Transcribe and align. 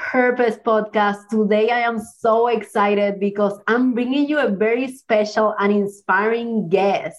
Purpose 0.00 0.56
podcast. 0.56 1.28
Today, 1.28 1.68
I 1.70 1.80
am 1.80 1.98
so 2.00 2.48
excited 2.48 3.20
because 3.20 3.60
I'm 3.68 3.92
bringing 3.92 4.26
you 4.26 4.38
a 4.38 4.48
very 4.48 4.90
special 4.90 5.54
and 5.58 5.70
inspiring 5.70 6.70
guest, 6.70 7.18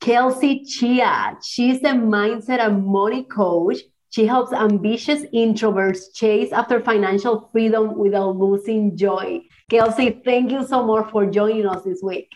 Kelsey 0.00 0.64
Chia. 0.64 1.36
She's 1.42 1.78
a 1.82 1.90
mindset 1.90 2.60
and 2.60 2.86
money 2.86 3.24
coach. 3.24 3.78
She 4.10 4.24
helps 4.24 4.52
ambitious 4.52 5.22
introverts 5.34 6.14
chase 6.14 6.52
after 6.52 6.80
financial 6.80 7.50
freedom 7.50 7.98
without 7.98 8.36
losing 8.36 8.96
joy. 8.96 9.40
Kelsey, 9.68 10.22
thank 10.24 10.52
you 10.52 10.64
so 10.64 10.86
much 10.86 11.10
for 11.10 11.26
joining 11.26 11.66
us 11.66 11.82
this 11.82 12.02
week. 12.02 12.28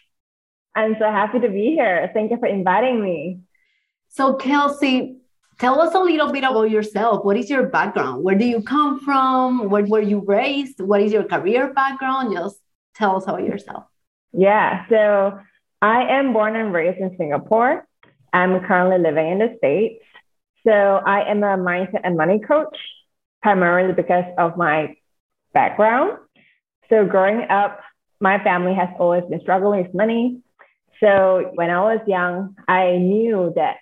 I'm 0.75 0.97
so 0.99 1.05
happy 1.05 1.39
to 1.39 1.49
be 1.49 1.77
here. 1.77 2.11
Thank 2.13 2.33
you 2.33 2.39
for 2.39 2.47
inviting 2.49 3.03
me. 3.03 3.41
So, 4.09 4.35
Kelsey, 4.35 5.19
Tell 5.59 5.81
us 5.81 5.95
a 5.95 6.01
little 6.01 6.31
bit 6.31 6.45
about 6.45 6.71
yourself. 6.71 7.25
What 7.25 7.39
is 7.39 7.49
your 7.49 7.69
background? 7.69 8.23
Where 8.23 8.35
do 8.35 8.45
you 8.45 8.63
come 8.63 9.01
from? 9.01 9.71
Where 9.71 9.85
were 9.85 10.03
you 10.03 10.23
raised? 10.27 10.81
What 10.81 11.01
is 11.01 11.13
your 11.13 11.25
career 11.25 11.73
background? 11.73 12.35
Just 12.35 12.59
tell 12.95 13.17
us 13.17 13.25
about 13.25 13.43
yourself. 13.45 13.85
Yeah, 14.33 14.87
so 14.91 15.41
I 15.81 16.03
am 16.19 16.35
born 16.35 16.57
and 16.57 16.75
raised 16.75 16.99
in 16.99 17.17
Singapore. 17.17 17.87
I'm 18.35 18.61
currently 18.67 18.99
living 18.99 19.31
in 19.33 19.39
the 19.39 19.55
States. 19.57 20.05
So 20.67 20.73
I 20.73 21.31
am 21.31 21.43
a 21.43 21.57
mindset 21.57 22.01
and 22.05 22.19
money 22.19 22.39
coach, 22.39 22.77
primarily 23.41 23.95
because 23.95 24.25
of 24.37 24.59
my 24.59 24.95
background. 25.55 26.19
So 26.91 27.07
growing 27.07 27.49
up, 27.49 27.81
my 28.21 28.43
family 28.45 28.75
has 28.75 28.91
always 28.99 29.25
been 29.31 29.41
struggling 29.41 29.85
with 29.85 29.95
money. 29.95 30.43
So 31.01 31.51
when 31.55 31.71
I 31.71 31.81
was 31.81 32.01
young, 32.07 32.57
I 32.69 32.99
knew 32.99 33.55
that 33.57 33.77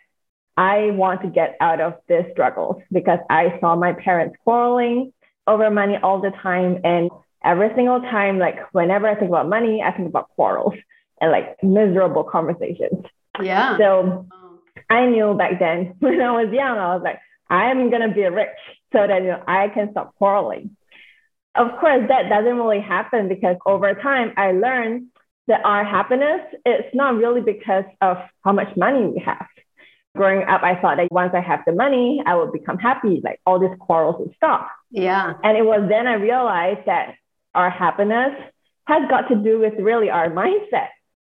I 0.56 0.90
want 0.92 1.22
to 1.22 1.28
get 1.28 1.56
out 1.60 1.80
of 1.80 1.94
this 2.08 2.26
struggles 2.32 2.80
because 2.92 3.18
I 3.28 3.58
saw 3.60 3.74
my 3.74 3.92
parents 3.92 4.36
quarreling 4.44 5.12
over 5.46 5.70
money 5.70 5.96
all 6.02 6.20
the 6.20 6.30
time. 6.30 6.80
And 6.84 7.10
every 7.44 7.70
single 7.74 8.00
time, 8.00 8.38
like 8.38 8.58
whenever 8.72 9.08
I 9.08 9.14
think 9.14 9.30
about 9.30 9.48
money, 9.48 9.82
I 9.82 9.90
think 9.92 10.08
about 10.08 10.30
quarrels 10.30 10.74
and 11.20 11.32
like 11.32 11.62
miserable 11.62 12.24
conversations. 12.24 13.04
Yeah. 13.42 13.76
So 13.78 14.28
um, 14.32 14.60
I 14.88 15.06
knew 15.06 15.34
back 15.34 15.58
then 15.58 15.94
when 15.98 16.20
I 16.20 16.30
was 16.30 16.52
young, 16.52 16.78
I 16.78 16.94
was 16.94 17.02
like, 17.02 17.18
I'm 17.50 17.90
going 17.90 18.08
to 18.08 18.14
be 18.14 18.22
rich 18.22 18.48
so 18.92 19.06
that 19.06 19.22
you 19.22 19.28
know, 19.28 19.42
I 19.46 19.68
can 19.68 19.90
stop 19.90 20.14
quarreling. 20.16 20.76
Of 21.56 21.78
course, 21.78 22.08
that 22.08 22.28
doesn't 22.28 22.56
really 22.56 22.80
happen 22.80 23.28
because 23.28 23.56
over 23.66 23.94
time, 23.94 24.32
I 24.36 24.52
learned 24.52 25.08
that 25.46 25.60
our 25.64 25.84
happiness 25.84 26.40
is 26.64 26.84
not 26.94 27.16
really 27.16 27.42
because 27.42 27.84
of 28.00 28.16
how 28.42 28.52
much 28.52 28.74
money 28.76 29.06
we 29.06 29.20
have 29.20 29.46
growing 30.14 30.46
up, 30.46 30.62
I 30.62 30.80
thought 30.80 30.96
that 30.98 31.10
once 31.10 31.32
I 31.34 31.40
have 31.40 31.60
the 31.66 31.72
money, 31.72 32.22
I 32.24 32.36
would 32.36 32.52
become 32.52 32.78
happy. 32.78 33.20
Like 33.22 33.40
all 33.44 33.58
these 33.58 33.76
quarrels 33.80 34.16
would 34.18 34.34
stop. 34.36 34.70
Yeah. 34.90 35.34
And 35.42 35.56
it 35.56 35.64
was 35.64 35.86
then 35.88 36.06
I 36.06 36.14
realized 36.14 36.86
that 36.86 37.14
our 37.54 37.70
happiness 37.70 38.32
has 38.86 39.08
got 39.08 39.28
to 39.28 39.36
do 39.36 39.58
with 39.58 39.74
really 39.78 40.10
our 40.10 40.30
mindset, 40.30 40.88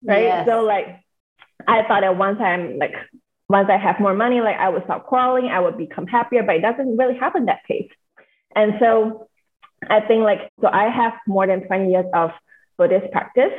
right? 0.05 0.25
Yes. 0.25 0.47
So 0.47 0.63
like, 0.63 1.01
I 1.67 1.83
thought 1.85 2.03
that 2.03 2.17
once 2.17 2.39
I'm 2.41 2.79
like, 2.79 2.95
once 3.49 3.69
I 3.71 3.79
have 3.79 3.99
more 3.99 4.15
money, 4.15 4.41
like 4.41 4.57
I 4.57 4.69
would 4.69 4.85
stop 4.85 5.07
quarreling, 5.07 5.47
I 5.47 5.61
would 5.61 5.79
become 5.79 6.07
happier, 6.07 6.43
but 6.43 6.57
it 6.57 6.61
doesn't 6.61 6.97
really 6.97 7.17
happen 7.17 7.47
that 7.47 7.65
case. 7.67 7.91
And 8.55 8.75
so 8.79 9.29
I 9.89 10.01
think 10.01 10.23
like, 10.23 10.51
so 10.61 10.69
I 10.69 10.89
have 10.89 11.15
more 11.27 11.47
than 11.47 11.67
20 11.67 11.91
years 11.91 12.07
of 12.15 12.31
Buddhist 12.77 13.11
practice. 13.11 13.53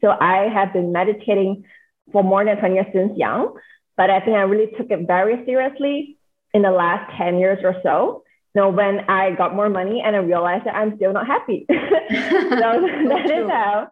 So 0.00 0.10
I 0.10 0.48
have 0.48 0.72
been 0.72 0.92
meditating 0.92 1.64
for 2.12 2.22
more 2.22 2.44
than 2.44 2.58
20 2.58 2.74
years 2.74 2.86
since 2.92 3.16
young. 3.16 3.56
But 3.96 4.10
I 4.10 4.20
think 4.20 4.36
I 4.36 4.42
really 4.42 4.70
took 4.76 4.90
it 4.90 5.06
very 5.06 5.44
seriously 5.44 6.18
in 6.52 6.62
the 6.62 6.70
last 6.70 7.16
10 7.16 7.38
years 7.38 7.58
or 7.62 7.74
so. 7.82 8.22
You 8.54 8.62
know, 8.62 8.70
when 8.70 9.00
I 9.08 9.32
got 9.32 9.54
more 9.54 9.68
money 9.68 10.02
and 10.04 10.16
I 10.16 10.20
realized 10.20 10.64
that 10.66 10.74
I'm 10.74 10.96
still 10.96 11.12
not 11.12 11.26
happy. 11.26 11.66
so 11.70 11.74
that 12.08 13.30
is 13.30 13.50
how 13.50 13.88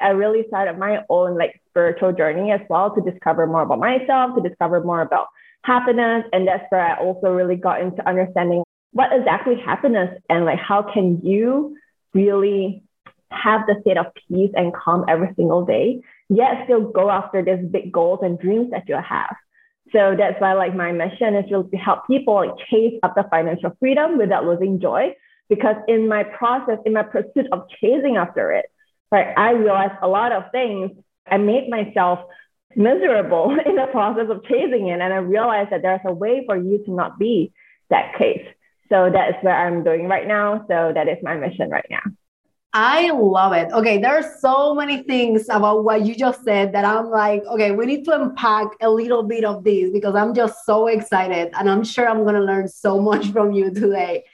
I 0.00 0.08
really 0.08 0.44
started 0.48 0.78
my 0.78 1.04
own 1.08 1.38
like 1.38 1.60
spiritual 1.68 2.12
journey 2.12 2.50
as 2.50 2.60
well 2.68 2.94
to 2.94 3.10
discover 3.10 3.46
more 3.46 3.62
about 3.62 3.78
myself, 3.78 4.36
to 4.36 4.46
discover 4.46 4.82
more 4.82 5.00
about 5.00 5.28
happiness. 5.64 6.24
And 6.32 6.46
that's 6.46 6.64
where 6.70 6.80
I 6.80 6.98
also 6.98 7.28
really 7.28 7.56
got 7.56 7.80
into 7.80 8.06
understanding 8.06 8.62
what 8.92 9.12
exactly 9.12 9.56
happiness 9.56 10.18
and 10.30 10.44
like 10.44 10.58
how 10.58 10.82
can 10.82 11.20
you 11.22 11.76
really 12.14 12.82
have 13.30 13.62
the 13.66 13.76
state 13.82 13.98
of 13.98 14.06
peace 14.28 14.50
and 14.54 14.72
calm 14.74 15.04
every 15.08 15.32
single 15.36 15.64
day, 15.64 16.00
yet 16.28 16.64
still 16.64 16.90
go 16.90 17.10
after 17.10 17.44
these 17.44 17.66
big 17.70 17.92
goals 17.92 18.20
and 18.22 18.38
dreams 18.38 18.70
that 18.70 18.88
you 18.88 18.94
have. 18.96 19.36
So 19.92 20.14
that's 20.18 20.40
why 20.40 20.54
like 20.54 20.74
my 20.74 20.92
mission 20.92 21.34
is 21.34 21.50
really 21.50 21.70
to 21.70 21.76
help 21.76 22.06
people 22.06 22.34
like 22.34 22.50
chase 22.70 22.98
after 23.02 23.24
financial 23.30 23.72
freedom 23.78 24.18
without 24.18 24.44
losing 24.44 24.80
joy. 24.80 25.14
Because 25.48 25.76
in 25.86 26.08
my 26.08 26.24
process, 26.24 26.78
in 26.84 26.92
my 26.92 27.04
pursuit 27.04 27.46
of 27.52 27.68
chasing 27.80 28.16
after 28.16 28.52
it, 28.52 28.66
right, 29.12 29.32
I 29.36 29.52
realized 29.52 29.94
a 30.02 30.08
lot 30.08 30.32
of 30.32 30.50
things. 30.50 30.90
I 31.30 31.36
made 31.36 31.68
myself 31.68 32.20
miserable 32.74 33.56
in 33.66 33.76
the 33.76 33.86
process 33.92 34.26
of 34.28 34.44
chasing 34.44 34.88
it. 34.88 35.00
And 35.00 35.12
I 35.12 35.18
realized 35.18 35.70
that 35.70 35.82
there's 35.82 36.00
a 36.04 36.12
way 36.12 36.42
for 36.46 36.56
you 36.56 36.84
to 36.84 36.90
not 36.92 37.18
be 37.18 37.52
that 37.90 38.18
case. 38.18 38.46
So 38.88 39.10
that's 39.12 39.42
what 39.42 39.52
I'm 39.52 39.84
doing 39.84 40.08
right 40.08 40.26
now. 40.26 40.64
So 40.68 40.92
that 40.94 41.08
is 41.08 41.18
my 41.22 41.36
mission 41.36 41.70
right 41.70 41.86
now. 41.90 42.02
I 42.78 43.10
love 43.10 43.54
it. 43.54 43.72
Okay, 43.72 43.96
there 43.96 44.18
are 44.18 44.36
so 44.38 44.74
many 44.74 45.02
things 45.04 45.48
about 45.48 45.82
what 45.82 46.04
you 46.04 46.14
just 46.14 46.44
said 46.44 46.74
that 46.74 46.84
I'm 46.84 47.06
like, 47.06 47.42
okay, 47.46 47.70
we 47.70 47.86
need 47.86 48.04
to 48.04 48.20
unpack 48.20 48.66
a 48.82 48.90
little 48.90 49.22
bit 49.22 49.46
of 49.46 49.64
this 49.64 49.90
because 49.90 50.14
I'm 50.14 50.34
just 50.34 50.66
so 50.66 50.86
excited 50.88 51.52
and 51.54 51.70
I'm 51.70 51.82
sure 51.82 52.06
I'm 52.06 52.24
going 52.24 52.34
to 52.34 52.42
learn 52.42 52.68
so 52.68 53.00
much 53.10 53.28
from 53.28 53.52
you 53.52 53.72
today. 53.72 54.24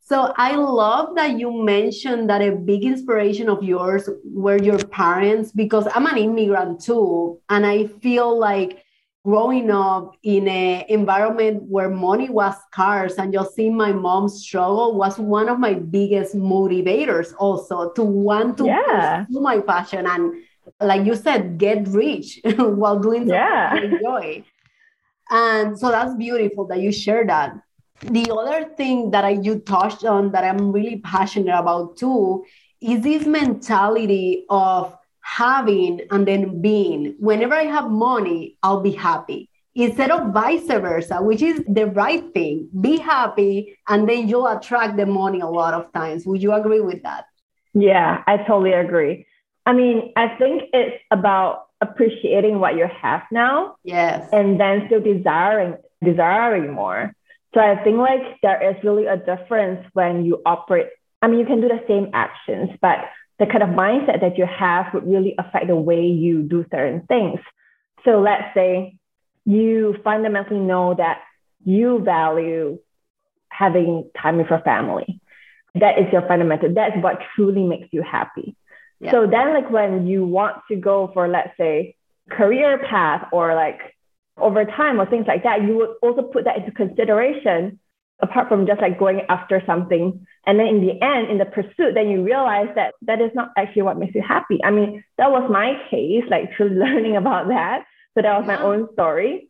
So 0.00 0.32
I 0.38 0.56
love 0.56 1.14
that 1.16 1.38
you 1.38 1.52
mentioned 1.62 2.30
that 2.30 2.40
a 2.40 2.52
big 2.52 2.84
inspiration 2.84 3.50
of 3.50 3.62
yours 3.62 4.08
were 4.24 4.56
your 4.56 4.78
parents 4.78 5.52
because 5.52 5.86
I'm 5.94 6.06
an 6.06 6.16
immigrant 6.16 6.82
too. 6.82 7.38
And 7.50 7.66
I 7.66 7.86
feel 7.86 8.38
like 8.38 8.82
growing 9.24 9.70
up 9.70 10.16
in 10.22 10.48
an 10.48 10.84
environment 10.88 11.62
where 11.64 11.90
money 11.90 12.30
was 12.30 12.54
scarce 12.70 13.18
and 13.18 13.32
just 13.32 13.54
seeing 13.54 13.76
my 13.76 13.92
mom 13.92 14.28
struggle 14.28 14.94
was 14.96 15.18
one 15.18 15.48
of 15.48 15.58
my 15.58 15.74
biggest 15.74 16.34
motivators 16.34 17.34
also 17.38 17.90
to 17.92 18.02
want 18.02 18.56
to 18.56 18.64
yeah. 18.64 19.24
pursue 19.26 19.40
my 19.40 19.60
passion 19.60 20.06
and 20.06 20.42
like 20.80 21.04
you 21.04 21.14
said 21.14 21.58
get 21.58 21.86
rich 21.88 22.40
while 22.56 22.98
doing 22.98 23.28
something 23.28 23.34
yeah. 23.34 23.76
Enjoy 23.76 24.42
and 25.30 25.78
so 25.78 25.90
that's 25.90 26.14
beautiful 26.14 26.66
that 26.66 26.80
you 26.80 26.90
share 26.90 27.26
that 27.26 27.54
the 28.02 28.30
other 28.32 28.70
thing 28.76 29.10
that 29.10 29.24
I, 29.24 29.30
you 29.30 29.58
touched 29.58 30.06
on 30.06 30.32
that 30.32 30.44
i'm 30.44 30.72
really 30.72 30.96
passionate 30.96 31.58
about 31.58 31.98
too 31.98 32.44
is 32.80 33.02
this 33.02 33.26
mentality 33.26 34.46
of 34.48 34.96
having 35.30 36.00
and 36.10 36.26
then 36.26 36.60
being. 36.60 37.14
Whenever 37.18 37.54
I 37.54 37.64
have 37.64 37.90
money, 37.90 38.56
I'll 38.62 38.80
be 38.80 38.90
happy. 38.90 39.48
Instead 39.74 40.10
of 40.10 40.32
vice 40.32 40.66
versa, 40.66 41.22
which 41.22 41.42
is 41.42 41.62
the 41.68 41.86
right 41.86 42.24
thing. 42.34 42.68
Be 42.80 42.98
happy 42.98 43.78
and 43.88 44.08
then 44.08 44.28
you'll 44.28 44.48
attract 44.48 44.96
the 44.96 45.06
money 45.06 45.40
a 45.40 45.46
lot 45.46 45.74
of 45.74 45.92
times. 45.92 46.26
Would 46.26 46.42
you 46.42 46.52
agree 46.52 46.80
with 46.80 47.02
that? 47.04 47.26
Yeah, 47.72 48.24
I 48.26 48.38
totally 48.38 48.72
agree. 48.72 49.26
I 49.64 49.72
mean, 49.72 50.12
I 50.16 50.28
think 50.36 50.64
it's 50.72 50.96
about 51.12 51.66
appreciating 51.80 52.58
what 52.58 52.76
you 52.76 52.86
have 53.00 53.22
now. 53.30 53.76
Yes. 53.84 54.28
And 54.32 54.58
then 54.58 54.84
still 54.86 55.00
desiring 55.00 55.76
desiring 56.02 56.72
more. 56.72 57.14
So 57.54 57.60
I 57.60 57.82
think 57.84 57.98
like 57.98 58.40
there 58.42 58.60
is 58.70 58.82
really 58.82 59.06
a 59.06 59.16
difference 59.16 59.86
when 59.92 60.24
you 60.24 60.42
operate. 60.44 60.88
I 61.22 61.28
mean, 61.28 61.38
you 61.38 61.46
can 61.46 61.60
do 61.60 61.68
the 61.68 61.82
same 61.86 62.10
actions, 62.12 62.70
but 62.80 62.98
the 63.40 63.46
kind 63.46 63.62
of 63.62 63.70
mindset 63.70 64.20
that 64.20 64.36
you 64.36 64.46
have 64.46 64.92
would 64.92 65.10
really 65.10 65.34
affect 65.38 65.66
the 65.66 65.74
way 65.74 66.02
you 66.06 66.42
do 66.42 66.64
certain 66.70 67.00
things. 67.08 67.40
So 68.04 68.20
let's 68.20 68.54
say 68.54 68.98
you 69.46 69.96
fundamentally 70.04 70.60
know 70.60 70.94
that 70.94 71.22
you 71.64 72.00
value 72.00 72.78
having 73.48 74.10
time 74.20 74.36
with 74.36 74.48
your 74.50 74.60
family. 74.60 75.20
That 75.74 75.98
is 75.98 76.12
your 76.12 76.26
fundamental. 76.28 76.72
That's 76.74 76.96
what 77.02 77.18
truly 77.34 77.64
makes 77.64 77.88
you 77.92 78.02
happy. 78.02 78.56
Yeah. 79.00 79.12
So 79.12 79.26
then, 79.26 79.54
like 79.54 79.70
when 79.70 80.06
you 80.06 80.26
want 80.26 80.58
to 80.68 80.76
go 80.76 81.10
for, 81.14 81.26
let's 81.26 81.56
say, 81.56 81.96
career 82.30 82.78
path 82.90 83.28
or 83.32 83.54
like 83.54 83.80
over 84.36 84.66
time 84.66 85.00
or 85.00 85.06
things 85.06 85.26
like 85.26 85.44
that, 85.44 85.62
you 85.62 85.76
would 85.76 85.90
also 86.02 86.22
put 86.22 86.44
that 86.44 86.58
into 86.58 86.72
consideration 86.72 87.78
apart 88.22 88.48
from 88.48 88.66
just 88.66 88.80
like 88.80 88.98
going 88.98 89.22
after 89.28 89.62
something. 89.66 90.26
And 90.46 90.58
then 90.58 90.66
in 90.66 90.80
the 90.80 91.02
end, 91.04 91.30
in 91.30 91.38
the 91.38 91.44
pursuit, 91.44 91.94
then 91.94 92.08
you 92.08 92.22
realize 92.22 92.68
that 92.74 92.94
that 93.02 93.20
is 93.20 93.30
not 93.34 93.50
actually 93.56 93.82
what 93.82 93.98
makes 93.98 94.14
you 94.14 94.22
happy. 94.22 94.58
I 94.64 94.70
mean, 94.70 95.04
that 95.18 95.30
was 95.30 95.50
my 95.50 95.74
case, 95.90 96.24
like 96.30 96.52
truly 96.56 96.76
learning 96.76 97.16
about 97.16 97.48
that. 97.48 97.84
So 98.14 98.22
that 98.22 98.38
was 98.38 98.46
my 98.46 98.60
own 98.60 98.88
story. 98.92 99.48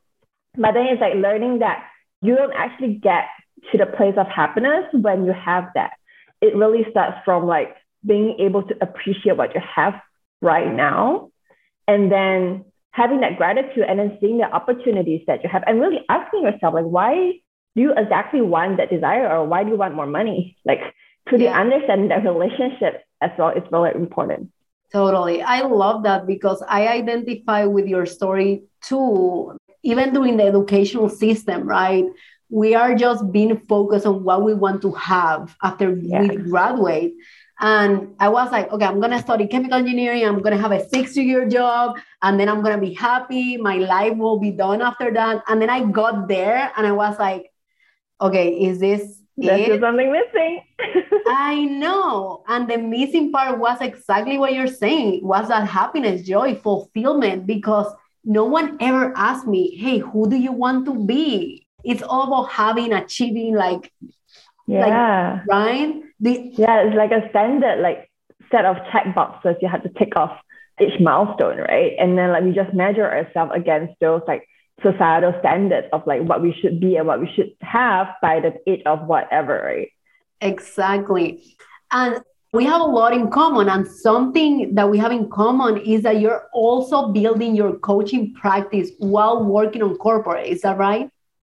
But 0.57 0.73
then 0.73 0.87
it's 0.87 1.01
like 1.01 1.15
learning 1.15 1.61
that 1.61 1.85
you 2.23 2.37
don't 2.37 2.53
actually 2.55 2.95
get 2.95 3.25
to 3.73 3.79
the 3.79 3.87
place 3.87 4.15
of 4.17 4.27
happiness 4.27 4.85
when 4.93 5.25
you 5.25 5.33
have 5.33 5.69
that. 5.75 5.93
It 6.41 6.57
really 6.57 6.87
starts 6.91 7.19
from 7.25 7.47
like 7.47 7.77
being 8.05 8.37
able 8.39 8.63
to 8.65 8.75
appreciate 8.81 9.37
what 9.37 9.55
you 9.55 9.61
have 9.77 9.95
right 10.41 10.73
now 10.73 11.31
and 11.87 12.11
then 12.11 12.65
having 12.93 13.21
that 13.21 13.37
gratitude 13.37 13.85
and 13.89 13.99
then 13.99 14.17
seeing 14.21 14.39
the 14.39 14.45
opportunities 14.45 15.23
that 15.27 15.43
you 15.43 15.51
have 15.51 15.63
and 15.67 15.81
really 15.81 16.01
asking 16.09 16.43
yourself 16.43 16.75
like 16.75 16.85
why 16.85 17.33
do 17.77 17.83
you 17.83 17.95
exactly 17.97 18.41
want 18.41 18.79
that 18.79 18.91
desire 18.91 19.29
or 19.29 19.45
why 19.47 19.65
do 19.65 19.71
you 19.71 19.77
want 19.77 19.95
more 19.95 20.07
money? 20.07 20.57
Like 20.65 20.81
to 21.29 21.39
yeah. 21.39 21.59
understand 21.59 22.11
that 22.11 22.25
relationship 22.25 23.05
as 23.21 23.31
well 23.39 23.51
is 23.51 23.63
really 23.71 23.91
important. 23.95 24.51
Totally. 24.93 25.41
I 25.43 25.61
love 25.63 26.03
that 26.03 26.27
because 26.27 26.63
I 26.69 26.89
identify 26.89 27.65
with 27.65 27.87
your 27.87 28.07
story 28.07 28.65
too, 28.83 29.57
even 29.85 30.13
during 30.13 30.37
the 30.37 30.45
educational 30.45 31.09
system, 31.09 31.63
right? 31.63 32.05
We 32.49 32.75
are 32.75 32.97
just 32.97 33.31
being 33.31 33.57
focused 33.69 34.07
on 34.07 34.25
what 34.25 34.43
we 34.43 34.55
want 34.55 34.83
to 34.83 34.91
have 34.93 35.55
after 35.63 35.97
yeah. 35.97 36.23
we 36.23 36.37
graduate. 36.37 37.15
And 37.61 38.17
I 38.19 38.31
was 38.31 38.51
like, 38.51 38.73
okay, 38.73 38.87
I'm 38.87 38.99
going 38.99 39.13
to 39.13 39.21
study 39.21 39.47
chemical 39.47 39.79
engineering. 39.79 40.25
I'm 40.25 40.41
going 40.41 40.57
to 40.57 40.61
have 40.61 40.73
a 40.73 40.89
six 40.89 41.17
year 41.17 41.47
job 41.47 41.99
and 42.23 42.41
then 42.41 42.49
I'm 42.49 42.63
going 42.63 42.75
to 42.75 42.85
be 42.85 42.95
happy. 42.95 43.59
My 43.59 43.77
life 43.77 44.17
will 44.17 44.41
be 44.41 44.51
done 44.51 44.83
after 44.83 45.13
that. 45.13 45.45
And 45.47 45.63
then 45.63 45.71
I 45.71 45.85
got 45.85 46.27
there 46.27 46.73
and 46.77 46.87
I 46.87 46.93
was 46.93 47.17
like, 47.19 47.53
okay, 48.21 48.49
is 48.51 48.79
this 48.79 49.21
There's 49.67 49.81
something 49.81 50.13
missing. 50.13 50.63
I 51.27 51.65
know. 51.65 52.45
And 52.47 52.69
the 52.69 52.79
missing 52.79 53.33
part 53.33 53.59
was 53.59 53.81
exactly 53.81 54.39
what 54.39 54.53
you're 54.53 54.67
saying 54.67 55.21
was 55.25 55.49
that 55.49 55.67
happiness, 55.67 56.27
joy, 56.27 56.57
fulfillment, 56.57 57.47
because 57.47 57.93
no 58.25 58.45
one 58.45 58.77
ever 58.81 59.13
asked 59.17 59.47
me, 59.47 59.77
hey, 59.77 59.99
who 59.99 60.29
do 60.29 60.37
you 60.37 60.53
want 60.53 60.85
to 60.87 60.95
be? 61.07 61.67
It's 61.85 62.03
all 62.03 62.25
about 62.29 62.51
having, 62.51 62.93
achieving, 62.93 63.55
like, 63.55 63.91
yeah, 64.67 64.81
like, 64.87 65.47
right? 65.49 66.03
The, 66.21 66.53
yeah, 66.53 66.83
it's 66.83 66.97
like 66.97 67.13
a 67.13 67.29
standard, 67.31 67.81
like, 67.81 68.11
set 68.51 68.67
of 68.67 68.77
check 68.93 69.15
boxes 69.15 69.57
you 69.63 69.69
have 69.69 69.83
to 69.85 69.89
tick 69.99 70.17
off 70.17 70.39
each 70.81 71.01
milestone, 71.01 71.59
right? 71.59 71.93
And 71.99 72.19
then, 72.19 72.31
like, 72.31 72.45
we 72.45 72.53
just 72.53 72.75
measure 72.75 73.11
ourselves 73.11 73.53
against 73.55 73.95
those, 74.01 74.21
like, 74.27 74.47
societal 74.83 75.35
standards 75.41 75.89
of 75.93 76.07
like 76.07 76.23
what 76.23 76.43
we 76.43 76.55
should 76.61 76.81
be 76.81 76.97
and 76.97 77.07
what 77.07 77.21
we 77.21 77.31
should 77.35 77.53
have 77.61 78.09
by 78.23 78.41
the 78.41 78.55
age 78.67 78.83
of 78.87 79.07
whatever, 79.07 79.63
right? 79.65 79.91
Exactly. 80.41 81.57
And 81.91 82.23
we 82.53 82.65
have 82.65 82.81
a 82.81 82.85
lot 82.85 83.13
in 83.13 83.31
common. 83.31 83.69
And 83.69 83.87
something 83.87 84.75
that 84.75 84.91
we 84.91 84.99
have 84.99 85.13
in 85.13 85.29
common 85.31 85.79
is 85.79 86.03
that 86.03 86.21
you're 86.21 86.49
also 86.53 87.13
building 87.13 87.55
your 87.55 87.75
coaching 87.79 88.35
practice 88.35 88.91
while 88.99 89.45
working 89.45 89.83
on 89.83 89.97
corporate. 89.97 90.47
Is 90.47 90.63
that 90.63 90.79
right? 90.79 91.11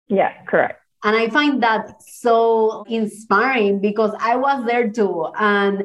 Yeah, 0.08 0.32
correct. 0.44 0.80
And 1.04 1.14
I 1.14 1.28
find 1.28 1.62
that 1.62 2.02
so 2.02 2.84
inspiring 2.88 3.80
because 3.80 4.14
I 4.18 4.36
was 4.36 4.64
there 4.66 4.90
too. 4.90 5.28
And 5.38 5.84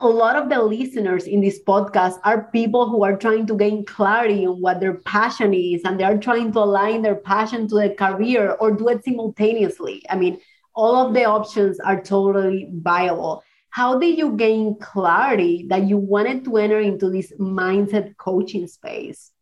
a 0.00 0.08
lot 0.08 0.36
of 0.36 0.48
the 0.48 0.62
listeners 0.62 1.26
in 1.26 1.40
this 1.40 1.60
podcast 1.60 2.20
are 2.22 2.44
people 2.52 2.88
who 2.88 3.02
are 3.02 3.16
trying 3.16 3.46
to 3.46 3.56
gain 3.56 3.84
clarity 3.84 4.46
on 4.46 4.60
what 4.60 4.78
their 4.78 4.94
passion 4.94 5.52
is 5.52 5.82
and 5.84 5.98
they 5.98 6.04
are 6.04 6.16
trying 6.16 6.52
to 6.52 6.60
align 6.60 7.02
their 7.02 7.16
passion 7.16 7.66
to 7.66 7.74
their 7.74 7.94
career 7.94 8.52
or 8.60 8.70
do 8.70 8.88
it 8.88 9.04
simultaneously. 9.04 10.04
I 10.08 10.14
mean, 10.14 10.38
all 10.72 10.94
of 10.94 11.14
the 11.14 11.24
options 11.24 11.80
are 11.80 12.00
totally 12.00 12.68
viable. 12.72 13.42
How 13.70 13.98
did 13.98 14.16
you 14.16 14.36
gain 14.36 14.76
clarity 14.80 15.66
that 15.68 15.88
you 15.88 15.96
wanted 15.96 16.44
to 16.44 16.56
enter 16.58 16.78
into 16.78 17.10
this 17.10 17.32
mindset 17.38 18.16
coaching 18.16 18.68
space? 18.68 19.32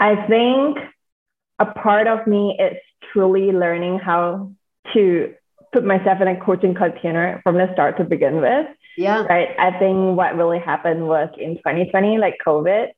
I 0.00 0.26
think 0.26 0.78
a 1.58 1.66
part 1.66 2.06
of 2.06 2.26
me 2.26 2.58
is 2.58 2.78
truly 3.12 3.52
learning 3.52 3.98
how 3.98 4.52
to 4.94 5.34
put 5.72 5.84
myself 5.84 6.22
in 6.22 6.28
a 6.28 6.40
coaching 6.40 6.74
container 6.74 7.40
from 7.42 7.56
the 7.56 7.70
start 7.74 7.98
to 7.98 8.04
begin 8.04 8.40
with 8.40 8.66
yeah. 8.96 9.22
Right. 9.22 9.48
I 9.58 9.78
think 9.78 10.16
what 10.16 10.36
really 10.36 10.58
happened 10.58 11.06
was 11.06 11.28
in 11.38 11.56
2020, 11.56 12.18
like 12.18 12.38
COVID, 12.46 12.88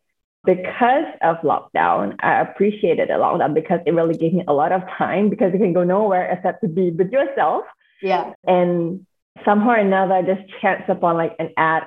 because 0.44 1.06
of 1.22 1.36
lockdown, 1.38 2.16
I 2.20 2.40
appreciated 2.40 3.08
the 3.08 3.14
lockdown 3.14 3.54
because 3.54 3.80
it 3.84 3.92
really 3.92 4.16
gave 4.16 4.32
me 4.32 4.44
a 4.46 4.52
lot 4.52 4.72
of 4.72 4.82
time 4.96 5.28
because 5.28 5.52
you 5.52 5.58
can 5.58 5.72
go 5.72 5.84
nowhere 5.84 6.30
except 6.30 6.62
to 6.62 6.68
be 6.68 6.90
with 6.90 7.10
yourself. 7.10 7.64
Yeah. 8.00 8.32
And 8.46 9.06
somehow 9.44 9.70
or 9.70 9.76
another, 9.76 10.14
I 10.14 10.22
just 10.22 10.42
chanced 10.60 10.88
upon 10.88 11.16
like 11.16 11.34
an 11.38 11.50
ad, 11.56 11.84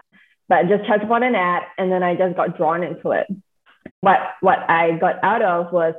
but 0.48 0.60
I 0.60 0.64
just 0.64 0.86
chanced 0.86 1.06
upon 1.06 1.24
an 1.24 1.36
ad 1.36 1.64
and 1.78 1.92
then 1.92 2.04
I 2.04 2.16
just 2.16 2.36
got 2.36 2.58
drawn 2.58 2.84
into 2.84 3.12
it. 3.12 3.28
But 4.02 4.20
what 4.42 4.60
I 4.70 4.98
got 5.00 5.24
out 5.24 5.42
of 5.42 5.72
was 5.72 5.94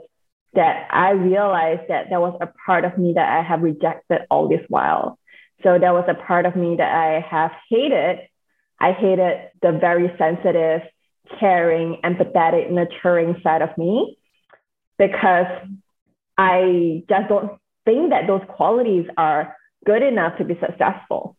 that 0.55 0.89
I 0.91 1.11
realized 1.11 1.83
that 1.89 2.07
there 2.11 2.21
was 2.21 2.37
a 2.41 2.49
part 2.67 2.85
of 2.85 2.99
me 2.99 3.13
that 3.15 3.29
I 3.29 3.43
have 3.43 3.63
rejected 3.63 4.23
all 4.31 4.49
this 4.49 4.65
while. 4.69 5.19
So 5.63 5.79
that 5.79 5.93
was 5.93 6.05
a 6.09 6.15
part 6.15 6.47
of 6.47 6.57
me 6.57 6.77
that 6.77 6.95
I 6.95 7.21
have 7.21 7.53
hated. 7.69 8.21
I 8.79 8.93
hated 8.93 9.51
the 9.63 9.73
very 9.73 10.13
sensitive, 10.17 10.83
caring, 11.39 12.01
empathetic, 12.03 12.71
nurturing 12.71 13.41
side 13.43 13.63
of 13.63 13.77
me 13.77 14.17
because 14.99 15.47
I 16.39 17.03
just 17.09 17.29
don't 17.29 17.59
think 17.85 18.11
that 18.11 18.27
those 18.27 18.43
qualities 18.49 19.07
are 19.17 19.57
good 19.85 20.03
enough 20.03 20.39
to 20.39 20.45
be 20.45 20.59
successful. 20.61 21.37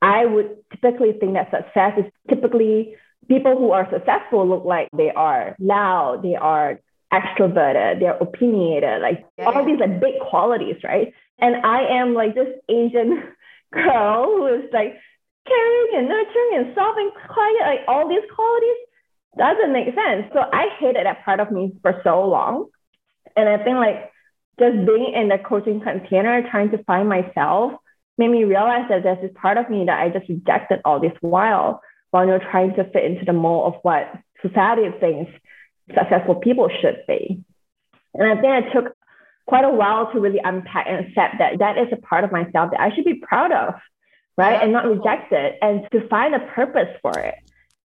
I 0.00 0.24
would 0.26 0.56
typically 0.72 1.12
think 1.12 1.34
that 1.34 1.50
success 1.50 1.92
is 1.98 2.04
typically 2.28 2.96
people 3.28 3.56
who 3.56 3.70
are 3.70 3.88
successful 3.90 4.48
look 4.48 4.64
like 4.64 4.88
they 4.96 5.10
are 5.10 5.54
loud, 5.60 6.22
they 6.22 6.34
are 6.34 6.80
extroverted, 7.12 8.00
they're 8.00 8.16
opinionated, 8.16 9.02
like 9.02 9.24
yeah. 9.38 9.44
all 9.44 9.64
these 9.64 9.78
like 9.78 10.00
big 10.00 10.14
qualities, 10.28 10.76
right? 10.82 11.12
And 11.38 11.64
I 11.64 11.82
am 12.00 12.14
like 12.14 12.34
this 12.34 12.48
Asian 12.68 13.22
girl 13.72 14.24
who 14.26 14.46
is 14.46 14.70
like 14.72 14.94
caring 15.46 15.88
and 15.96 16.08
nurturing 16.08 16.52
and 16.56 16.74
soft 16.74 16.98
and 16.98 17.12
quiet, 17.12 17.62
like 17.66 17.80
all 17.88 18.08
these 18.08 18.24
qualities 18.34 18.80
doesn't 19.36 19.72
make 19.72 19.94
sense. 19.94 20.30
So 20.32 20.40
I 20.40 20.68
hated 20.78 21.06
that 21.06 21.24
part 21.24 21.40
of 21.40 21.50
me 21.50 21.72
for 21.82 22.00
so 22.04 22.28
long. 22.28 22.68
And 23.36 23.48
I 23.48 23.62
think 23.62 23.76
like 23.76 24.12
just 24.58 24.86
being 24.86 25.12
in 25.14 25.28
the 25.28 25.38
coaching 25.38 25.80
container, 25.80 26.46
trying 26.50 26.70
to 26.70 26.84
find 26.84 27.08
myself, 27.08 27.72
made 28.18 28.28
me 28.28 28.44
realize 28.44 28.86
that 28.90 29.02
there's 29.02 29.22
this 29.22 29.32
part 29.34 29.56
of 29.56 29.70
me 29.70 29.84
that 29.86 29.98
I 29.98 30.10
just 30.10 30.28
rejected 30.28 30.80
all 30.84 31.00
this 31.00 31.16
while, 31.20 31.80
while 32.10 32.26
you're 32.26 32.38
trying 32.50 32.74
to 32.76 32.84
fit 32.84 33.04
into 33.04 33.24
the 33.24 33.32
mold 33.32 33.74
of 33.74 33.80
what 33.82 34.12
society 34.42 34.88
thinks 35.00 35.32
successful 35.88 36.36
people 36.36 36.68
should 36.80 37.02
be. 37.08 37.42
And 38.14 38.38
I 38.38 38.40
think 38.40 38.66
it 38.66 38.72
took 38.72 38.94
quite 39.46 39.64
a 39.64 39.70
while 39.70 40.12
to 40.12 40.20
really 40.20 40.40
unpack 40.42 40.86
and 40.88 41.06
accept 41.06 41.36
that 41.38 41.58
that 41.58 41.78
is 41.78 41.88
a 41.92 41.96
part 41.96 42.24
of 42.24 42.32
myself 42.32 42.70
that 42.70 42.80
I 42.80 42.94
should 42.94 43.04
be 43.04 43.14
proud 43.14 43.52
of, 43.52 43.74
right? 44.36 44.52
Yeah. 44.52 44.62
And 44.62 44.72
not 44.72 44.86
reject 44.86 45.32
it 45.32 45.58
and 45.60 45.86
to 45.92 46.06
find 46.08 46.34
a 46.34 46.40
purpose 46.54 46.88
for 47.02 47.18
it. 47.18 47.34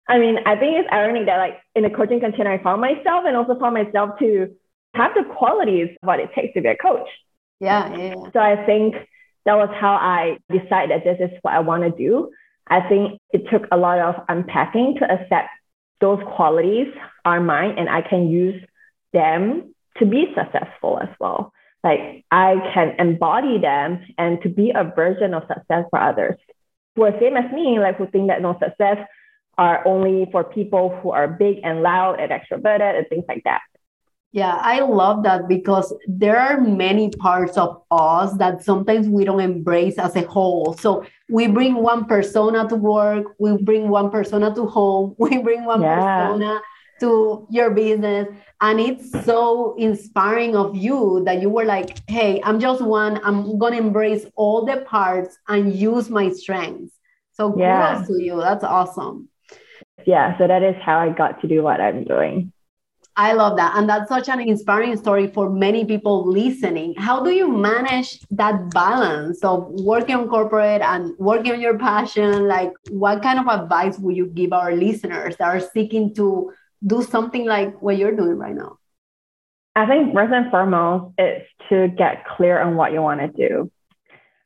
I 0.08 0.17
mean, 0.17 0.38
I 0.46 0.55
think 0.55 0.77
it's 0.77 0.89
ironic 0.91 1.25
that 1.27 1.38
like 1.38 1.60
in 1.75 1.84
the 1.84 1.89
coaching 1.89 2.20
container, 2.20 2.51
I 2.51 2.63
found 2.63 2.81
myself 2.81 3.24
and 3.25 3.36
also 3.36 3.60
found 3.60 3.75
myself 3.75 4.20
to 4.20 4.55
have 4.93 5.13
the 5.13 5.24
qualities 5.24 5.89
of 6.01 6.08
what 6.08 6.20
it 6.20 6.29
takes 6.34 6.53
to 6.55 6.62
be 6.62 6.70
a 6.70 6.75
coach. 6.75 7.08
Yeah, 7.60 7.96
yeah. 7.96 8.15
So 8.34 8.39
I 8.39 8.65
think 8.65 8.96
that 9.46 9.55
was 9.55 9.70
how 9.79 9.93
I 9.93 10.38
decided 10.50 10.91
that 10.91 11.03
this 11.03 11.31
is 11.31 11.38
what 11.41 11.53
I 11.53 11.60
want 11.60 11.84
to 11.84 11.91
do. 11.91 12.31
I 12.67 12.88
think 12.88 13.20
it 13.31 13.50
took 13.50 13.67
a 13.72 13.77
lot 13.77 14.00
of 14.00 14.15
unpacking 14.27 14.96
to 15.00 15.12
accept 15.12 15.50
those 16.00 16.20
qualities 16.36 16.88
are 17.25 17.39
mine 17.39 17.75
and 17.77 17.89
I 17.89 18.01
can 18.01 18.29
use 18.29 18.62
them 19.13 19.74
to 19.98 20.05
be 20.05 20.33
successful 20.36 21.00
as 21.01 21.10
well. 21.19 21.53
Like 21.83 22.25
I 22.31 22.55
can 22.74 22.95
embody 23.00 23.57
them 23.60 24.05
and 24.17 24.41
to 24.43 24.50
be 24.50 24.71
a 24.71 24.83
version 24.83 25.33
of 25.33 25.43
success 25.48 25.86
for 25.89 26.00
others 26.00 26.38
who 26.95 27.03
are 27.03 27.19
same 27.19 27.38
as 27.38 27.51
me, 27.51 27.79
like 27.79 27.98
who 27.98 28.07
think 28.07 28.27
that 28.27 28.41
no 28.41 28.57
success 28.60 28.98
are 29.57 29.86
only 29.88 30.27
for 30.31 30.43
people 30.43 30.98
who 31.01 31.12
are 31.12 31.27
big 31.27 31.60
and 31.63 31.81
loud 31.81 32.19
and 32.19 32.31
extroverted 32.31 32.98
and 32.98 33.07
things 33.10 33.25
like 33.27 33.43
that. 33.43 33.62
Yeah, 34.33 34.57
I 34.62 34.79
love 34.79 35.24
that 35.24 35.50
because 35.50 35.93
there 36.07 36.39
are 36.39 36.62
many 36.62 37.10
parts 37.10 37.57
of 37.57 37.83
us 37.91 38.33
that 38.38 38.63
sometimes 38.63 39.10
we 39.10 39.25
don't 39.25 39.41
embrace 39.41 39.98
as 39.98 40.15
a 40.15 40.25
whole. 40.25 40.74
So 40.79 41.03
we 41.29 41.48
bring 41.48 41.75
one 41.75 42.05
persona 42.05 42.67
to 42.69 42.75
work, 42.77 43.25
we 43.39 43.57
bring 43.57 43.89
one 43.89 44.10
persona 44.10 44.55
to 44.55 44.65
home, 44.67 45.15
we 45.19 45.38
bring 45.39 45.65
one 45.65 45.81
yeah. 45.81 46.27
persona 46.27 46.62
to 47.01 47.46
your 47.50 47.72
business. 47.72 48.27
And 48.62 48.79
it's 48.79 49.12
so 49.25 49.75
inspiring 49.77 50.55
of 50.55 50.75
you 50.75 51.24
that 51.25 51.41
you 51.41 51.50
were 51.50 51.65
like, 51.65 51.98
hey, 52.10 52.41
I'm 52.43 52.60
just 52.60 52.81
one. 52.81 53.20
I'm 53.24 53.58
going 53.58 53.74
to 53.74 53.79
embrace 53.79 54.25
all 54.36 54.65
the 54.65 54.81
parts 54.81 55.38
and 55.48 55.75
use 55.75 56.10
my 56.10 56.29
strengths. 56.29 56.93
So 57.34 57.58
yeah. 57.58 57.96
kudos 57.96 58.08
to 58.08 58.24
you. 58.24 58.39
That's 58.39 58.63
awesome. 58.63 59.29
Yeah. 60.05 60.38
So 60.38 60.48
that 60.48 60.63
is 60.63 60.75
how 60.81 61.00
I 61.00 61.10
got 61.10 61.41
to 61.41 61.48
do 61.48 61.63
what 61.63 61.81
I'm 61.81 62.03
doing. 62.03 62.53
I 63.17 63.34
love 63.34 63.58
that. 63.58 63.75
And 63.75 63.89
that's 63.89 64.08
such 64.08 64.29
an 64.29 64.39
inspiring 64.39 64.96
story 64.96 65.27
for 65.27 65.50
many 65.50 65.84
people 65.84 66.25
listening. 66.25 66.96
How 66.96 67.22
do 67.22 67.31
you 67.31 67.51
manage 67.51 68.20
that 68.29 68.70
balance 68.72 69.43
of 69.43 69.67
working 69.84 70.15
on 70.15 70.29
corporate 70.29 70.81
and 70.81 71.13
working 71.17 71.51
on 71.51 71.62
your 71.62 71.77
passion? 71.77 72.48
Like, 72.48 72.72
what 72.89 73.22
kind 73.22 73.38
of 73.38 73.48
advice 73.48 74.00
would 74.00 74.15
you 74.15 74.27
give 74.27 74.53
our 74.53 74.74
listeners 74.74 75.36
that 75.38 75.48
are 75.48 75.60
seeking 75.60 76.15
to 76.15 76.53
do 76.85 77.03
something 77.03 77.45
like 77.45 77.81
what 77.81 77.97
you're 77.97 78.15
doing 78.15 78.38
right 78.38 78.55
now? 78.55 78.77
I 79.75 79.85
think 79.85 80.13
first 80.13 80.33
and 80.33 80.51
foremost, 80.51 81.13
it's 81.17 81.47
to 81.69 81.88
get 81.88 82.25
clear 82.25 82.59
on 82.59 82.75
what 82.75 82.91
you 82.91 83.01
want 83.01 83.21
to 83.21 83.27
do. 83.27 83.71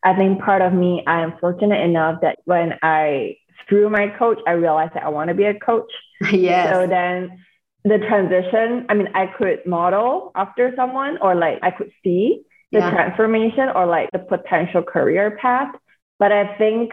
I 0.03 0.15
think 0.15 0.41
part 0.41 0.61
of 0.61 0.71
me, 0.71 1.03
I 1.07 1.21
am 1.21 1.33
fortunate 1.39 1.81
enough 1.81 2.21
that 2.21 2.37
when 2.45 2.73
I, 2.83 3.37
through 3.67 3.89
my 3.89 4.09
coach, 4.19 4.39
I 4.45 4.51
realized 4.51 4.93
that 4.93 5.03
I 5.03 5.09
want 5.09 5.29
to 5.29 5.33
be 5.33 5.45
a 5.45 5.57
coach. 5.57 5.91
Yes. 6.31 6.73
So 6.73 6.87
then 6.87 7.43
the 7.83 7.97
transition, 7.97 8.85
I 8.87 8.93
mean, 8.93 9.09
I 9.13 9.27
could 9.27 9.65
model 9.65 10.31
after 10.33 10.73
someone 10.75 11.17
or 11.21 11.35
like 11.35 11.59
I 11.61 11.71
could 11.71 11.91
see 12.03 12.41
the 12.71 12.79
yeah. 12.79 12.89
transformation 12.91 13.69
or 13.75 13.85
like 13.85 14.09
the 14.11 14.19
potential 14.19 14.81
career 14.81 15.37
path. 15.41 15.75
But 16.17 16.31
I 16.31 16.55
think 16.57 16.91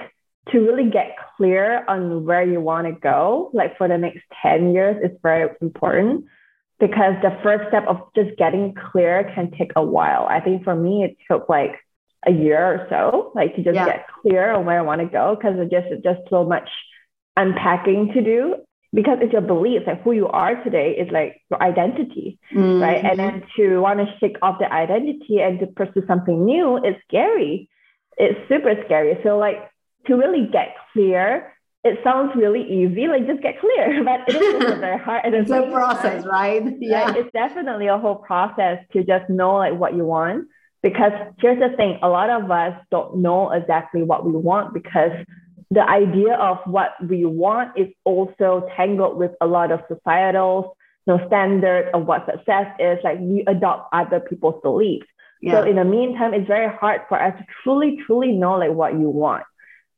to 0.51 0.59
really 0.59 0.91
get 0.91 1.17
clear 1.37 1.85
on 1.87 2.25
where 2.25 2.43
you 2.43 2.61
want 2.61 2.87
to 2.87 2.93
go, 2.93 3.51
like 3.53 3.77
for 3.79 3.89
the 3.89 3.99
next 3.99 4.23
10 4.43 4.73
years, 4.75 4.97
is 5.03 5.17
very 5.23 5.49
important 5.61 6.25
because 6.81 7.15
the 7.23 7.39
first 7.43 7.69
step 7.69 7.87
of 7.87 7.99
just 8.17 8.37
getting 8.37 8.75
clear 8.91 9.31
can 9.35 9.53
take 9.53 9.71
a 9.77 9.83
while. 9.85 10.27
I 10.29 10.41
think 10.41 10.65
for 10.65 10.75
me, 10.75 11.05
it 11.05 11.17
took 11.31 11.49
like 11.49 11.77
a 12.27 12.33
year 12.33 12.59
or 12.59 12.87
so, 12.91 13.33
like 13.35 13.55
to 13.55 13.63
just 13.63 13.77
yeah. 13.77 13.87
get 13.87 14.07
clear 14.21 14.53
on 14.53 14.67
where 14.67 14.79
I 14.79 14.83
want 14.83 15.01
to 15.01 15.07
go 15.07 15.37
because 15.37 15.59
it's 15.59 15.71
just, 15.71 16.03
just 16.03 16.21
so 16.29 16.45
much 16.45 16.69
unpacking 17.37 18.13
to 18.15 18.23
do 18.23 18.57
because 18.95 19.19
it's 19.23 19.33
your 19.33 19.43
beliefs 19.43 19.87
like 19.87 20.03
who 20.03 20.13
you 20.13 20.29
are 20.29 20.63
today 20.63 20.91
is 20.93 21.11
like 21.11 21.41
your 21.51 21.63
identity 21.63 22.39
mm-hmm. 22.55 22.81
right 22.81 23.03
and 23.05 23.19
then 23.19 23.43
to 23.57 23.79
want 23.79 23.99
to 23.99 24.07
shake 24.21 24.37
off 24.43 24.59
the 24.59 24.71
identity 24.71 25.41
and 25.41 25.59
to 25.61 25.67
pursue 25.67 26.03
something 26.07 26.45
new 26.45 26.77
is 26.77 26.95
scary 27.09 27.69
it's 28.19 28.39
super 28.49 28.75
scary 28.85 29.19
so 29.23 29.39
like 29.39 29.72
to 30.07 30.15
really 30.15 30.49
get 30.53 30.75
clear 30.93 31.53
it 31.85 31.99
sounds 32.05 32.33
really 32.37 32.63
easy 32.63 33.09
like 33.09 33.27
just 33.27 33.43
get 33.43 33.59
clear 33.61 34.05
but 34.05 34.21
it 34.29 34.37
is 34.37 34.79
very 34.79 34.99
hard 34.99 35.23
it's 35.27 35.51
a 35.51 35.71
process 35.71 36.25
right 36.25 36.63
yeah 36.81 37.15
it's 37.17 37.33
definitely 37.33 37.89
a 37.89 37.99
whole 37.99 38.17
process 38.17 38.79
to 38.93 39.03
just 39.05 39.29
know 39.29 39.57
like 39.57 39.75
what 39.75 39.95
you 39.95 40.05
want 40.05 40.47
because 40.83 41.13
here's 41.39 41.59
the 41.59 41.77
thing 41.77 41.99
a 42.03 42.09
lot 42.09 42.31
of 42.31 42.51
us 42.51 42.75
don't 42.91 43.17
know 43.19 43.51
exactly 43.51 44.03
what 44.03 44.25
we 44.25 44.33
want 44.33 44.75
because 44.75 45.13
the 45.73 45.89
idea 45.89 46.35
of 46.35 46.59
what 46.67 46.91
we 47.09 47.25
want 47.25 47.79
is 47.79 47.89
also 48.05 48.69
tangled 48.77 49.17
with 49.17 49.31
a 49.41 49.47
lot 49.47 49.73
of 49.73 49.81
societal 49.89 50.77
you 51.07 51.17
know, 51.17 51.27
standards 51.27 51.89
of 51.95 52.07
what 52.07 52.27
success 52.27 52.67
is. 52.79 52.99
Like 53.03 53.19
we 53.21 53.45
adopt 53.47 53.89
other 53.93 54.21
people's 54.21 54.61
beliefs. 54.63 55.07
Yeah. 55.41 55.53
So 55.53 55.63
in 55.69 55.77
the 55.77 55.85
meantime, 55.85 56.35
it's 56.35 56.47
very 56.47 56.71
hard 56.77 57.01
for 57.09 57.21
us 57.21 57.35
to 57.39 57.45
truly, 57.63 57.99
truly 58.07 58.33
know 58.33 58.59
like 58.59 58.73
what 58.73 58.93
you 58.93 59.09
want. 59.09 59.45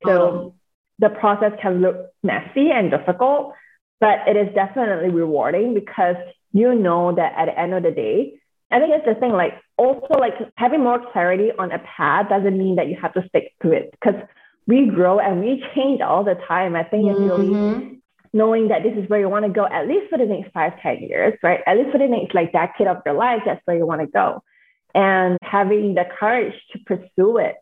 So 0.05 0.29
um, 0.29 0.53
the 0.99 1.11
process 1.11 1.53
can 1.61 1.81
look 1.81 1.97
messy 2.23 2.71
and 2.71 2.91
difficult, 2.91 3.55
but 4.01 4.21
it 4.27 4.37
is 4.37 4.55
definitely 4.55 5.11
rewarding 5.11 5.75
because 5.75 6.17
you 6.53 6.75
know 6.75 7.15
that 7.15 7.33
at 7.37 7.47
the 7.47 7.59
end 7.59 7.75
of 7.75 7.83
the 7.83 7.91
day, 7.91 8.41
I 8.71 8.79
think 8.79 8.93
it's 8.93 9.07
the 9.07 9.15
thing, 9.15 9.33
like 9.33 9.55
also 9.77 10.19
like 10.19 10.35
having 10.57 10.83
more 10.83 11.01
clarity 11.13 11.51
on 11.59 11.73
a 11.73 11.79
path 11.79 12.29
doesn't 12.29 12.59
mean 12.59 12.77
that 12.77 12.89
you 12.89 12.97
have 13.01 13.15
to 13.15 13.27
stick 13.29 13.53
to 13.63 13.73
it 13.73 13.91
because 13.93 14.21
we 14.67 14.87
grow 14.87 15.19
and 15.19 15.41
we 15.41 15.63
change 15.75 16.01
all 16.01 16.25
the 16.25 16.37
time. 16.49 16.75
I 16.75 16.85
think 16.85 17.11
it's 17.11 17.21
really 17.21 17.49
mm-hmm. 17.49 17.95
knowing 18.33 18.69
that 18.69 18.83
this 18.83 18.97
is 18.97 19.09
where 19.09 19.21
you 19.21 19.29
want 19.29 19.45
to 19.45 19.51
go, 19.51 19.67
at 19.67 19.87
least 19.87 20.11
for 20.11 20.19
the 20.19 20.25
next 20.25 20.53
five, 20.53 20.73
ten 20.81 20.99
years, 20.99 21.35
right? 21.43 21.61
At 21.67 21.77
least 21.77 21.91
for 21.93 21.99
the 21.99 22.09
next 22.09 22.35
like 22.35 22.53
decade 22.53 22.87
of 22.87 23.03
your 23.05 23.15
life, 23.15 23.43
that's 23.45 23.61
where 23.65 23.77
you 23.77 23.87
want 23.87 24.01
to 24.01 24.07
go. 24.07 24.43
And 24.95 25.39
having 25.43 25.95
the 25.95 26.05
courage 26.19 26.55
to 26.73 26.79
pursue 26.87 27.39
it. 27.39 27.57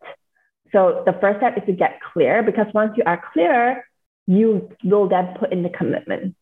So 0.73 1.02
the 1.05 1.12
first 1.21 1.38
step 1.38 1.57
is 1.57 1.64
to 1.67 1.73
get 1.73 2.00
clear 2.12 2.43
because 2.43 2.67
once 2.75 2.93
you 2.97 3.05
are 3.07 3.23
clear, 3.33 3.87
you 4.26 4.71
will 4.85 5.09
then 5.09 5.35
put 5.38 5.52
in 5.52 5.62
the 5.62 5.69
commitment. 5.69 6.35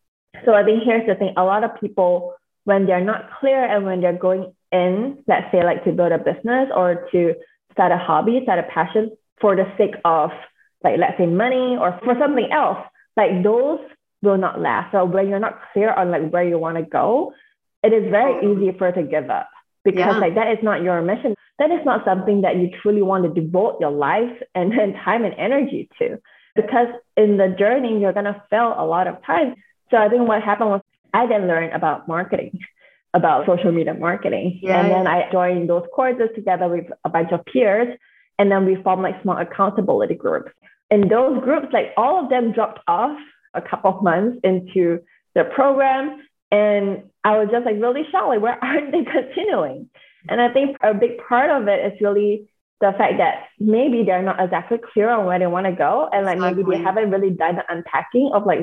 So 0.44 0.54
I 0.54 0.62
think 0.64 0.82
here's 0.84 1.06
the 1.06 1.14
thing 1.16 1.34
a 1.36 1.44
lot 1.44 1.64
of 1.64 1.72
people, 1.80 2.34
when 2.64 2.86
they're 2.86 3.04
not 3.04 3.30
clear 3.40 3.64
and 3.64 3.84
when 3.84 4.00
they're 4.00 4.16
going 4.16 4.52
in, 4.70 5.22
let's 5.26 5.50
say 5.50 5.64
like 5.64 5.84
to 5.84 5.92
build 5.92 6.12
a 6.12 6.18
business 6.18 6.68
or 6.74 7.08
to 7.10 7.34
start 7.72 7.92
a 7.92 7.98
hobby, 7.98 8.40
start 8.42 8.58
a 8.58 8.68
passion 8.72 9.10
for 9.40 9.56
the 9.56 9.64
sake 9.76 9.94
of 10.04 10.30
like 10.84 10.98
let's 10.98 11.18
say 11.18 11.26
money 11.26 11.76
or 11.78 11.98
for 12.04 12.14
something 12.18 12.48
else, 12.52 12.78
like 13.16 13.42
those 13.42 13.80
will 14.22 14.38
not 14.38 14.60
last. 14.60 14.92
So 14.92 15.04
when 15.04 15.28
you're 15.28 15.40
not 15.40 15.58
clear 15.72 15.92
on 15.92 16.10
like 16.10 16.30
where 16.30 16.44
you 16.44 16.58
want 16.58 16.76
to 16.76 16.84
go, 16.84 17.32
it 17.82 17.92
is 17.92 18.10
very 18.10 18.46
easy 18.46 18.76
for 18.78 18.88
it 18.88 18.92
to 18.94 19.02
give 19.02 19.30
up 19.30 19.48
because 19.84 20.14
yeah. 20.14 20.18
like 20.18 20.34
that 20.34 20.48
is 20.52 20.58
not 20.62 20.82
your 20.82 21.00
mission. 21.02 21.34
That 21.58 21.70
is 21.70 21.84
not 21.84 22.04
something 22.04 22.42
that 22.42 22.56
you 22.56 22.70
truly 22.82 23.02
want 23.02 23.24
to 23.24 23.40
devote 23.40 23.78
your 23.80 23.90
life 23.90 24.32
and, 24.54 24.72
and 24.72 24.94
time 25.04 25.24
and 25.24 25.34
energy 25.38 25.88
to. 25.98 26.18
Because 26.56 26.88
in 27.16 27.36
the 27.36 27.54
journey, 27.58 28.00
you're 28.00 28.12
gonna 28.12 28.42
fail 28.50 28.74
a 28.76 28.84
lot 28.84 29.06
of 29.06 29.24
times. 29.24 29.56
So 29.90 29.96
I 29.96 30.08
think 30.08 30.26
what 30.26 30.42
happened 30.42 30.70
was 30.70 30.80
I 31.12 31.26
then 31.26 31.46
learned 31.46 31.72
about 31.72 32.08
marketing, 32.08 32.58
about 33.14 33.46
social 33.46 33.72
media 33.72 33.94
marketing. 33.94 34.60
Yeah. 34.62 34.80
And 34.80 34.90
then 34.90 35.06
I 35.06 35.30
joined 35.30 35.68
those 35.68 35.86
courses 35.94 36.28
together 36.34 36.68
with 36.68 36.86
a 37.04 37.08
bunch 37.08 37.32
of 37.32 37.44
peers. 37.44 37.96
And 38.38 38.50
then 38.50 38.64
we 38.64 38.76
formed 38.82 39.02
like 39.02 39.20
small 39.22 39.36
accountability 39.36 40.14
groups 40.14 40.52
in 40.90 41.08
those 41.08 41.42
groups, 41.42 41.68
like 41.72 41.92
all 41.96 42.22
of 42.22 42.30
them 42.30 42.52
dropped 42.52 42.80
off 42.88 43.16
a 43.54 43.62
couple 43.62 43.96
of 43.96 44.02
months 44.02 44.38
into 44.42 45.00
the 45.34 45.44
program. 45.44 46.22
And 46.50 47.04
I 47.24 47.38
was 47.38 47.48
just 47.50 47.64
like 47.64 47.76
really 47.80 48.02
shocked, 48.10 48.28
like, 48.28 48.40
where 48.40 48.58
aren't 48.64 48.92
they 48.92 49.04
continuing? 49.04 49.88
And 50.28 50.40
I 50.40 50.52
think 50.52 50.76
a 50.82 50.94
big 50.94 51.18
part 51.28 51.50
of 51.50 51.68
it 51.68 51.92
is 51.92 52.00
really 52.00 52.50
the 52.80 52.92
fact 52.96 53.18
that 53.18 53.44
maybe 53.58 54.04
they're 54.04 54.22
not 54.22 54.42
exactly 54.42 54.78
clear 54.92 55.10
on 55.10 55.26
where 55.26 55.38
they 55.38 55.46
want 55.46 55.66
to 55.66 55.72
go. 55.72 56.08
And 56.12 56.24
like 56.24 56.38
maybe 56.38 56.62
they 56.68 56.82
haven't 56.82 57.10
really 57.10 57.30
done 57.30 57.56
the 57.56 57.64
unpacking 57.68 58.30
of 58.34 58.46
like 58.46 58.60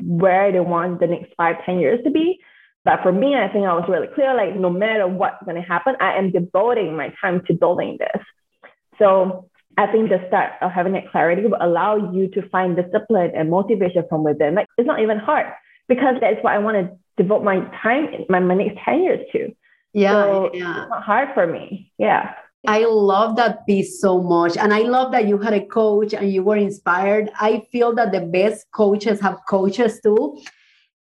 where 0.00 0.52
they 0.52 0.60
want 0.60 1.00
the 1.00 1.06
next 1.08 1.32
five, 1.36 1.56
ten 1.64 1.78
years 1.78 2.00
to 2.04 2.10
be. 2.10 2.38
But 2.84 3.02
for 3.02 3.10
me, 3.10 3.34
I 3.34 3.48
think 3.48 3.66
I 3.66 3.74
was 3.74 3.88
really 3.88 4.06
clear, 4.14 4.34
like 4.36 4.54
no 4.54 4.70
matter 4.70 5.08
what's 5.08 5.42
going 5.44 5.56
to 5.56 5.62
happen, 5.62 5.96
I 6.00 6.16
am 6.16 6.30
devoting 6.30 6.96
my 6.96 7.12
time 7.20 7.42
to 7.48 7.54
building 7.54 7.98
this. 7.98 8.22
So 9.00 9.50
I 9.76 9.88
think 9.88 10.08
the 10.08 10.24
start 10.28 10.52
of 10.62 10.70
having 10.70 10.92
that 10.92 11.10
clarity 11.10 11.42
will 11.42 11.58
allow 11.60 12.12
you 12.12 12.28
to 12.28 12.48
find 12.48 12.76
discipline 12.76 13.32
and 13.34 13.50
motivation 13.50 14.04
from 14.08 14.22
within. 14.22 14.54
Like 14.54 14.68
it's 14.78 14.86
not 14.86 15.00
even 15.00 15.18
hard 15.18 15.46
because 15.88 16.14
that's 16.20 16.42
what 16.42 16.52
I 16.52 16.58
want 16.58 16.76
to 16.76 16.96
devote 17.16 17.44
my 17.44 17.60
time, 17.82 18.24
my, 18.28 18.40
my 18.40 18.54
next 18.54 18.78
10 18.84 19.02
years 19.02 19.26
to. 19.32 19.54
Yeah, 19.92 20.12
so 20.12 20.50
yeah. 20.52 20.82
It's 20.82 20.90
not 20.90 21.02
hard 21.02 21.30
for 21.34 21.46
me. 21.46 21.92
Yeah. 21.98 22.34
I 22.66 22.84
love 22.84 23.36
that 23.36 23.66
piece 23.66 24.00
so 24.00 24.20
much. 24.20 24.56
And 24.56 24.74
I 24.74 24.80
love 24.80 25.12
that 25.12 25.28
you 25.28 25.38
had 25.38 25.54
a 25.54 25.64
coach 25.64 26.12
and 26.12 26.30
you 26.30 26.42
were 26.42 26.56
inspired. 26.56 27.30
I 27.38 27.62
feel 27.70 27.94
that 27.94 28.12
the 28.12 28.20
best 28.20 28.66
coaches 28.72 29.20
have 29.20 29.38
coaches 29.48 30.00
too. 30.02 30.42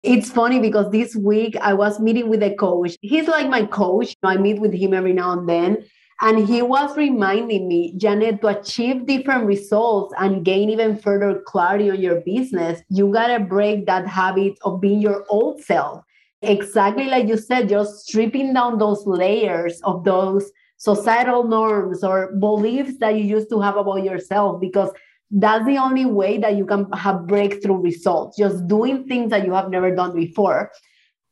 It's 0.03 0.29
funny 0.29 0.59
because 0.59 0.91
this 0.91 1.15
week 1.15 1.55
I 1.61 1.73
was 1.73 1.99
meeting 1.99 2.27
with 2.27 2.43
a 2.43 2.53
coach. 2.55 2.97
He's 3.01 3.27
like 3.27 3.49
my 3.49 3.65
coach. 3.65 4.15
I 4.21 4.35
meet 4.35 4.59
with 4.59 4.73
him 4.73 4.93
every 4.93 5.13
now 5.13 5.31
and 5.31 5.47
then. 5.47 5.85
And 6.25 6.47
he 6.47 6.61
was 6.61 6.95
reminding 6.95 7.67
me, 7.67 7.95
Janet, 7.97 8.39
to 8.41 8.47
achieve 8.47 9.05
different 9.05 9.45
results 9.45 10.13
and 10.17 10.45
gain 10.45 10.69
even 10.69 10.95
further 10.95 11.41
clarity 11.45 11.91
on 11.91 11.99
your 11.99 12.21
business, 12.21 12.81
you 12.87 13.11
got 13.11 13.27
to 13.27 13.41
break 13.41 13.85
that 13.87 14.07
habit 14.07 14.57
of 14.61 14.79
being 14.79 15.01
your 15.01 15.25
old 15.27 15.61
self. 15.61 16.01
Exactly 16.41 17.07
like 17.07 17.27
you 17.27 17.35
said, 17.35 17.67
just 17.67 18.07
stripping 18.07 18.53
down 18.53 18.77
those 18.77 19.05
layers 19.05 19.81
of 19.81 20.05
those 20.05 20.49
societal 20.77 21.43
norms 21.43 22.05
or 22.05 22.31
beliefs 22.39 22.97
that 22.99 23.15
you 23.15 23.25
used 23.25 23.49
to 23.49 23.59
have 23.59 23.75
about 23.75 24.05
yourself, 24.05 24.61
because 24.61 24.91
that's 25.29 25.65
the 25.65 25.77
only 25.77 26.05
way 26.05 26.37
that 26.37 26.55
you 26.55 26.65
can 26.65 26.89
have 26.93 27.27
breakthrough 27.27 27.81
results, 27.81 28.37
just 28.37 28.65
doing 28.67 29.05
things 29.09 29.29
that 29.29 29.45
you 29.45 29.51
have 29.51 29.69
never 29.69 29.93
done 29.93 30.15
before 30.15 30.71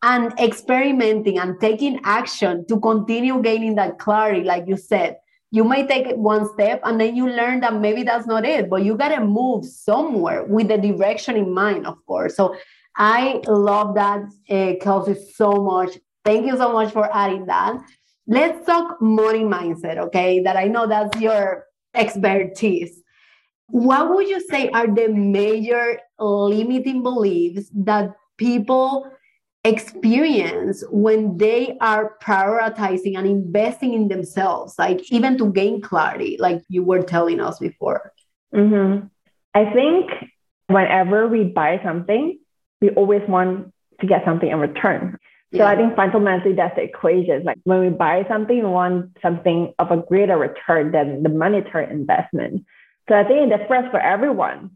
and 0.03 0.33
experimenting 0.39 1.37
and 1.37 1.59
taking 1.59 1.99
action 2.03 2.65
to 2.67 2.79
continue 2.79 3.41
gaining 3.41 3.75
that 3.75 3.99
clarity, 3.99 4.43
like 4.43 4.67
you 4.67 4.77
said. 4.77 5.17
You 5.51 5.63
may 5.63 5.85
take 5.85 6.07
it 6.07 6.17
one 6.17 6.47
step 6.53 6.79
and 6.83 6.99
then 6.99 7.15
you 7.15 7.29
learn 7.29 7.59
that 7.59 7.75
maybe 7.75 8.03
that's 8.03 8.25
not 8.25 8.45
it, 8.45 8.69
but 8.69 8.83
you 8.83 8.95
got 8.95 9.09
to 9.09 9.19
move 9.19 9.65
somewhere 9.65 10.45
with 10.45 10.69
the 10.69 10.77
direction 10.77 11.35
in 11.35 11.53
mind, 11.53 11.85
of 11.85 12.03
course. 12.05 12.35
So 12.35 12.55
I 12.95 13.41
love 13.47 13.95
that, 13.95 14.21
uh, 14.49 14.73
Kelsey, 14.81 15.15
so 15.33 15.51
much. 15.51 15.97
Thank 16.23 16.45
you 16.45 16.55
so 16.55 16.71
much 16.71 16.93
for 16.93 17.09
adding 17.13 17.45
that. 17.47 17.75
Let's 18.27 18.65
talk 18.65 19.01
money 19.01 19.43
mindset, 19.43 19.97
okay? 19.97 20.41
That 20.41 20.55
I 20.55 20.65
know 20.65 20.87
that's 20.87 21.19
your 21.19 21.65
expertise. 21.93 23.01
What 23.67 24.09
would 24.09 24.27
you 24.27 24.39
say 24.39 24.69
are 24.69 24.87
the 24.87 25.09
major 25.09 25.99
limiting 26.19 27.03
beliefs 27.03 27.69
that 27.73 28.11
people 28.37 29.11
experience 29.63 30.83
when 30.89 31.37
they 31.37 31.77
are 31.79 32.17
prioritizing 32.21 33.17
and 33.17 33.27
investing 33.27 33.93
in 33.93 34.07
themselves, 34.07 34.75
like 34.79 35.11
even 35.11 35.37
to 35.37 35.51
gain 35.51 35.81
clarity, 35.81 36.37
like 36.39 36.63
you 36.67 36.83
were 36.83 37.03
telling 37.03 37.39
us 37.39 37.59
before? 37.59 38.11
Mm-hmm. 38.53 39.07
I 39.53 39.73
think 39.73 40.09
whenever 40.67 41.27
we 41.27 41.43
buy 41.43 41.79
something, 41.83 42.39
we 42.81 42.89
always 42.91 43.21
want 43.27 43.73
to 43.99 44.07
get 44.07 44.25
something 44.25 44.49
in 44.49 44.59
return. 44.59 45.17
So 45.51 45.59
yeah. 45.59 45.67
I 45.67 45.75
think 45.75 45.95
fundamentally 45.95 46.53
that's 46.53 46.75
the 46.75 46.83
equation. 46.83 47.43
Like 47.43 47.57
when 47.65 47.81
we 47.81 47.89
buy 47.89 48.25
something, 48.29 48.57
we 48.57 48.69
want 48.69 49.17
something 49.21 49.73
of 49.79 49.91
a 49.91 49.97
greater 49.97 50.37
return 50.37 50.91
than 50.91 51.23
the 51.23 51.29
monetary 51.29 51.91
investment. 51.91 52.65
So 53.09 53.15
I 53.15 53.25
think 53.25 53.51
it 53.51 53.57
differs 53.57 53.91
for 53.91 53.99
everyone. 53.99 54.71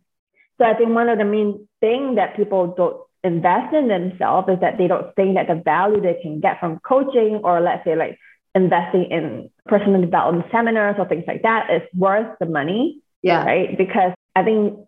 So 0.57 0.65
I 0.65 0.73
think 0.73 0.89
one 0.89 1.07
of 1.09 1.17
the 1.17 1.23
main 1.23 1.67
things 1.79 2.17
that 2.17 2.35
people 2.35 2.73
don't 2.75 3.04
invest 3.25 3.73
in 3.73 3.87
themselves 3.87 4.49
is 4.49 4.59
that 4.61 4.77
they 4.77 4.87
don't 4.87 5.15
think 5.15 5.35
that 5.35 5.47
the 5.47 5.61
value 5.63 6.01
they 6.01 6.19
can 6.21 6.39
get 6.39 6.59
from 6.59 6.79
coaching 6.79 7.41
or 7.43 7.59
let's 7.59 7.83
say 7.83 7.95
like 7.95 8.19
investing 8.53 9.07
in 9.11 9.49
personal 9.65 10.01
development 10.01 10.45
seminars 10.51 10.95
or 10.97 11.07
things 11.07 11.25
like 11.27 11.41
that 11.41 11.69
is 11.69 11.81
worth 11.93 12.37
the 12.39 12.45
money. 12.45 13.01
Yeah. 13.21 13.43
Right. 13.43 13.77
Because 13.77 14.13
I 14.35 14.43
think 14.43 14.79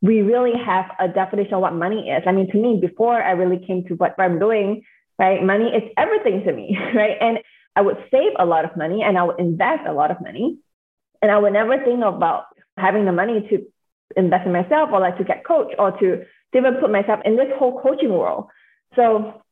we 0.00 0.22
really 0.22 0.58
have 0.58 0.86
a 0.98 1.08
definition 1.08 1.54
of 1.54 1.60
what 1.60 1.74
money 1.74 2.08
is. 2.08 2.22
I 2.26 2.32
mean, 2.32 2.50
to 2.50 2.58
me, 2.58 2.78
before 2.80 3.22
I 3.22 3.32
really 3.32 3.64
came 3.64 3.84
to 3.88 3.94
what 3.94 4.18
I'm 4.18 4.38
doing, 4.38 4.82
right? 5.18 5.42
Money 5.42 5.66
is 5.66 5.84
everything 5.96 6.42
to 6.44 6.52
me, 6.52 6.76
right? 6.94 7.16
And 7.20 7.38
I 7.76 7.82
would 7.82 7.96
save 8.10 8.32
a 8.38 8.44
lot 8.44 8.64
of 8.64 8.76
money 8.76 9.02
and 9.02 9.16
I 9.16 9.22
would 9.22 9.38
invest 9.38 9.82
a 9.86 9.92
lot 9.92 10.10
of 10.10 10.20
money. 10.20 10.58
And 11.20 11.30
I 11.30 11.38
would 11.38 11.52
never 11.52 11.78
think 11.78 12.02
about 12.02 12.46
having 12.76 13.04
the 13.04 13.12
money 13.12 13.46
to 13.50 13.64
invest 14.16 14.46
in 14.46 14.52
myself 14.52 14.90
or 14.92 15.00
like 15.00 15.18
to 15.18 15.24
get 15.24 15.44
coached 15.44 15.76
or 15.78 15.92
to, 15.92 15.98
to 16.00 16.24
even 16.54 16.74
put 16.76 16.90
myself 16.90 17.20
in 17.24 17.36
this 17.36 17.48
whole 17.58 17.80
coaching 17.80 18.12
world. 18.12 18.46
So 18.96 19.42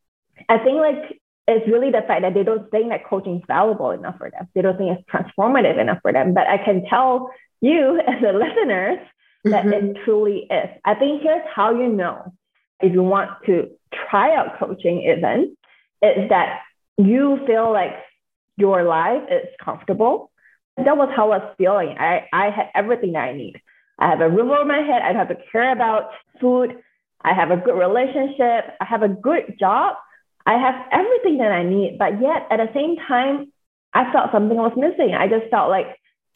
I 0.49 0.59
think 0.59 0.79
like 0.79 1.21
it's 1.49 1.67
really 1.67 1.91
the 1.91 2.03
fact 2.07 2.23
that 2.23 2.35
they 2.35 2.45
don't 2.45 2.71
think 2.71 2.91
that 2.91 3.07
coaching 3.07 3.37
is 3.37 3.43
valuable 3.47 3.91
enough 3.91 4.19
for 4.19 4.31
them. 4.31 4.49
They 4.55 4.63
don't 4.63 4.77
think 4.77 4.99
it's 4.99 5.11
transformative 5.11 5.81
enough 5.81 5.99
for 6.03 6.13
them. 6.13 6.35
But 6.35 6.47
I 6.47 6.59
can 6.59 6.85
tell 6.87 7.31
you 7.61 8.01
as 8.07 8.23
a 8.23 8.33
listeners 8.33 8.99
that 9.45 9.65
mm-hmm. 9.65 9.97
it 9.97 9.97
truly 10.05 10.47
is. 10.51 10.69
I 10.85 10.95
think 10.95 11.23
here's 11.23 11.43
how 11.55 11.73
you 11.73 11.89
know 11.89 12.33
if 12.81 12.93
you 12.93 13.03
want 13.03 13.31
to 13.47 13.71
try 14.11 14.35
out 14.35 14.59
coaching 14.59 15.03
even 15.03 15.57
is 16.03 16.29
that 16.31 16.61
you 16.97 17.41
feel 17.47 17.73
like 17.73 17.95
your 18.57 18.85
life 18.85 19.23
is 19.31 19.49
comfortable. 19.63 20.31
That 20.77 20.97
was 20.97 21.11
how 21.15 21.33
I 21.33 21.39
was 21.39 21.55
feeling. 21.59 21.97
I, 21.99 22.27
I 22.33 22.51
had 22.51 22.71
everything 22.75 23.13
that 23.13 23.25
I 23.25 23.33
need. 23.33 23.61
I 23.99 24.09
have 24.11 24.21
a 24.21 24.31
roof 24.31 24.51
over 24.51 24.65
my 24.65 24.79
head. 24.79 25.03
I 25.03 25.13
don't 25.13 25.27
have 25.27 25.37
to 25.37 25.45
care 25.53 25.73
about 25.73 26.11
food. 26.41 26.79
I 27.23 27.35
have 27.35 27.51
a 27.51 27.57
good 27.57 27.79
relationship. 27.79 28.77
I 28.81 28.85
have 28.85 29.03
a 29.03 29.09
good 29.09 29.57
job. 29.59 29.97
I 30.47 30.55
have 30.55 30.75
everything 30.93 31.39
that 31.39 31.53
I 31.53 31.63
need. 31.63 31.99
But 31.99 32.21
yet 32.21 32.47
at 32.51 32.57
the 32.59 32.71
same 32.75 32.97
time, 32.97 33.53
I 33.93 34.11
felt 34.13 34.33
something 34.33 34.57
was 34.57 34.73
missing. 34.77 35.15
I 35.15 35.29
just 35.29 35.51
felt 35.51 35.69
like 35.69 35.87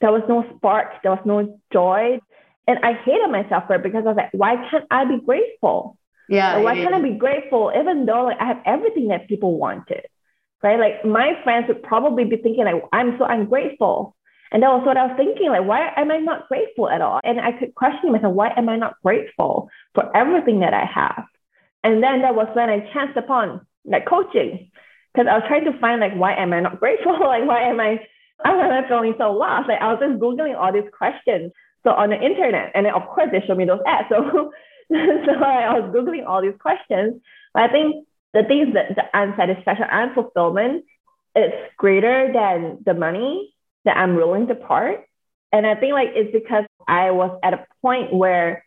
there 0.00 0.12
was 0.12 0.22
no 0.28 0.44
spark, 0.56 1.02
there 1.02 1.12
was 1.12 1.24
no 1.24 1.58
joy. 1.72 2.20
And 2.66 2.78
I 2.82 2.94
hated 3.04 3.30
myself 3.30 3.64
for 3.66 3.76
it 3.76 3.82
because 3.82 4.04
I 4.04 4.08
was 4.08 4.16
like, 4.16 4.32
why 4.32 4.56
can't 4.70 4.84
I 4.90 5.04
be 5.04 5.20
grateful? 5.24 5.96
Yeah. 6.28 6.58
why 6.58 6.74
can't 6.74 6.94
I 6.94 7.02
be 7.02 7.18
grateful 7.18 7.70
even 7.78 8.06
though 8.06 8.24
like 8.24 8.40
I 8.40 8.46
have 8.46 8.62
everything 8.64 9.08
that 9.08 9.28
people 9.28 9.58
wanted? 9.58 10.06
Right. 10.62 10.78
Like 10.80 11.04
my 11.04 11.32
friends 11.44 11.66
would 11.68 11.82
probably 11.82 12.24
be 12.24 12.36
thinking 12.36 12.64
like 12.64 12.82
I'm 12.92 13.18
so 13.18 13.24
ungrateful. 13.24 14.16
And 14.54 14.62
that 14.62 14.70
was 14.70 14.86
what 14.86 14.96
I 14.96 15.06
was 15.06 15.16
thinking, 15.16 15.50
like, 15.50 15.66
why 15.66 15.90
am 15.96 16.12
I 16.12 16.18
not 16.18 16.46
grateful 16.46 16.88
at 16.88 17.02
all? 17.02 17.18
And 17.24 17.40
I 17.40 17.50
could 17.58 17.74
question 17.74 18.12
myself, 18.12 18.34
why 18.34 18.54
am 18.56 18.68
I 18.68 18.76
not 18.76 18.94
grateful 19.02 19.68
for 19.96 20.16
everything 20.16 20.60
that 20.60 20.72
I 20.72 20.84
have? 20.86 21.24
And 21.82 22.00
then 22.00 22.22
that 22.22 22.36
was 22.36 22.46
when 22.54 22.70
I 22.70 22.88
chanced 22.94 23.16
upon 23.16 23.66
like 23.84 24.06
coaching. 24.06 24.70
Because 25.12 25.26
I 25.28 25.34
was 25.34 25.44
trying 25.48 25.64
to 25.64 25.78
find 25.80 26.00
like 26.00 26.14
why 26.14 26.36
am 26.36 26.52
I 26.52 26.60
not 26.60 26.78
grateful? 26.84 27.18
like 27.18 27.44
why 27.46 27.68
am 27.68 27.80
I 27.80 27.98
why 28.42 28.52
am 28.52 28.84
I 28.84 28.88
feeling 28.88 29.14
so 29.18 29.32
lost? 29.32 29.68
Like 29.68 29.82
I 29.82 29.92
was 29.92 29.98
just 30.00 30.22
Googling 30.22 30.56
all 30.56 30.72
these 30.72 30.90
questions. 30.96 31.50
So 31.82 31.90
on 31.90 32.10
the 32.10 32.16
internet. 32.16 32.70
And 32.76 32.86
then 32.86 32.94
of 32.94 33.08
course 33.08 33.30
they 33.32 33.44
showed 33.44 33.58
me 33.58 33.66
those 33.66 33.82
ads. 33.86 34.08
So 34.14 34.52
so 34.90 35.32
I 35.42 35.80
was 35.80 35.92
Googling 35.94 36.26
all 36.26 36.42
these 36.42 36.58
questions. 36.60 37.20
But 37.54 37.64
I 37.64 37.72
think 37.72 38.06
the 38.34 38.44
things 38.44 38.74
that 38.74 38.94
the 38.94 39.04
unsatisfaction 39.18 39.86
and 39.90 40.14
fulfillment 40.14 40.84
is 41.34 41.52
greater 41.76 42.30
than 42.32 42.78
the 42.84 42.94
money 42.94 43.53
that 43.84 43.96
I'm 43.96 44.16
willing 44.16 44.46
to 44.48 44.54
part. 44.54 45.04
And 45.52 45.66
I 45.66 45.74
think 45.74 45.92
like 45.92 46.08
it's 46.14 46.32
because 46.32 46.64
I 46.88 47.10
was 47.10 47.38
at 47.42 47.54
a 47.54 47.66
point 47.82 48.12
where 48.12 48.64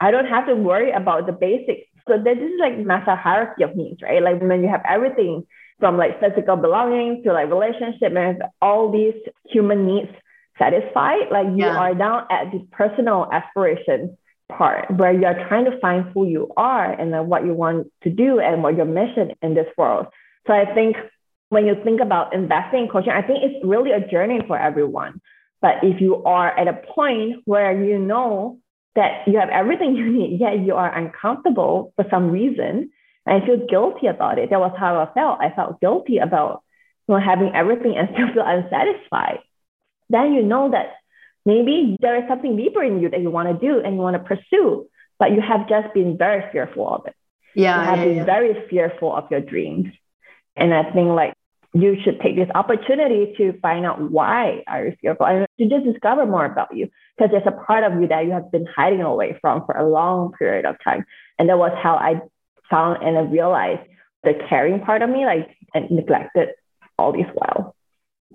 I 0.00 0.10
don't 0.10 0.26
have 0.26 0.46
to 0.46 0.54
worry 0.54 0.90
about 0.92 1.26
the 1.26 1.32
basics. 1.32 1.88
So 2.06 2.18
this 2.22 2.38
is 2.38 2.60
like 2.60 2.74
Maslow's 2.74 3.18
hierarchy 3.18 3.62
of 3.64 3.74
needs, 3.74 4.02
right? 4.02 4.22
Like 4.22 4.40
when 4.40 4.62
you 4.62 4.68
have 4.68 4.82
everything 4.88 5.46
from 5.80 5.96
like 5.96 6.20
physical 6.20 6.56
belonging 6.56 7.22
to 7.24 7.32
like 7.32 7.48
relationship 7.48 8.12
and 8.16 8.42
all 8.60 8.92
these 8.92 9.14
human 9.44 9.86
needs 9.86 10.10
satisfied, 10.58 11.30
like 11.30 11.46
you 11.48 11.64
yeah. 11.64 11.76
are 11.76 11.94
now 11.94 12.26
at 12.30 12.52
the 12.52 12.66
personal 12.70 13.28
aspiration 13.32 14.16
part 14.48 14.90
where 14.92 15.12
you're 15.12 15.48
trying 15.48 15.64
to 15.64 15.78
find 15.80 16.04
who 16.14 16.26
you 16.26 16.52
are 16.56 16.92
and 16.92 17.12
then 17.12 17.28
what 17.28 17.44
you 17.44 17.52
want 17.52 17.90
to 18.02 18.10
do 18.10 18.38
and 18.38 18.62
what 18.62 18.76
your 18.76 18.86
mission 18.86 19.32
in 19.42 19.54
this 19.54 19.66
world. 19.76 20.06
So 20.46 20.52
I 20.52 20.72
think 20.74 20.96
when 21.48 21.66
you 21.66 21.76
think 21.84 22.00
about 22.00 22.34
investing 22.34 22.84
in 22.84 22.88
coaching, 22.88 23.12
I 23.12 23.22
think 23.22 23.40
it's 23.42 23.64
really 23.64 23.92
a 23.92 24.06
journey 24.06 24.40
for 24.46 24.58
everyone. 24.58 25.20
But 25.62 25.76
if 25.82 26.00
you 26.00 26.22
are 26.24 26.56
at 26.56 26.68
a 26.68 26.74
point 26.94 27.42
where 27.44 27.72
you 27.72 27.98
know 27.98 28.58
that 28.94 29.26
you 29.26 29.38
have 29.38 29.48
everything 29.48 29.96
you 29.96 30.10
need, 30.10 30.40
yet 30.40 30.60
you 30.60 30.74
are 30.74 30.92
uncomfortable 30.92 31.92
for 31.96 32.04
some 32.10 32.30
reason, 32.30 32.90
and 33.24 33.42
I 33.42 33.46
feel 33.46 33.66
guilty 33.66 34.06
about 34.06 34.38
it. 34.38 34.50
That 34.50 34.60
was 34.60 34.74
how 34.78 35.00
I 35.00 35.12
felt. 35.12 35.40
I 35.40 35.50
felt 35.54 35.80
guilty 35.80 36.18
about 36.18 36.62
you 37.08 37.14
know, 37.14 37.20
having 37.20 37.54
everything 37.54 37.96
and 37.96 38.08
still 38.12 38.32
feel 38.32 38.44
unsatisfied. 38.46 39.40
Then 40.08 40.32
you 40.32 40.42
know 40.42 40.70
that 40.70 40.94
maybe 41.44 41.96
there 42.00 42.16
is 42.16 42.28
something 42.28 42.56
deeper 42.56 42.82
in 42.82 43.00
you 43.00 43.08
that 43.10 43.20
you 43.20 43.30
want 43.30 43.48
to 43.48 43.66
do 43.66 43.80
and 43.80 43.94
you 43.94 44.00
want 44.00 44.16
to 44.16 44.22
pursue, 44.22 44.88
but 45.18 45.32
you 45.32 45.40
have 45.40 45.68
just 45.68 45.92
been 45.94 46.16
very 46.16 46.50
fearful 46.52 46.88
of 46.88 47.06
it. 47.06 47.14
Yeah. 47.54 47.80
You 47.80 47.86
have 47.86 47.98
yeah, 47.98 48.04
been 48.04 48.16
yeah. 48.16 48.24
very 48.24 48.68
fearful 48.68 49.14
of 49.14 49.30
your 49.30 49.40
dreams. 49.40 49.86
And 50.56 50.72
I 50.74 50.90
think 50.92 51.08
like 51.10 51.34
you 51.72 51.96
should 52.02 52.20
take 52.20 52.36
this 52.36 52.48
opportunity 52.54 53.34
to 53.36 53.58
find 53.60 53.84
out 53.84 54.10
why 54.10 54.62
are 54.66 54.86
you 54.86 54.96
fearful 55.00 55.26
and 55.26 55.46
to 55.58 55.68
just 55.68 55.84
discover 55.84 56.24
more 56.24 56.46
about 56.46 56.74
you 56.74 56.88
because 57.16 57.30
there's 57.30 57.46
a 57.46 57.64
part 57.66 57.84
of 57.84 58.00
you 58.00 58.08
that 58.08 58.24
you 58.24 58.32
have 58.32 58.50
been 58.50 58.66
hiding 58.66 59.02
away 59.02 59.36
from 59.40 59.64
for 59.66 59.76
a 59.76 59.88
long 59.88 60.32
period 60.32 60.64
of 60.64 60.76
time. 60.82 61.04
And 61.38 61.48
that 61.48 61.58
was 61.58 61.72
how 61.82 61.96
I 61.96 62.20
found 62.70 63.02
and 63.02 63.18
I 63.18 63.22
realized 63.22 63.82
the 64.24 64.34
caring 64.48 64.80
part 64.80 65.02
of 65.02 65.10
me, 65.10 65.26
like 65.26 65.48
and 65.74 65.90
neglected 65.90 66.50
all 66.98 67.12
this 67.12 67.26
while. 67.34 67.76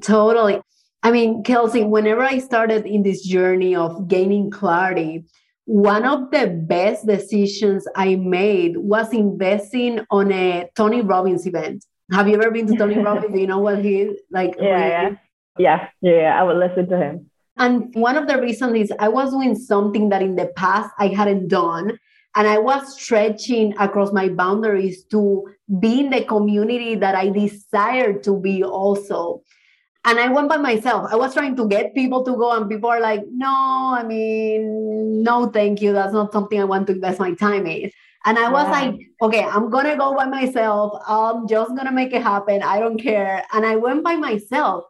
Totally. 0.02 0.62
I 1.04 1.12
mean, 1.12 1.44
Kelsey, 1.44 1.84
whenever 1.84 2.22
I 2.22 2.38
started 2.38 2.86
in 2.86 3.02
this 3.02 3.26
journey 3.26 3.76
of 3.76 4.08
gaining 4.08 4.52
clarity, 4.52 5.26
one 5.66 6.06
of 6.06 6.32
the 6.32 6.48
best 6.48 7.08
decisions 7.08 7.88
I 7.96 8.16
made 8.16 8.78
was 8.78 9.14
investing 9.14 10.06
on 10.12 10.32
a 10.32 10.70
Tony 10.76 11.02
Robbins 11.02 11.48
event. 11.48 11.86
Have 12.12 12.28
you 12.28 12.36
ever 12.36 12.52
been 12.52 12.68
to 12.68 12.76
Tony 12.76 12.98
Robbins? 12.98 13.34
Do 13.34 13.40
you 13.40 13.48
know 13.48 13.60
what 13.60 13.84
he 13.84 14.02
is 14.02 14.20
like? 14.32 14.56
Yeah, 14.60 14.88
yeah. 14.88 15.10
yeah, 15.58 15.88
yeah, 16.02 16.40
I 16.40 16.44
would 16.44 16.58
listen 16.58 16.88
to 16.90 16.98
him. 16.98 17.30
And 17.58 17.94
one 17.96 18.18
of 18.18 18.28
the 18.28 18.40
reasons 18.42 18.76
is 18.76 18.94
I 19.00 19.08
was 19.08 19.32
doing 19.32 19.56
something 19.56 20.10
that 20.10 20.22
in 20.22 20.36
the 20.36 20.48
past 20.56 20.90
I 21.00 21.08
hadn't 21.08 21.48
done. 21.48 21.98
And 22.36 22.48
I 22.48 22.60
was 22.60 23.00
stretching 23.00 23.76
across 23.78 24.14
my 24.14 24.30
boundaries 24.30 25.04
to 25.12 25.48
be 25.80 26.00
in 26.00 26.10
the 26.10 26.24
community 26.24 26.96
that 26.96 27.14
I 27.14 27.30
desired 27.30 28.24
to 28.24 28.40
be 28.40 28.64
also. 28.64 29.44
And 30.06 30.18
I 30.18 30.30
went 30.30 30.50
by 30.50 30.58
myself. 30.58 31.12
I 31.12 31.18
was 31.18 31.34
trying 31.34 31.56
to 31.58 31.68
get 31.68 31.94
people 31.94 32.24
to 32.24 32.32
go, 32.32 32.54
and 32.54 32.70
people 32.70 32.90
are 32.90 33.02
like, 33.02 33.24
no, 33.30 33.94
I 33.96 34.04
mean, 34.04 35.22
no, 35.22 35.48
thank 35.48 35.82
you. 35.82 35.94
That's 35.94 36.14
not 36.14 36.32
something 36.32 36.60
I 36.60 36.64
want 36.64 36.88
to 36.88 36.94
invest 36.94 37.20
my 37.20 37.34
time 37.36 37.68
in. 37.68 37.92
And 38.26 38.38
I 38.38 38.50
was 38.50 38.66
yeah. 38.66 38.72
like, 38.72 39.02
okay, 39.22 39.44
I'm 39.44 39.70
going 39.70 39.86
to 39.86 39.96
go 39.96 40.16
by 40.16 40.26
myself. 40.26 41.02
I'm 41.08 41.48
just 41.48 41.72
going 41.72 41.86
to 41.86 41.92
make 41.92 42.14
it 42.14 42.22
happen. 42.22 42.62
I 42.62 42.80
don't 42.80 43.02
care. 43.02 43.44
And 43.54 43.66
I 43.66 43.76
went 43.76 44.04
by 44.04 44.16
myself 44.16 44.84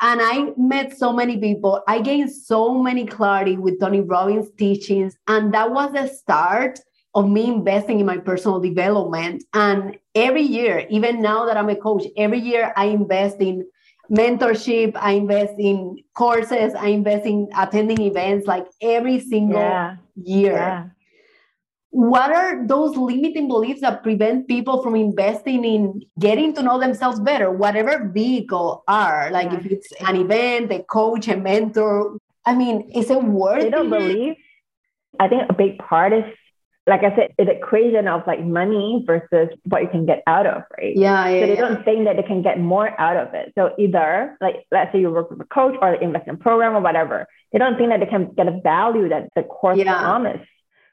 and 0.00 0.20
I 0.22 0.52
met 0.56 0.96
so 0.96 1.12
many 1.12 1.38
people. 1.38 1.82
I 1.86 2.00
gained 2.00 2.32
so 2.32 2.82
many 2.82 3.04
clarity 3.04 3.56
with 3.58 3.78
Tony 3.80 4.00
Robbins' 4.00 4.50
teachings. 4.56 5.16
And 5.28 5.52
that 5.52 5.70
was 5.70 5.92
the 5.92 6.06
start 6.06 6.80
of 7.14 7.28
me 7.28 7.48
investing 7.48 8.00
in 8.00 8.06
my 8.06 8.16
personal 8.16 8.60
development. 8.60 9.44
And 9.52 9.98
every 10.14 10.42
year, 10.42 10.86
even 10.88 11.20
now 11.20 11.44
that 11.44 11.56
I'm 11.56 11.68
a 11.68 11.76
coach, 11.76 12.04
every 12.16 12.38
year 12.38 12.72
I 12.76 12.86
invest 12.86 13.36
in 13.40 13.66
mentorship, 14.10 14.96
I 14.96 15.12
invest 15.12 15.54
in 15.58 15.96
courses, 16.14 16.74
I 16.74 16.88
invest 16.88 17.26
in 17.26 17.48
attending 17.56 18.00
events 18.00 18.46
like 18.46 18.66
every 18.80 19.20
single 19.20 19.60
yeah. 19.60 19.96
year. 20.16 20.52
Yeah. 20.52 20.86
What 21.90 22.30
are 22.32 22.66
those 22.66 22.96
limiting 22.96 23.48
beliefs 23.48 23.80
that 23.80 24.02
prevent 24.02 24.46
people 24.46 24.82
from 24.82 24.94
investing 24.94 25.64
in 25.64 26.02
getting 26.18 26.54
to 26.54 26.62
know 26.62 26.78
themselves 26.78 27.18
better, 27.18 27.50
whatever 27.50 28.08
vehicle 28.12 28.84
are? 28.86 29.30
Like 29.30 29.50
yeah. 29.50 29.58
if 29.58 29.66
it's 29.66 29.92
an 30.00 30.16
event, 30.16 30.72
a 30.72 30.82
coach, 30.84 31.26
a 31.28 31.36
mentor. 31.36 32.18
I 32.46 32.54
mean, 32.54 32.90
is 32.94 33.10
it 33.10 33.22
worth 33.22 33.62
They 33.62 33.70
don't 33.70 33.90
believe. 33.90 34.36
I 35.18 35.28
think 35.28 35.42
a 35.50 35.52
big 35.52 35.78
part 35.78 36.12
is 36.12 36.24
like 36.86 37.04
I 37.04 37.14
said, 37.14 37.30
is 37.38 37.46
the 37.46 37.52
equation 37.52 38.08
of 38.08 38.26
like 38.26 38.44
money 38.44 39.04
versus 39.06 39.48
what 39.64 39.82
you 39.82 39.88
can 39.88 40.06
get 40.06 40.22
out 40.26 40.46
of, 40.46 40.62
right? 40.76 40.96
Yeah. 40.96 41.28
yeah 41.28 41.40
so 41.40 41.46
they 41.46 41.54
yeah. 41.54 41.60
don't 41.60 41.84
think 41.84 42.04
that 42.06 42.16
they 42.16 42.22
can 42.22 42.42
get 42.42 42.58
more 42.58 42.98
out 43.00 43.16
of 43.16 43.32
it. 43.34 43.52
So 43.56 43.74
either 43.78 44.36
like 44.40 44.66
let's 44.72 44.92
say 44.92 45.00
you 45.00 45.10
work 45.10 45.30
with 45.30 45.40
a 45.40 45.44
coach 45.44 45.76
or 45.80 45.94
an 45.94 46.02
investment 46.02 46.40
program 46.40 46.74
or 46.74 46.80
whatever, 46.80 47.26
they 47.52 47.58
don't 47.58 47.76
think 47.76 47.90
that 47.90 48.00
they 48.00 48.06
can 48.06 48.32
get 48.34 48.48
a 48.48 48.60
value 48.62 49.08
that 49.08 49.28
the 49.36 49.42
course 49.42 49.78
yeah. 49.78 49.98
promise. 49.98 50.46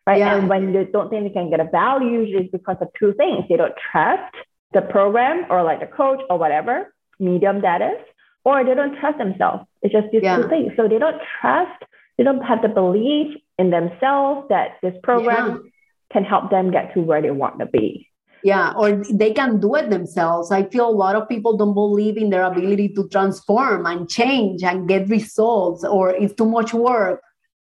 Right. 0.08 0.20
Yeah. 0.20 0.38
And 0.38 0.48
when 0.48 0.72
they 0.72 0.86
don't 0.86 1.10
think 1.10 1.28
they 1.28 1.34
can 1.34 1.50
get 1.50 1.60
a 1.60 1.66
value, 1.66 2.22
usually 2.22 2.46
it's 2.46 2.52
because 2.52 2.78
of 2.80 2.88
two 2.98 3.14
things. 3.16 3.44
They 3.50 3.58
don't 3.58 3.74
trust 3.92 4.34
the 4.74 4.82
program 4.82 5.46
or 5.50 5.64
like 5.64 5.82
the 5.82 5.88
coach 5.88 6.22
or 6.30 6.40
whatever, 6.40 6.94
medium 7.20 7.60
that 7.62 7.82
is, 7.82 8.00
or 8.46 8.64
they 8.64 8.74
don't 8.74 8.98
trust 9.02 9.18
themselves. 9.18 9.66
It's 9.82 9.94
just 9.94 10.08
these 10.14 10.24
yeah. 10.24 10.38
two 10.38 10.48
things. 10.48 10.72
So 10.78 10.88
they 10.88 10.98
don't 10.98 11.22
trust, 11.42 11.84
they 12.18 12.24
don't 12.24 12.42
have 12.42 12.62
the 12.62 12.70
belief 12.70 13.36
in 13.60 13.70
themselves 13.70 14.48
that 14.48 14.78
this 14.82 14.94
program 15.04 15.50
yeah. 15.50 15.70
can 16.14 16.24
help 16.24 16.52
them 16.52 16.72
get 16.72 16.94
to 16.94 17.02
where 17.02 17.22
they 17.22 17.32
want 17.32 17.60
to 17.60 17.66
be. 17.66 18.08
Yeah, 18.44 18.72
or 18.78 19.04
they 19.12 19.34
can 19.34 19.60
do 19.60 19.76
it 19.76 19.90
themselves. 19.90 20.52
I 20.52 20.64
feel 20.64 20.88
a 20.88 20.92
lot 21.06 21.18
of 21.18 21.28
people 21.28 21.58
don't 21.58 21.74
believe 21.74 22.16
in 22.16 22.30
their 22.30 22.44
ability 22.44 22.90
to 22.96 23.10
transform 23.10 23.86
and 23.86 24.10
change 24.10 24.64
and 24.64 24.88
get 24.88 25.10
results, 25.10 25.84
or 25.84 26.12
it's 26.12 26.34
too 26.34 26.46
much 26.46 26.74
work. 26.74 27.22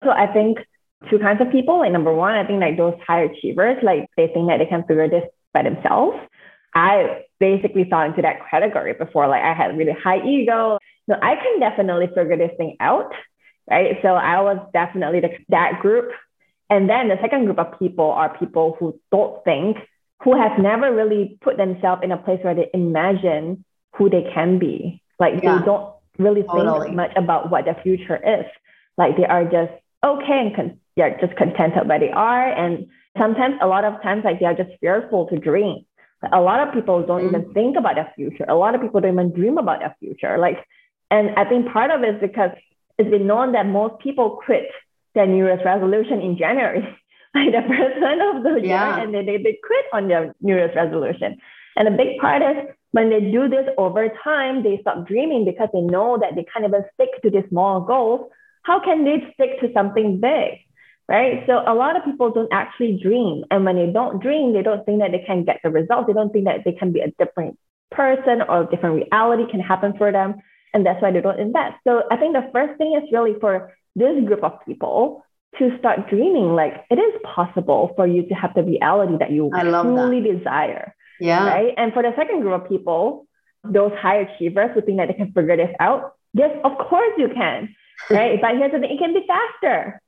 So 0.05 0.11
I 0.11 0.33
think 0.33 0.59
two 1.11 1.19
kinds 1.19 1.41
of 1.41 1.51
people. 1.51 1.79
Like 1.79 1.93
number 1.93 2.13
one, 2.13 2.35
I 2.35 2.47
think 2.47 2.61
like 2.61 2.77
those 2.77 2.95
high 3.07 3.23
achievers, 3.23 3.79
like 3.83 4.09
they 4.17 4.29
think 4.29 4.49
that 4.49 4.59
they 4.59 4.67
can 4.67 4.85
figure 4.85 5.09
this 5.09 5.25
by 5.53 5.63
themselves. 5.63 6.17
I 6.75 7.25
basically 7.41 7.85
fell 7.89 8.03
into 8.03 8.23
that 8.23 8.49
category 8.51 8.95
before. 8.95 9.29
Like 9.29 9.43
I 9.43 9.55
had 9.55 9.77
really 9.77 9.93
high 9.93 10.25
ego. 10.25 10.79
So 11.09 11.15
I 11.21 11.37
can 11.37 11.61
definitely 11.61 12.09
figure 12.09 12.37
this 12.37 12.53
thing 12.59 12.77
out 12.81 13.13
right? 13.71 13.99
So 14.03 14.09
I 14.09 14.41
was 14.41 14.59
definitely 14.73 15.21
the, 15.21 15.31
that 15.49 15.81
group. 15.81 16.11
And 16.71 16.89
then 16.89 17.09
the 17.09 17.17
second 17.21 17.47
group 17.47 17.59
of 17.59 17.79
people 17.79 18.11
are 18.11 18.37
people 18.37 18.77
who 18.79 18.99
don't 19.11 19.43
think, 19.45 19.79
who 20.23 20.37
have 20.37 20.59
never 20.59 20.95
really 20.95 21.39
put 21.41 21.57
themselves 21.57 22.03
in 22.05 22.13
a 22.13 22.19
place 22.19 22.41
where 22.43 22.55
they 22.55 22.69
imagine 22.75 23.65
who 23.97 24.11
they 24.11 24.31
can 24.35 24.59
be. 24.59 25.03
Like 25.19 25.43
yeah. 25.43 25.59
they 25.59 25.65
don't 25.65 25.95
really 26.19 26.43
totally. 26.43 26.87
think 26.87 26.97
much 26.97 27.13
about 27.17 27.51
what 27.51 27.65
the 27.65 27.77
future 27.83 28.17
is. 28.17 28.45
Like 28.97 29.17
they 29.17 29.25
are 29.25 29.45
just 29.45 29.73
okay 30.05 30.53
and 30.55 30.55
they're 30.99 31.17
just 31.21 31.37
contented 31.37 31.89
where 31.89 32.01
they 32.01 32.11
are. 32.11 32.53
And 32.53 32.87
sometimes, 33.17 33.55
a 33.63 33.67
lot 33.67 33.85
of 33.85 34.03
times, 34.03 34.25
like 34.25 34.41
they 34.41 34.47
are 34.47 34.55
just 34.55 34.71
fearful 34.81 35.27
to 35.29 35.39
dream. 35.39 35.87
A 36.33 36.41
lot 36.41 36.67
of 36.67 36.75
people 36.75 37.07
don't 37.07 37.23
mm 37.23 37.29
even 37.29 37.55
think 37.55 37.77
about 37.79 37.95
their 37.95 38.13
future. 38.17 38.45
A 38.49 38.57
lot 38.57 38.75
of 38.75 38.81
people 38.83 39.01
don't 39.01 39.13
even 39.13 39.33
dream 39.33 39.57
about 39.57 39.79
their 39.79 39.97
future. 40.01 40.37
Like, 40.37 40.59
and 41.11 41.31
I 41.37 41.45
think 41.49 41.73
part 41.73 41.91
of 41.93 42.03
it 42.03 42.17
is 42.17 42.21
because 42.21 42.51
it's 42.99 43.09
been 43.09 43.29
known 43.29 43.53
that 43.53 43.67
most 43.67 44.01
people 44.01 44.41
quit 44.45 44.69
their 45.15 45.27
New 45.27 45.45
Year's 45.47 45.65
resolution 45.65 46.21
in 46.21 46.37
January, 46.37 46.83
like 47.35 47.53
the 47.53 47.63
first 47.63 48.01
one 48.01 48.21
of 48.21 48.43
the 48.43 48.61
yeah. 48.67 48.97
year, 48.97 49.05
and 49.05 49.15
they, 49.15 49.25
they, 49.25 49.37
they 49.43 49.59
quit 49.65 49.87
on 49.93 50.09
their 50.09 50.35
New 50.41 50.57
Year's 50.57 50.75
resolution. 50.75 51.39
And 51.77 51.87
a 51.87 51.93
big 51.93 52.19
part 52.19 52.43
is 52.43 52.57
when 52.91 53.11
they 53.11 53.21
do 53.21 53.49
this 53.49 53.69
over 53.79 54.09
time, 54.25 54.65
they 54.65 54.79
stop 54.81 55.07
dreaming 55.07 55.45
because 55.45 55.69
they 55.73 55.81
know 55.81 56.19
that 56.19 56.35
they 56.35 56.45
can't 56.53 56.65
even 56.65 56.85
stick 56.95 57.11
to 57.23 57.31
these 57.31 57.49
small 57.49 57.81
goals. 57.81 58.29
How 58.63 58.81
can 58.81 59.05
they 59.05 59.33
stick 59.35 59.61
to 59.61 59.73
something 59.73 60.19
big? 60.21 60.59
Right. 61.09 61.43
So 61.47 61.63
a 61.67 61.75
lot 61.75 61.97
of 61.97 62.05
people 62.05 62.31
don't 62.31 62.53
actually 62.53 63.01
dream. 63.03 63.45
And 63.51 63.65
when 63.65 63.77
they 63.77 63.91
don't 63.91 64.23
dream, 64.23 64.53
they 64.53 64.63
don't 64.63 64.85
think 64.85 65.01
that 65.01 65.11
they 65.11 65.25
can 65.27 65.45
get 65.45 65.61
the 65.65 65.71
results. 65.71 66.07
They 66.07 66.13
don't 66.13 66.31
think 66.31 66.45
that 66.45 66.65
they 66.65 66.73
can 66.73 66.93
be 66.93 67.01
a 67.01 67.11
different 67.19 67.59
person 67.91 68.43
or 68.47 68.65
a 68.65 68.67
different 68.67 69.07
reality 69.11 69.51
can 69.51 69.61
happen 69.61 69.95
for 69.97 70.13
them 70.13 70.43
and 70.75 70.85
that's 70.85 71.01
why 71.03 71.11
they 71.11 71.21
don't 71.21 71.41
invest. 71.41 71.77
So 71.85 72.03
I 72.11 72.17
think 72.17 72.35
the 72.35 72.49
first 72.53 72.79
thing 72.79 72.99
is 73.01 73.09
really 73.13 73.35
for 73.41 73.73
this 73.97 74.25
group 74.25 74.45
of 74.45 74.53
people 74.67 75.25
to 75.59 75.77
start 75.79 76.09
dreaming 76.09 76.55
like 76.55 76.85
it 76.91 76.97
is 76.99 77.15
possible 77.25 77.93
for 77.97 78.07
you 78.07 78.29
to 78.29 78.35
have 78.35 78.55
the 78.55 78.63
reality 78.63 79.17
that 79.19 79.31
you 79.31 79.51
truly 79.51 80.21
that. 80.21 80.39
desire. 80.39 80.95
Yeah. 81.21 81.49
Right. 81.49 81.75
And 81.77 81.93
for 81.93 82.03
the 82.03 82.13
second 82.17 82.43
group 82.43 82.63
of 82.63 82.69
people, 82.69 83.27
those 83.65 83.93
high 83.99 84.19
achievers 84.19 84.71
who 84.75 84.83
think 84.83 84.99
that 84.99 85.09
they 85.09 85.15
can 85.15 85.33
figure 85.33 85.57
this 85.57 85.75
out, 85.81 86.15
yes, 86.33 86.51
of 86.65 86.79
course 86.79 87.13
you 87.19 87.29
can. 87.35 87.75
Right. 88.11 88.41
but 88.41 88.57
here's 88.57 88.73
the 88.73 88.79
thing, 88.79 88.91
it 88.91 88.99
can 88.99 89.15
be 89.15 89.27
faster. 89.27 90.01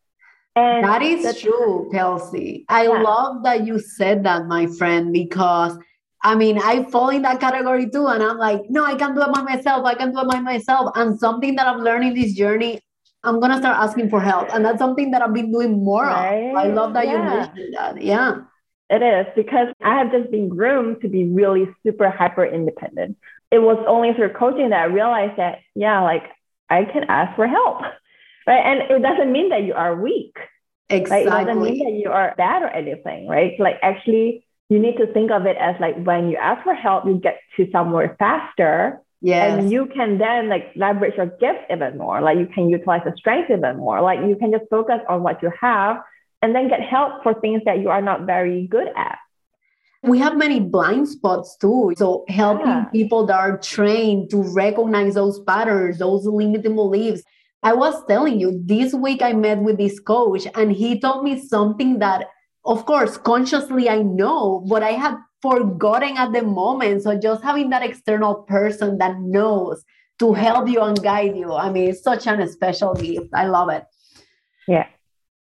And 0.56 0.84
that 0.84 1.02
is 1.02 1.40
true, 1.40 1.88
Kelsey. 1.92 2.64
I 2.68 2.84
yeah. 2.84 3.02
love 3.02 3.44
that 3.44 3.66
you 3.66 3.78
said 3.78 4.24
that, 4.24 4.46
my 4.46 4.66
friend, 4.66 5.12
because 5.12 5.78
I 6.22 6.34
mean, 6.34 6.58
I 6.58 6.84
fall 6.90 7.08
in 7.08 7.22
that 7.22 7.40
category 7.40 7.88
too. 7.88 8.06
And 8.06 8.22
I'm 8.22 8.36
like, 8.36 8.62
no, 8.68 8.84
I 8.84 8.94
can 8.94 9.14
do 9.14 9.22
it 9.22 9.32
by 9.32 9.42
myself. 9.42 9.86
I 9.86 9.94
can 9.94 10.12
do 10.12 10.20
it 10.20 10.28
by 10.28 10.40
myself. 10.40 10.92
And 10.94 11.18
something 11.18 11.56
that 11.56 11.66
I'm 11.66 11.80
learning 11.80 12.14
this 12.14 12.34
journey, 12.34 12.80
I'm 13.24 13.40
going 13.40 13.52
to 13.52 13.58
start 13.58 13.78
asking 13.78 14.10
for 14.10 14.20
help. 14.20 14.52
And 14.52 14.64
that's 14.64 14.78
something 14.78 15.12
that 15.12 15.22
I've 15.22 15.32
been 15.32 15.52
doing 15.52 15.82
more 15.82 16.04
right? 16.04 16.50
of. 16.50 16.56
I 16.56 16.66
love 16.66 16.92
that 16.94 17.06
yeah. 17.06 17.12
you 17.12 17.40
mentioned 17.40 17.74
that. 17.76 18.02
Yeah. 18.02 18.40
It 18.90 19.02
is 19.02 19.26
because 19.36 19.68
I 19.80 19.98
have 19.98 20.10
just 20.10 20.30
been 20.30 20.48
groomed 20.48 21.00
to 21.02 21.08
be 21.08 21.24
really 21.24 21.68
super 21.86 22.10
hyper 22.10 22.44
independent. 22.44 23.16
It 23.50 23.60
was 23.60 23.82
only 23.86 24.12
through 24.14 24.34
coaching 24.34 24.70
that 24.70 24.80
I 24.80 24.84
realized 24.84 25.38
that, 25.38 25.60
yeah, 25.74 26.02
like 26.02 26.24
I 26.68 26.84
can 26.84 27.04
ask 27.04 27.34
for 27.36 27.46
help. 27.46 27.82
Right. 28.50 28.66
And 28.66 28.90
it 28.90 29.00
doesn't 29.00 29.30
mean 29.30 29.50
that 29.50 29.62
you 29.62 29.74
are 29.74 29.94
weak. 29.94 30.36
Exactly. 30.88 31.30
Right? 31.30 31.42
It 31.42 31.46
doesn't 31.46 31.62
mean 31.62 31.84
that 31.84 32.02
you 32.02 32.10
are 32.10 32.34
bad 32.36 32.62
or 32.62 32.68
anything, 32.68 33.28
right? 33.28 33.52
Like 33.60 33.76
actually 33.80 34.44
you 34.68 34.80
need 34.80 34.96
to 34.96 35.06
think 35.12 35.30
of 35.30 35.46
it 35.46 35.56
as 35.56 35.76
like 35.78 36.02
when 36.02 36.28
you 36.28 36.36
ask 36.36 36.64
for 36.64 36.74
help, 36.74 37.06
you 37.06 37.14
get 37.14 37.38
to 37.58 37.70
somewhere 37.70 38.16
faster. 38.18 39.00
Yes. 39.20 39.56
And 39.56 39.70
you 39.70 39.86
can 39.86 40.18
then 40.18 40.48
like 40.48 40.72
leverage 40.74 41.14
your 41.16 41.26
gift 41.26 41.60
even 41.70 41.96
more. 41.96 42.20
Like 42.20 42.38
you 42.38 42.46
can 42.46 42.68
utilize 42.68 43.02
the 43.04 43.14
strength 43.16 43.52
even 43.52 43.76
more. 43.76 44.00
Like 44.00 44.18
you 44.26 44.34
can 44.34 44.50
just 44.50 44.64
focus 44.68 44.98
on 45.08 45.22
what 45.22 45.40
you 45.44 45.52
have 45.60 45.98
and 46.42 46.52
then 46.52 46.68
get 46.68 46.80
help 46.80 47.22
for 47.22 47.34
things 47.34 47.62
that 47.66 47.78
you 47.78 47.90
are 47.90 48.02
not 48.02 48.22
very 48.22 48.66
good 48.66 48.88
at. 48.96 49.18
We 50.02 50.18
have 50.18 50.36
many 50.36 50.58
blind 50.58 51.06
spots 51.08 51.56
too. 51.56 51.92
So 51.96 52.24
helping 52.26 52.66
yeah. 52.66 52.84
people 52.86 53.26
that 53.26 53.38
are 53.38 53.58
trained 53.58 54.30
to 54.30 54.42
recognize 54.42 55.14
those 55.14 55.38
patterns, 55.38 55.98
those 55.98 56.26
limiting 56.26 56.74
beliefs. 56.74 57.22
I 57.62 57.74
was 57.74 58.04
telling 58.06 58.40
you 58.40 58.62
this 58.64 58.94
week 58.94 59.22
I 59.22 59.32
met 59.32 59.58
with 59.58 59.78
this 59.78 60.00
coach 60.00 60.46
and 60.54 60.72
he 60.72 60.98
told 60.98 61.24
me 61.24 61.38
something 61.38 61.98
that 61.98 62.28
of 62.64 62.84
course, 62.84 63.16
consciously 63.16 63.88
I 63.88 64.02
know, 64.02 64.64
but 64.68 64.82
I 64.82 64.92
had 64.92 65.16
forgotten 65.40 66.16
at 66.16 66.32
the 66.32 66.42
moment. 66.42 67.02
So 67.02 67.18
just 67.18 67.42
having 67.42 67.70
that 67.70 67.82
external 67.82 68.42
person 68.42 68.98
that 68.98 69.18
knows 69.18 69.84
to 70.18 70.34
help 70.34 70.68
you 70.68 70.82
and 70.82 71.02
guide 71.02 71.36
you. 71.36 71.52
I 71.54 71.70
mean, 71.70 71.88
it's 71.88 72.02
such 72.02 72.26
an 72.26 72.46
special 72.48 72.94
gift. 72.94 73.28
I 73.34 73.46
love 73.46 73.70
it. 73.70 73.84
Yeah. 74.68 74.86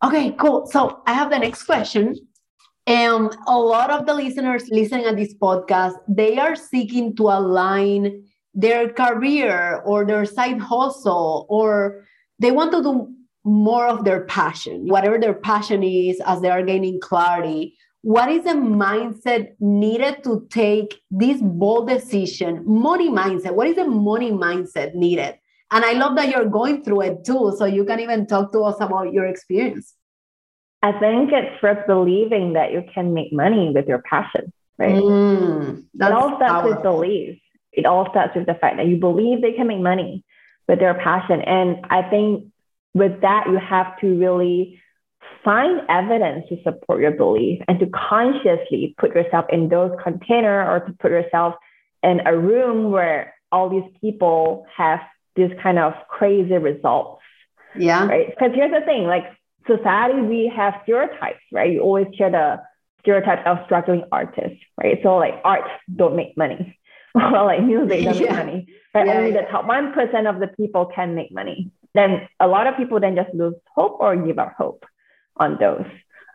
Okay, 0.04 0.32
cool. 0.32 0.66
So 0.66 1.02
I 1.06 1.12
have 1.12 1.30
the 1.30 1.38
next 1.38 1.62
question. 1.62 2.16
And 2.88 3.30
um, 3.32 3.44
a 3.48 3.58
lot 3.58 3.90
of 3.90 4.06
the 4.06 4.14
listeners 4.14 4.68
listening 4.70 5.06
at 5.06 5.16
this 5.16 5.34
podcast, 5.34 5.94
they 6.08 6.38
are 6.38 6.54
seeking 6.54 7.16
to 7.16 7.24
align 7.24 8.25
their 8.56 8.88
career 8.88 9.82
or 9.84 10.04
their 10.04 10.24
side 10.24 10.58
hustle, 10.58 11.46
or 11.48 12.06
they 12.40 12.50
want 12.50 12.72
to 12.72 12.82
do 12.82 13.12
more 13.44 13.86
of 13.86 14.04
their 14.04 14.24
passion, 14.24 14.88
whatever 14.88 15.18
their 15.18 15.34
passion 15.34 15.84
is, 15.84 16.20
as 16.26 16.40
they 16.40 16.50
are 16.50 16.64
gaining 16.64 16.98
clarity. 17.00 17.76
What 18.02 18.30
is 18.30 18.44
the 18.44 18.50
mindset 18.50 19.52
needed 19.60 20.24
to 20.24 20.46
take 20.50 21.00
this 21.10 21.40
bold 21.40 21.88
decision? 21.88 22.62
Money 22.64 23.10
mindset. 23.10 23.54
What 23.54 23.68
is 23.68 23.76
the 23.76 23.84
money 23.84 24.32
mindset 24.32 24.94
needed? 24.94 25.34
And 25.70 25.84
I 25.84 25.92
love 25.92 26.16
that 26.16 26.28
you're 26.28 26.48
going 26.48 26.82
through 26.82 27.02
it 27.02 27.24
too. 27.24 27.54
So 27.58 27.64
you 27.64 27.84
can 27.84 28.00
even 28.00 28.26
talk 28.26 28.52
to 28.52 28.60
us 28.60 28.76
about 28.80 29.12
your 29.12 29.26
experience. 29.26 29.94
I 30.82 30.92
think 30.92 31.30
it's 31.32 31.60
first 31.60 31.86
believing 31.86 32.52
that 32.52 32.72
you 32.72 32.84
can 32.94 33.12
make 33.12 33.32
money 33.32 33.72
with 33.74 33.88
your 33.88 34.02
passion, 34.08 34.52
right? 34.78 34.94
Mm, 34.94 35.84
it 35.94 36.12
all 36.12 36.36
starts 36.36 36.68
with 36.68 36.82
belief. 36.82 37.40
It 37.76 37.86
all 37.86 38.08
starts 38.10 38.34
with 38.34 38.46
the 38.46 38.54
fact 38.54 38.78
that 38.78 38.86
you 38.86 38.96
believe 38.96 39.40
they 39.40 39.52
can 39.52 39.68
make 39.68 39.80
money 39.80 40.24
with 40.68 40.80
their 40.80 40.94
passion. 40.94 41.42
And 41.42 41.86
I 41.90 42.02
think 42.08 42.46
with 42.94 43.20
that, 43.20 43.44
you 43.48 43.58
have 43.58 43.98
to 44.00 44.18
really 44.18 44.80
find 45.44 45.82
evidence 45.88 46.48
to 46.48 46.56
support 46.62 47.00
your 47.00 47.12
belief 47.12 47.62
and 47.68 47.78
to 47.78 47.86
consciously 47.86 48.94
put 48.98 49.14
yourself 49.14 49.44
in 49.50 49.68
those 49.68 49.92
container 50.02 50.68
or 50.68 50.80
to 50.80 50.92
put 50.94 51.10
yourself 51.10 51.54
in 52.02 52.20
a 52.26 52.36
room 52.36 52.90
where 52.90 53.34
all 53.52 53.68
these 53.68 53.90
people 54.00 54.66
have 54.76 55.00
this 55.36 55.52
kind 55.62 55.78
of 55.78 55.92
crazy 56.08 56.54
results. 56.54 57.22
Yeah. 57.76 58.06
Right. 58.06 58.28
Because 58.30 58.52
here's 58.54 58.72
the 58.72 58.84
thing, 58.84 59.04
like 59.04 59.24
society, 59.66 60.20
we 60.22 60.52
have 60.54 60.74
stereotypes, 60.82 61.42
right? 61.52 61.72
You 61.72 61.80
always 61.80 62.06
hear 62.12 62.30
the 62.30 62.62
stereotypes 63.00 63.42
of 63.46 63.58
struggling 63.66 64.04
artists, 64.10 64.58
right? 64.82 64.98
So 65.02 65.16
like 65.16 65.34
arts 65.44 65.68
don't 65.94 66.16
make 66.16 66.36
money. 66.36 66.78
Or 67.16 67.44
like 67.44 67.62
music 67.62 68.04
doesn't 68.04 68.22
yeah. 68.22 68.36
make 68.36 68.46
money. 68.46 68.66
Right? 68.94 69.06
Yeah, 69.06 69.14
Only 69.14 69.32
yeah. 69.32 69.42
the 69.42 69.48
top 69.50 69.66
one 69.66 69.92
percent 69.92 70.26
of 70.26 70.40
the 70.40 70.48
people 70.48 70.86
can 70.86 71.14
make 71.14 71.32
money 71.32 71.70
then 71.96 72.28
a 72.38 72.46
lot 72.46 72.66
of 72.66 72.76
people 72.76 73.00
then 73.00 73.16
just 73.16 73.34
lose 73.34 73.54
hope 73.74 73.96
or 73.98 74.14
give 74.16 74.38
up 74.38 74.54
hope 74.56 74.84
on 75.38 75.56
those. 75.58 75.86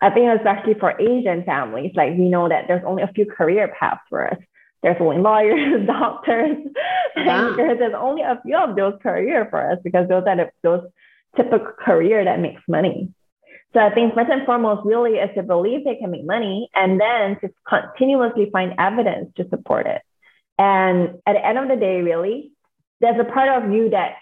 I 0.02 0.10
think 0.10 0.28
especially 0.36 0.74
for 0.74 1.00
Asian 1.00 1.44
families, 1.44 1.91
like 1.96 2.17
we 2.17 2.28
know 2.28 2.50
that 2.50 2.65
there's 2.67 2.84
only 2.86 3.04
a 3.04 3.12
few 3.13 3.26
career 3.26 3.74
paths 3.80 4.02
for 4.10 4.28
us. 4.28 4.39
There's 4.82 4.98
only 5.00 5.20
lawyers, 5.20 5.86
doctors. 5.88 6.58
There's 7.15 7.94
only 7.96 8.24
a 8.24 8.41
few 8.44 8.58
of 8.58 8.76
those 8.76 8.96
career 9.04 9.48
for 9.52 9.72
us 9.72 9.78
because 9.84 10.10
those 10.10 10.24
are 10.26 10.36
the, 10.36 10.50
those 10.63 10.84
typical 11.36 11.74
career 11.80 12.26
that 12.26 12.39
makes 12.39 12.62
money. 12.67 13.13
So 13.74 13.80
I 13.80 13.94
think 13.94 14.15
first 14.15 14.32
and 14.32 14.46
foremost 14.46 14.82
really 14.84 15.13
is 15.13 15.30
to 15.36 15.44
believe 15.44 15.86
they 15.86 15.96
can 15.96 16.10
make 16.10 16.26
money 16.26 16.70
and 16.74 17.00
then 17.00 17.39
to 17.41 17.54
continuously 17.70 18.50
find 18.52 18.74
evidence 18.80 19.32
to 19.38 19.48
support 19.50 19.86
it. 19.86 20.02
And 20.62 21.15
at 21.26 21.34
the 21.34 21.43
end 21.43 21.58
of 21.58 21.67
the 21.69 21.76
day, 21.76 22.02
really, 22.02 22.52
there's 23.00 23.19
a 23.19 23.24
part 23.24 23.50
of 23.50 23.71
you 23.74 23.89
that 23.89 24.17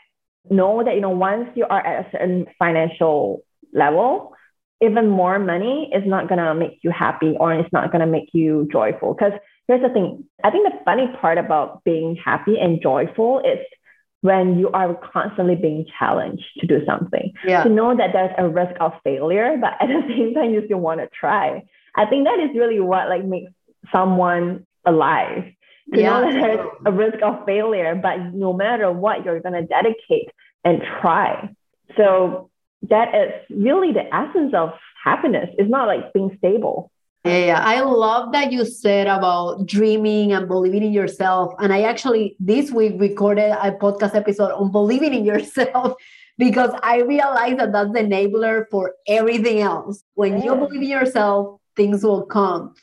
know 0.50 0.82
that, 0.82 0.96
you 0.96 1.02
know, 1.02 1.10
once 1.10 1.50
you 1.54 1.66
are 1.70 1.86
at 1.86 2.06
a 2.06 2.12
certain 2.12 2.48
financial 2.58 3.44
level, 3.74 4.34
even 4.80 5.10
more 5.10 5.38
money 5.38 5.92
is 5.94 6.04
not 6.06 6.30
going 6.30 6.40
to 6.40 6.56
make 6.56 6.80
you 6.82 6.92
happy 6.92 7.36
or 7.38 7.54
it's 7.54 7.74
not 7.74 7.92
going 7.92 8.00
to 8.00 8.08
make 8.08 8.30
you 8.32 8.70
joyful. 8.72 9.14
Because 9.14 9.34
here's 9.68 9.82
the 9.82 9.90
thing 9.90 10.24
I 10.42 10.50
think 10.50 10.66
the 10.72 10.80
funny 10.86 11.08
part 11.20 11.38
about 11.38 11.84
being 11.84 12.16
happy 12.16 12.58
and 12.58 12.82
joyful 12.82 13.40
is 13.40 13.60
when 14.22 14.58
you 14.58 14.70
are 14.70 14.96
constantly 14.96 15.56
being 15.56 15.86
challenged 16.00 16.46
to 16.60 16.68
do 16.68 16.86
something. 16.86 17.34
Yeah. 17.46 17.64
To 17.66 17.70
know 17.70 17.98
that 17.98 18.14
there's 18.14 18.32
a 18.38 18.48
risk 18.48 18.76
of 18.80 18.94
failure, 19.04 19.58
but 19.60 19.74
at 19.82 19.88
the 19.88 20.02
same 20.08 20.34
time 20.36 20.54
you 20.54 20.64
still 20.68 20.80
want 20.80 21.02
to 21.02 21.10
try. 21.10 21.66
I 21.98 22.06
think 22.06 22.28
that 22.28 22.40
is 22.40 22.52
really 22.56 22.80
what 22.80 23.10
like 23.10 23.26
makes 23.26 23.52
someone 23.92 24.66
alive. 24.86 25.52
To 25.94 26.00
yeah. 26.00 26.20
know 26.20 26.32
that 26.32 26.42
there's 26.42 26.68
a 26.86 26.92
risk 26.92 27.18
of 27.24 27.46
failure, 27.46 27.96
but 27.96 28.18
no 28.34 28.54
matter 28.54 28.92
what, 28.92 29.26
you're 29.26 29.40
gonna 29.40 29.66
dedicate 29.66 30.30
and 30.64 30.82
try. 31.02 31.50
So 31.98 32.50
that 32.84 33.14
is 33.16 33.32
really 33.50 33.92
the 33.92 34.14
essence 34.14 34.54
of 34.54 34.72
happiness. 35.04 35.50
It's 35.58 35.70
not 35.70 35.88
like 35.88 36.14
being 36.14 36.36
stable. 36.38 36.92
Yeah, 37.26 37.46
yeah, 37.46 37.64
I 37.64 37.82
love 37.82 38.32
that 38.32 38.52
you 38.52 38.64
said 38.66 39.08
about 39.08 39.66
dreaming 39.66 40.32
and 40.32 40.48
believing 40.48 40.84
in 40.84 40.94
yourself. 40.94 41.54
And 41.60 41.74
I 41.74 41.82
actually 41.82 42.38
this 42.40 42.72
week 42.72 42.94
recorded 42.98 43.52
a 43.52 43.72
podcast 43.72 44.16
episode 44.16 44.52
on 44.52 44.72
believing 44.72 45.14
in 45.14 45.26
yourself 45.34 45.96
because 46.38 46.72
I 46.82 47.02
realized 47.02 47.60
that 47.60 47.74
that's 47.74 47.92
the 47.92 48.00
enabler 48.00 48.66
for 48.72 48.94
everything 49.08 49.60
else. 49.60 50.04
When 50.14 50.38
yeah. 50.38 50.46
you 50.46 50.56
believe 50.56 50.82
in 50.82 50.88
yourself, 50.88 51.60
things 51.76 52.04
will 52.04 52.26
come 52.26 52.74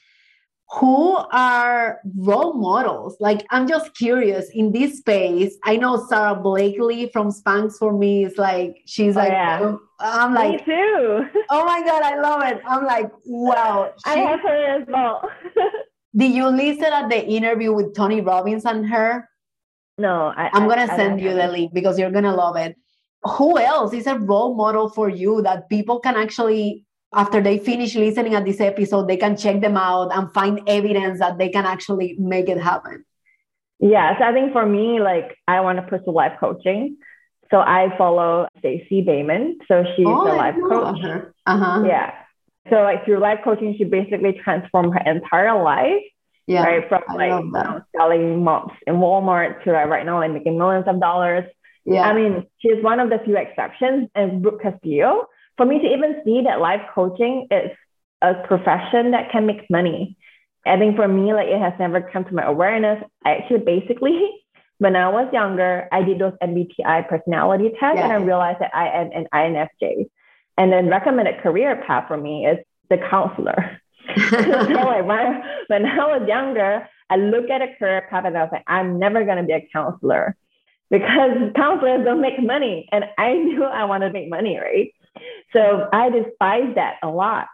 who 0.70 1.16
are 1.16 2.00
role 2.16 2.54
models? 2.54 3.16
Like, 3.20 3.46
I'm 3.50 3.68
just 3.68 3.94
curious 3.94 4.48
in 4.52 4.72
this 4.72 4.98
space. 4.98 5.56
I 5.64 5.76
know 5.76 6.04
Sara 6.08 6.34
Blakely 6.34 7.08
from 7.12 7.30
Spanx 7.30 7.78
for 7.78 7.96
me 7.96 8.24
is 8.24 8.36
like, 8.36 8.82
she's 8.84 9.16
oh, 9.16 9.20
like, 9.20 9.30
yeah. 9.30 9.60
Um, 9.60 9.80
I'm 10.00 10.34
like, 10.34 10.66
me 10.66 10.74
too. 10.74 11.26
oh 11.50 11.64
my 11.64 11.82
God, 11.84 12.02
I 12.02 12.20
love 12.20 12.42
it. 12.42 12.60
I'm 12.66 12.84
like, 12.84 13.10
wow. 13.24 13.92
She, 14.04 14.10
I 14.10 14.18
have 14.18 14.40
her 14.40 14.80
as 14.80 14.88
well. 14.88 15.30
did 16.16 16.32
you 16.32 16.48
listen 16.48 16.92
at 16.92 17.08
the 17.08 17.24
interview 17.24 17.72
with 17.72 17.94
Tony 17.94 18.20
Robbins 18.20 18.64
and 18.64 18.88
her? 18.88 19.28
No, 19.98 20.32
I, 20.36 20.50
am 20.52 20.66
going 20.66 20.86
to 20.86 20.94
send 20.94 21.20
you 21.20 21.32
the 21.32 21.46
link 21.46 21.72
because 21.72 21.98
you're 21.98 22.10
going 22.10 22.24
to 22.24 22.34
love 22.34 22.56
it. 22.56 22.76
Who 23.22 23.58
else 23.58 23.94
is 23.94 24.06
a 24.06 24.18
role 24.18 24.54
model 24.54 24.90
for 24.90 25.08
you 25.08 25.42
that 25.42 25.68
people 25.70 26.00
can 26.00 26.16
actually 26.16 26.85
after 27.14 27.40
they 27.40 27.58
finish 27.58 27.94
listening 27.94 28.34
at 28.34 28.44
this 28.44 28.60
episode, 28.60 29.08
they 29.08 29.16
can 29.16 29.36
check 29.36 29.60
them 29.60 29.76
out 29.76 30.10
and 30.12 30.32
find 30.32 30.60
evidence 30.66 31.20
that 31.20 31.38
they 31.38 31.48
can 31.48 31.64
actually 31.64 32.16
make 32.18 32.48
it 32.48 32.60
happen. 32.60 33.04
Yes, 33.78 34.20
I 34.22 34.32
think 34.32 34.52
for 34.52 34.64
me, 34.64 35.00
like 35.00 35.36
I 35.46 35.60
want 35.60 35.78
to 35.78 35.82
pursue 35.82 36.12
life 36.12 36.38
coaching. 36.40 36.96
So 37.50 37.58
I 37.58 37.96
follow 37.96 38.48
Stacey 38.58 39.02
Boehman. 39.02 39.58
So 39.68 39.84
she's 39.96 40.06
oh, 40.06 40.26
a 40.26 40.34
life 40.34 40.56
coach. 40.68 40.98
Uh-huh. 41.46 41.84
Yeah. 41.86 42.12
So 42.70 42.76
like 42.76 43.04
through 43.04 43.20
life 43.20 43.40
coaching, 43.44 43.74
she 43.78 43.84
basically 43.84 44.40
transformed 44.42 44.94
her 44.94 45.10
entire 45.10 45.62
life. 45.62 46.02
Yeah. 46.46 46.64
Right. 46.64 46.88
From 46.88 47.02
like 47.14 47.44
you 47.44 47.50
know, 47.50 47.82
selling 47.96 48.42
mops 48.42 48.74
in 48.86 48.96
Walmart 48.96 49.62
to 49.64 49.72
like, 49.72 49.88
right 49.88 50.06
now 50.06 50.20
like 50.20 50.32
making 50.32 50.58
millions 50.58 50.86
of 50.88 51.00
dollars. 51.00 51.44
Yeah. 51.84 52.02
I 52.02 52.14
mean, 52.14 52.46
she's 52.58 52.82
one 52.82 52.98
of 52.98 53.10
the 53.10 53.18
few 53.24 53.36
exceptions. 53.36 54.08
And 54.14 54.42
Brooke 54.42 54.62
Castillo, 54.62 55.26
for 55.56 55.66
me 55.66 55.78
to 55.78 55.86
even 55.86 56.20
see 56.24 56.42
that 56.42 56.60
life 56.60 56.82
coaching 56.94 57.48
is 57.50 57.70
a 58.22 58.34
profession 58.46 59.12
that 59.12 59.30
can 59.30 59.46
make 59.46 59.68
money. 59.70 60.16
I 60.66 60.76
think 60.78 60.96
for 60.96 61.06
me, 61.06 61.32
like 61.32 61.48
it 61.48 61.60
has 61.60 61.74
never 61.78 62.00
come 62.00 62.24
to 62.24 62.34
my 62.34 62.44
awareness. 62.44 63.02
I 63.24 63.36
actually 63.36 63.60
basically, 63.60 64.30
when 64.78 64.96
I 64.96 65.08
was 65.08 65.32
younger, 65.32 65.88
I 65.92 66.02
did 66.02 66.18
those 66.18 66.34
MBTI 66.42 67.08
personality 67.08 67.70
tests 67.80 67.96
yeah. 67.96 68.04
and 68.04 68.12
I 68.12 68.16
realized 68.16 68.60
that 68.60 68.74
I 68.74 68.88
am 68.88 69.10
an 69.12 69.26
INFJ. 69.32 70.08
And 70.58 70.72
then 70.72 70.88
recommended 70.88 71.42
career 71.42 71.82
path 71.86 72.08
for 72.08 72.16
me 72.16 72.46
is 72.46 72.58
the 72.88 72.98
counselor. 72.98 73.80
so 74.30 74.36
like 74.36 75.04
when, 75.04 75.42
when 75.68 75.86
I 75.86 76.18
was 76.18 76.26
younger, 76.26 76.88
I 77.10 77.16
look 77.16 77.50
at 77.50 77.62
a 77.62 77.74
career 77.78 78.06
path 78.10 78.24
and 78.24 78.36
I 78.36 78.42
was 78.42 78.50
like, 78.52 78.64
I'm 78.66 78.98
never 78.98 79.24
going 79.24 79.36
to 79.36 79.42
be 79.44 79.52
a 79.52 79.68
counselor 79.72 80.36
because 80.90 81.52
counselors 81.54 82.04
don't 82.04 82.20
make 82.20 82.42
money. 82.42 82.88
And 82.92 83.04
I 83.18 83.34
knew 83.34 83.64
I 83.64 83.84
wanted 83.84 84.08
to 84.08 84.12
make 84.12 84.28
money, 84.28 84.58
right? 84.58 84.92
So 85.52 85.88
I 85.92 86.10
despise 86.10 86.74
that 86.74 86.96
a 87.02 87.08
lot. 87.08 87.46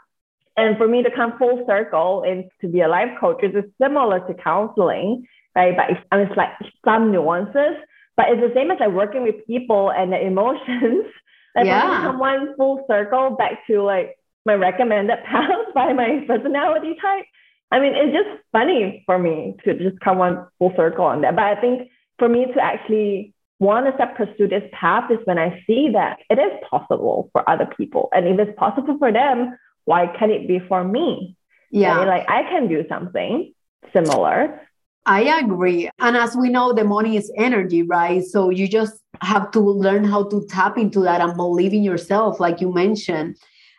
And 0.57 0.77
for 0.77 0.87
me 0.87 1.03
to 1.03 1.11
come 1.11 1.39
full 1.39 1.65
circle 1.67 2.25
and 2.27 2.45
to 2.61 2.69
be 2.69 2.81
a 2.81 2.89
life 2.89 3.19
coach 3.19 3.43
is 3.43 3.55
similar 3.81 4.21
to 4.21 4.35
counseling, 4.35 5.27
right? 5.57 5.75
But 5.77 5.91
it's, 5.91 6.01
I 6.11 6.19
mean, 6.19 6.27
it's 6.27 6.37
like 6.37 6.51
some 6.85 7.11
nuances, 7.11 7.77
but 8.17 8.27
it's 8.29 8.41
the 8.41 8.53
same 8.55 8.71
as 8.71 8.79
like 8.79 8.91
working 8.91 9.23
with 9.23 9.47
people 9.47 9.91
and 9.91 10.13
the 10.13 10.21
emotions. 10.21 11.07
like 11.57 11.67
yeah. 11.67 12.03
someone 12.05 12.55
full 12.57 12.85
circle 12.89 13.31
back 13.31 13.67
to 13.67 13.83
like 13.83 14.17
my 14.45 14.55
recommended 14.55 15.19
path 15.25 15.51
by 15.75 15.93
my 15.93 16.25
personality 16.27 16.97
type. 17.01 17.25
I 17.71 17.81
mean, 17.81 17.95
it's 17.95 18.13
just 18.13 18.43
funny 18.53 19.03
for 19.07 19.19
me 19.19 19.57
to 19.65 19.79
just 19.79 19.99
come 20.01 20.19
one 20.19 20.47
full 20.59 20.75
circle 20.77 21.07
on 21.07 21.23
that. 21.23 21.35
But 21.35 21.45
I 21.45 21.61
think 21.61 21.89
for 22.19 22.29
me 22.29 22.45
to 22.45 22.61
actually 22.63 23.32
one 23.63 23.87
is 23.87 23.95
that 23.99 24.17
pursue 24.17 24.49
this 24.49 24.65
path 24.73 25.09
is 25.11 25.19
when 25.25 25.39
I 25.39 25.63
see 25.69 25.91
that 25.93 26.19
it 26.29 26.39
is 26.39 26.53
possible 26.69 27.31
for 27.31 27.49
other 27.49 27.69
people. 27.77 28.09
And 28.13 28.27
if 28.27 28.37
it's 28.41 28.59
possible 28.59 28.99
for 28.99 29.13
them, 29.13 29.57
why 29.85 30.09
can't 30.19 30.33
it 30.33 30.49
be 30.49 30.59
for 30.59 30.83
me? 30.83 31.37
Yeah. 31.71 32.01
Like 32.01 32.29
I 32.29 32.43
can 32.43 32.67
do 32.67 32.85
something 32.89 33.55
similar. 33.93 34.61
I 35.07 35.39
agree. 35.39 35.89
And 36.01 36.17
as 36.17 36.35
we 36.35 36.49
know, 36.49 36.73
the 36.73 36.83
money 36.83 37.17
is 37.17 37.33
energy, 37.37 37.85
right? 37.85 38.25
So 38.25 38.51
you 38.51 38.67
just 38.67 39.01
have 39.21 39.53
to 39.53 39.61
learn 39.61 40.03
how 40.05 40.25
to 40.25 40.45
tap 40.49 40.77
into 40.77 41.01
that 41.01 41.21
and 41.21 41.37
believe 41.37 41.73
in 41.73 41.85
yourself, 41.85 42.41
like 42.41 42.61
you 42.61 42.73
mentioned. 42.73 43.37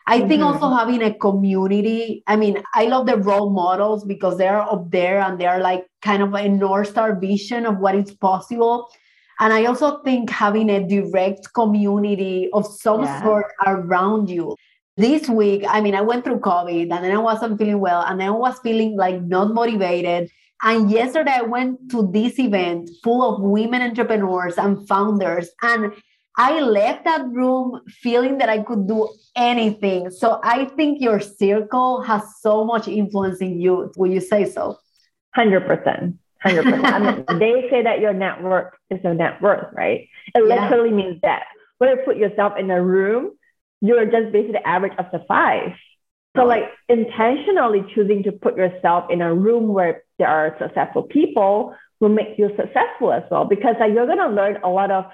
I 0.08 0.20
mm-hmm. 0.20 0.28
think 0.30 0.44
also 0.44 0.70
having 0.70 1.02
a 1.02 1.14
community. 1.14 2.24
I 2.28 2.38
mean, 2.38 2.64
I 2.74 2.86
love 2.86 3.06
the 3.06 3.18
role 3.18 3.50
models 3.50 4.06
because 4.06 4.38
they're 4.38 4.62
up 4.62 4.92
there 4.92 5.20
and 5.20 5.40
they're 5.40 5.60
like 5.60 5.88
kind 6.02 6.24
of 6.24 6.34
a 6.34 6.48
North 6.48 6.90
Star 6.90 7.16
vision 7.16 7.66
of 7.66 7.80
what 7.80 7.96
is 7.96 8.12
possible. 8.12 8.90
And 9.40 9.54
I 9.54 9.66
also 9.66 10.02
think 10.04 10.30
having 10.30 10.70
a 10.70 10.88
direct 10.88 11.54
community 11.54 12.50
of 12.54 12.66
some 12.66 13.04
yeah. 13.04 13.22
sort 13.24 13.46
around 13.66 14.30
you. 14.30 14.56
This 14.96 15.28
week, 15.28 15.66
I 15.68 15.82
mean, 15.82 15.96
I 15.96 16.02
went 16.02 16.24
through 16.24 16.40
COVID 16.42 16.92
and 16.92 17.04
then 17.04 17.12
I 17.12 17.18
wasn't 17.18 17.58
feeling 17.58 17.80
well 17.80 18.04
and 18.04 18.20
then 18.20 18.28
I 18.28 18.32
was 18.32 18.60
feeling 18.60 18.96
like 18.96 19.22
not 19.24 19.52
motivated. 19.52 20.30
And 20.62 20.92
yesterday 20.92 21.34
I 21.38 21.42
went 21.42 21.90
to 21.92 22.08
this 22.12 22.38
event 22.38 22.92
full 23.04 23.24
of 23.24 23.42
women 23.42 23.82
entrepreneurs 23.82 24.58
and 24.58 24.88
founders. 24.88 25.50
And 25.64 25.94
I 26.38 26.62
left 26.62 27.06
that 27.06 27.28
room 27.28 27.82
feeling 27.88 28.38
that 28.38 28.50
I 28.50 28.60
could 28.60 28.88
do 28.88 29.10
anything. 29.36 30.10
So 30.10 30.40
I 30.44 30.66
think 30.66 31.02
your 31.02 31.20
circle 31.20 32.02
has 32.02 32.24
so 32.40 32.64
much 32.64 32.88
influence 32.88 33.40
in 33.42 33.60
you. 33.60 33.92
Will 33.98 34.12
you 34.12 34.22
say 34.22 34.46
so? 34.46 34.78
100%. 35.38 36.18
100%. 36.46 36.84
I 36.84 37.00
mean, 37.00 37.26
they 37.40 37.68
say 37.70 37.84
that 37.84 38.00
your 38.00 38.14
network 38.14 38.78
is 38.90 39.00
your 39.04 39.14
net 39.14 39.42
worth, 39.42 39.74
right? 39.74 40.08
It 40.36 40.48
yeah. 40.48 40.70
literally 40.70 40.92
means 40.92 41.20
that. 41.22 41.44
When 41.78 41.90
you 41.90 42.04
put 42.06 42.18
yourself 42.18 42.54
in 42.58 42.72
a 42.72 42.82
room, 42.82 43.32
you're 43.82 44.06
just 44.06 44.32
basically 44.32 44.54
the 44.54 44.68
average 44.68 44.94
of 44.98 45.06
the 45.12 45.24
five. 45.28 45.74
So, 46.36 46.46
like, 46.46 46.64
intentionally 46.90 47.86
choosing 47.94 48.24
to 48.24 48.32
put 48.32 48.58
yourself 48.58 49.06
in 49.12 49.22
a 49.22 49.34
room 49.34 49.68
where 49.68 50.04
there 50.18 50.28
are 50.28 50.56
successful 50.60 51.04
people 51.04 51.76
will 52.00 52.10
make 52.10 52.38
you 52.38 52.50
successful 52.56 53.14
as 53.14 53.24
well, 53.30 53.46
because 53.46 53.76
like, 53.80 53.94
you're 53.94 54.08
going 54.08 54.18
to 54.18 54.30
learn 54.30 54.58
a 54.64 54.70
lot 54.70 54.90
of 54.90 55.06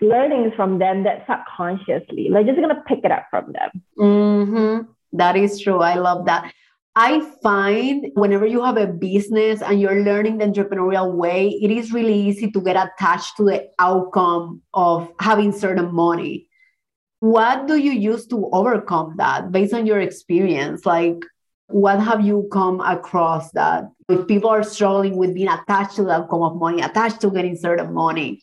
learnings 0.00 0.52
from 0.54 0.78
them 0.78 1.04
that 1.04 1.24
subconsciously, 1.26 2.28
like, 2.30 2.46
just 2.46 2.58
going 2.58 2.68
to 2.68 2.82
pick 2.86 3.00
it 3.04 3.10
up 3.10 3.26
from 3.30 3.52
them. 3.52 3.82
Mm-hmm. 3.98 4.90
That 5.16 5.36
is 5.36 5.60
true. 5.60 5.78
I 5.78 5.94
love 5.94 6.26
that. 6.26 6.52
I 6.98 7.20
find 7.42 8.06
whenever 8.14 8.46
you 8.46 8.64
have 8.64 8.78
a 8.78 8.86
business 8.86 9.60
and 9.60 9.78
you're 9.78 10.02
learning 10.02 10.38
the 10.38 10.46
entrepreneurial 10.46 11.12
way, 11.12 11.50
it 11.50 11.70
is 11.70 11.92
really 11.92 12.14
easy 12.14 12.50
to 12.50 12.60
get 12.62 12.74
attached 12.74 13.36
to 13.36 13.44
the 13.44 13.68
outcome 13.78 14.62
of 14.72 15.12
having 15.20 15.52
certain 15.52 15.94
money. 15.94 16.48
What 17.20 17.66
do 17.66 17.76
you 17.76 17.92
use 17.92 18.26
to 18.28 18.48
overcome 18.50 19.16
that 19.18 19.52
based 19.52 19.74
on 19.74 19.84
your 19.84 20.00
experience? 20.00 20.86
Like, 20.86 21.22
what 21.66 22.00
have 22.00 22.24
you 22.24 22.48
come 22.50 22.80
across 22.80 23.50
that 23.52 23.84
if 24.08 24.26
people 24.26 24.48
are 24.48 24.62
struggling 24.62 25.18
with 25.18 25.34
being 25.34 25.48
attached 25.48 25.96
to 25.96 26.04
the 26.04 26.12
outcome 26.12 26.42
of 26.42 26.56
money, 26.56 26.80
attached 26.80 27.20
to 27.20 27.30
getting 27.30 27.56
certain 27.56 27.92
money? 27.92 28.42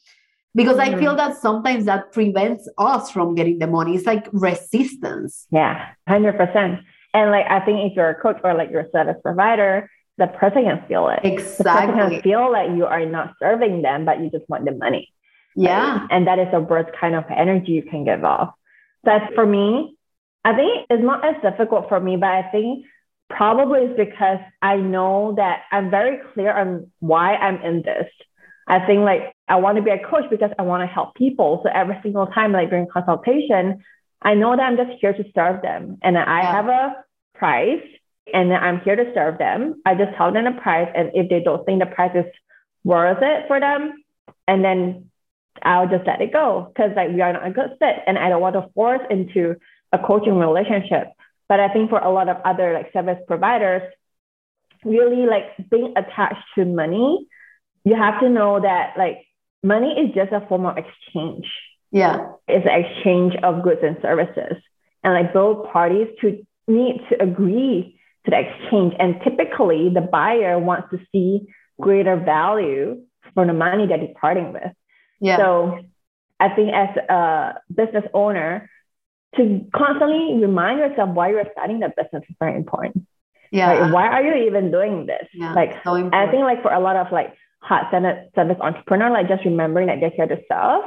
Because 0.54 0.78
mm-hmm. 0.78 0.96
I 0.96 1.00
feel 1.00 1.16
that 1.16 1.38
sometimes 1.38 1.86
that 1.86 2.12
prevents 2.12 2.70
us 2.78 3.10
from 3.10 3.34
getting 3.34 3.58
the 3.58 3.66
money. 3.66 3.96
It's 3.96 4.06
like 4.06 4.28
resistance. 4.32 5.48
Yeah, 5.50 5.88
100%. 6.08 6.84
And 7.14 7.32
like 7.32 7.46
I 7.50 7.60
think 7.60 7.92
if 7.92 7.96
you're 7.96 8.10
a 8.10 8.16
coach 8.20 8.40
or 8.44 8.54
like 8.54 8.72
you're 8.72 8.82
a 8.82 8.92
service 8.92 9.18
provider, 9.22 9.90
the 10.18 10.28
person 10.28 10.64
can 10.64 10.84
feel 10.88 11.10
it. 11.10 11.20
Exactly. 11.24 11.64
The 11.64 11.64
person 11.64 12.10
can 12.12 12.22
feel 12.22 12.52
like 12.52 12.72
you 12.72 12.86
are 12.86 13.06
not 13.06 13.36
serving 13.40 13.82
them, 13.82 14.06
but 14.06 14.20
you 14.20 14.30
just 14.30 14.48
want 14.50 14.66
the 14.66 14.72
money. 14.72 15.12
Yeah. 15.56 16.00
Right? 16.00 16.08
And 16.12 16.28
that 16.28 16.40
is 16.40 16.48
a 16.54 16.60
worst 16.60 16.90
kind 17.00 17.16
of 17.16 17.26
energy 17.30 17.74
you 17.74 17.84
can 17.84 18.06
give 18.06 18.24
off. 18.24 18.54
That's 19.04 19.34
for 19.34 19.46
me. 19.46 19.98
I 20.46 20.56
think 20.56 20.88
it's 20.90 21.04
not 21.04 21.24
as 21.26 21.42
difficult 21.42 21.90
for 21.90 22.00
me, 22.00 22.18
but 22.18 22.30
I 22.30 22.44
think 22.52 22.86
probably 23.30 23.82
it's 23.82 23.98
because 23.98 24.40
I 24.62 24.78
know 24.78 25.34
that 25.38 25.64
I'm 25.72 25.90
very 25.90 26.20
clear 26.34 26.54
on 26.54 26.92
why 27.00 27.36
I'm 27.36 27.62
in 27.62 27.82
this. 27.82 28.08
I 28.68 28.86
think 28.86 29.02
like 29.02 29.34
I 29.48 29.58
want 29.58 29.78
to 29.78 29.82
be 29.82 29.92
a 29.92 30.00
coach 30.00 30.30
because 30.30 30.52
I 30.58 30.62
want 30.64 30.82
to 30.82 30.88
help 30.88 31.16
people. 31.16 31.62
So 31.64 31.70
every 31.74 31.98
single 32.02 32.28
time, 32.28 32.52
like 32.54 32.70
during 32.70 32.88
consultation, 32.88 33.84
I 34.24 34.34
know 34.36 34.56
that 34.56 34.64
I'm 34.64 34.78
just 34.78 35.00
here 35.00 35.14
to 35.14 35.24
serve 35.36 35.62
them. 35.62 35.98
And 36.02 36.18
I 36.18 36.42
yeah. 36.42 36.52
have 36.52 36.68
a 36.68 36.96
price 37.36 37.84
and 38.34 38.54
I'm 38.54 38.80
here 38.82 38.96
to 38.96 39.12
serve 39.14 39.38
them. 39.38 39.82
I 39.86 39.96
just 39.96 40.16
tell 40.18 40.32
them 40.32 40.46
the 40.46 40.60
price. 40.62 40.90
And 40.96 41.12
if 41.14 41.30
they 41.30 41.42
don't 41.42 41.66
think 41.66 41.80
the 41.80 41.86
price 41.88 42.16
is 42.16 42.26
worth 42.84 43.20
it 43.22 43.48
for 43.48 43.60
them, 43.60 44.04
and 44.48 44.64
then 44.64 45.10
I'll 45.62 45.88
just 45.88 46.08
let 46.08 46.22
it 46.22 46.34
go 46.34 46.72
because 46.74 46.92
like 46.96 47.10
we 47.12 47.22
are 47.22 47.34
not 47.34 47.48
a 47.48 47.52
good 47.52 47.72
fit. 47.80 47.96
And 48.08 48.18
I 48.18 48.30
don't 48.30 48.42
want 48.42 48.56
to 48.56 48.70
force 48.74 49.02
into 49.10 49.56
a 49.92 50.00
coaching 50.00 50.38
relationship. 50.38 51.08
But 51.50 51.60
I 51.60 51.70
think 51.70 51.90
for 51.90 52.00
a 52.00 52.12
lot 52.12 52.30
of 52.30 52.38
other 52.46 52.74
like 52.74 52.92
service 52.94 53.20
providers, 53.28 53.84
really 54.86 55.26
like 55.26 55.70
being 55.70 55.94
attached 55.96 56.44
to 56.56 56.66
money, 56.66 57.28
you 57.84 57.96
have 57.96 58.22
to 58.22 58.30
know 58.30 58.60
that 58.60 58.94
like 58.98 59.26
money 59.62 59.94
is 60.00 60.16
just 60.16 60.32
a 60.32 60.46
form 60.48 60.66
of 60.66 60.78
exchange. 60.78 61.48
Yeah. 61.94 62.34
It's 62.50 62.66
an 62.70 62.84
exchange 62.84 63.36
of 63.42 63.64
goods 63.64 63.80
and 63.82 63.98
services. 64.02 64.58
And 65.04 65.14
like 65.14 65.34
both 65.34 65.72
parties 65.72 66.08
to 66.22 66.46
need 66.68 67.02
to 67.10 67.24
agree 67.24 68.00
to 68.26 68.32
the 68.32 68.40
exchange. 68.40 68.94
And 69.00 69.22
typically 69.24 69.90
the 69.94 70.02
buyer 70.02 70.60
wants 70.60 70.90
to 70.92 71.00
see 71.12 71.48
greater 71.80 72.18
value 72.18 73.04
for 73.34 73.46
the 73.46 73.54
money 73.54 73.88
that 73.88 74.00
they're 74.02 74.16
parting 74.20 74.52
with. 74.52 74.72
Yeah. 75.22 75.38
So 75.38 75.80
I 76.40 76.50
think 76.50 76.74
as 76.74 76.90
a 76.98 77.54
business 77.74 78.04
owner, 78.14 78.70
to 79.36 79.66
constantly 79.74 80.40
remind 80.40 80.80
yourself 80.80 81.10
why 81.10 81.30
you're 81.30 81.46
starting 81.54 81.80
the 81.80 81.90
business 81.90 82.24
is 82.30 82.36
very 82.40 82.56
important. 82.56 83.08
Yeah. 83.52 83.74
Like, 83.74 83.94
why 83.94 84.08
are 84.08 84.24
you 84.24 84.48
even 84.48 84.72
doing 84.72 85.06
this? 85.06 85.28
Yeah, 85.34 85.54
like, 85.54 85.84
so 85.84 85.96
I 85.96 86.28
think 86.30 86.44
like 86.44 86.62
for 86.62 86.72
a 86.72 86.80
lot 86.80 86.96
of 86.96 87.12
like 87.12 87.34
hot 87.60 87.90
service 87.92 88.58
entrepreneur, 88.60 89.10
like 89.12 89.28
just 89.28 89.46
remembering 89.46 89.88
that 89.88 90.00
they're 90.00 90.12
here 90.12 90.28
to 90.28 90.42
serve, 90.52 90.84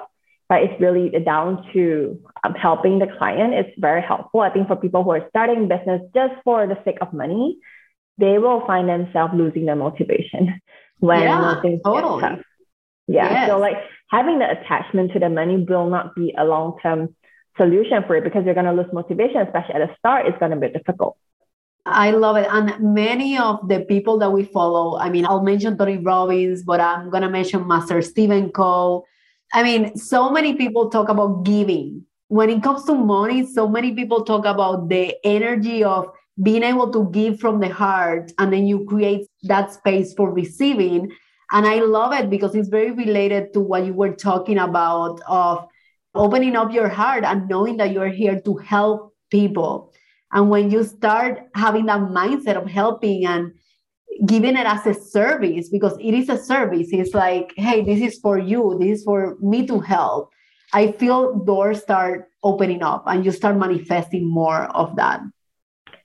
right? 0.48 0.70
It's 0.70 0.80
really 0.80 1.10
down 1.24 1.66
to 1.72 2.20
um, 2.44 2.54
helping 2.54 2.98
the 2.98 3.06
client. 3.18 3.54
It's 3.54 3.78
very 3.78 4.02
helpful. 4.02 4.40
I 4.40 4.50
think 4.50 4.68
for 4.68 4.76
people 4.76 5.02
who 5.02 5.10
are 5.10 5.26
starting 5.28 5.68
business 5.68 6.02
just 6.14 6.34
for 6.44 6.66
the 6.66 6.78
sake 6.84 6.98
of 7.00 7.12
money, 7.12 7.58
they 8.18 8.38
will 8.38 8.64
find 8.66 8.88
themselves 8.88 9.34
losing 9.34 9.66
their 9.66 9.76
motivation 9.76 10.60
when 10.98 11.22
yeah, 11.22 11.60
things 11.60 11.80
totally. 11.84 12.20
get 12.20 12.28
tough. 12.28 12.40
Yeah. 13.08 13.30
Yes. 13.30 13.48
So 13.48 13.58
like 13.58 13.76
having 14.10 14.38
the 14.38 14.50
attachment 14.50 15.12
to 15.12 15.18
the 15.18 15.28
money 15.28 15.64
will 15.68 15.88
not 15.88 16.14
be 16.14 16.34
a 16.36 16.44
long 16.44 16.78
term 16.82 17.14
solution 17.56 18.02
for 18.06 18.16
it 18.16 18.24
because 18.24 18.44
you're 18.44 18.54
going 18.54 18.66
to 18.66 18.72
lose 18.72 18.92
motivation, 18.92 19.38
especially 19.38 19.74
at 19.74 19.88
the 19.88 19.94
start. 19.98 20.26
It's 20.26 20.38
going 20.38 20.52
to 20.52 20.56
be 20.56 20.68
difficult. 20.68 21.16
I 21.84 22.10
love 22.10 22.36
it. 22.36 22.48
And 22.50 22.94
many 22.94 23.38
of 23.38 23.68
the 23.68 23.80
people 23.80 24.18
that 24.18 24.30
we 24.30 24.44
follow, 24.44 24.98
I 24.98 25.08
mean, 25.08 25.24
I'll 25.24 25.42
mention 25.42 25.78
Tony 25.78 25.98
Robbins, 25.98 26.64
but 26.64 26.80
I'm 26.80 27.10
going 27.10 27.22
to 27.22 27.30
mention 27.30 27.66
Master 27.66 28.02
Stephen 28.02 28.50
Co. 28.50 29.04
I 29.52 29.62
mean, 29.62 29.96
so 29.96 30.30
many 30.30 30.54
people 30.54 30.90
talk 30.90 31.08
about 31.08 31.44
giving. 31.44 32.04
When 32.28 32.50
it 32.50 32.62
comes 32.62 32.84
to 32.84 32.94
money, 32.94 33.46
so 33.46 33.68
many 33.68 33.94
people 33.94 34.24
talk 34.24 34.44
about 34.44 34.88
the 34.88 35.14
energy 35.24 35.84
of 35.84 36.08
being 36.42 36.62
able 36.62 36.92
to 36.92 37.08
give 37.10 37.40
from 37.40 37.60
the 37.60 37.68
heart, 37.68 38.32
and 38.38 38.52
then 38.52 38.66
you 38.66 38.84
create 38.84 39.26
that 39.44 39.72
space 39.72 40.12
for 40.14 40.30
receiving. 40.32 41.10
And 41.52 41.66
I 41.66 41.80
love 41.80 42.12
it 42.12 42.28
because 42.28 42.54
it's 42.54 42.68
very 42.68 42.90
related 42.90 43.52
to 43.54 43.60
what 43.60 43.86
you 43.86 43.94
were 43.94 44.12
talking 44.12 44.58
about 44.58 45.20
of 45.28 45.66
opening 46.14 46.56
up 46.56 46.72
your 46.72 46.88
heart 46.88 47.24
and 47.24 47.48
knowing 47.48 47.76
that 47.76 47.92
you're 47.92 48.08
here 48.08 48.40
to 48.40 48.56
help 48.56 49.14
people. 49.30 49.92
And 50.32 50.50
when 50.50 50.70
you 50.70 50.82
start 50.82 51.40
having 51.54 51.86
that 51.86 52.00
mindset 52.00 52.56
of 52.56 52.68
helping 52.68 53.26
and 53.26 53.52
giving 54.24 54.56
it 54.56 54.66
as 54.66 54.86
a 54.86 54.94
service, 54.94 55.68
because 55.68 55.96
it 56.00 56.14
is 56.14 56.28
a 56.28 56.38
service, 56.38 56.88
it's 56.92 57.14
like, 57.14 57.52
hey, 57.56 57.82
this 57.82 58.00
is 58.00 58.18
for 58.20 58.38
you, 58.38 58.76
this 58.80 59.00
is 59.00 59.04
for 59.04 59.36
me 59.40 59.66
to 59.66 59.80
help. 59.80 60.30
I 60.72 60.92
feel 60.92 61.34
doors 61.40 61.82
start 61.82 62.28
opening 62.42 62.82
up 62.82 63.04
and 63.06 63.24
you 63.24 63.32
start 63.32 63.56
manifesting 63.56 64.28
more 64.28 64.64
of 64.76 64.96
that. 64.96 65.20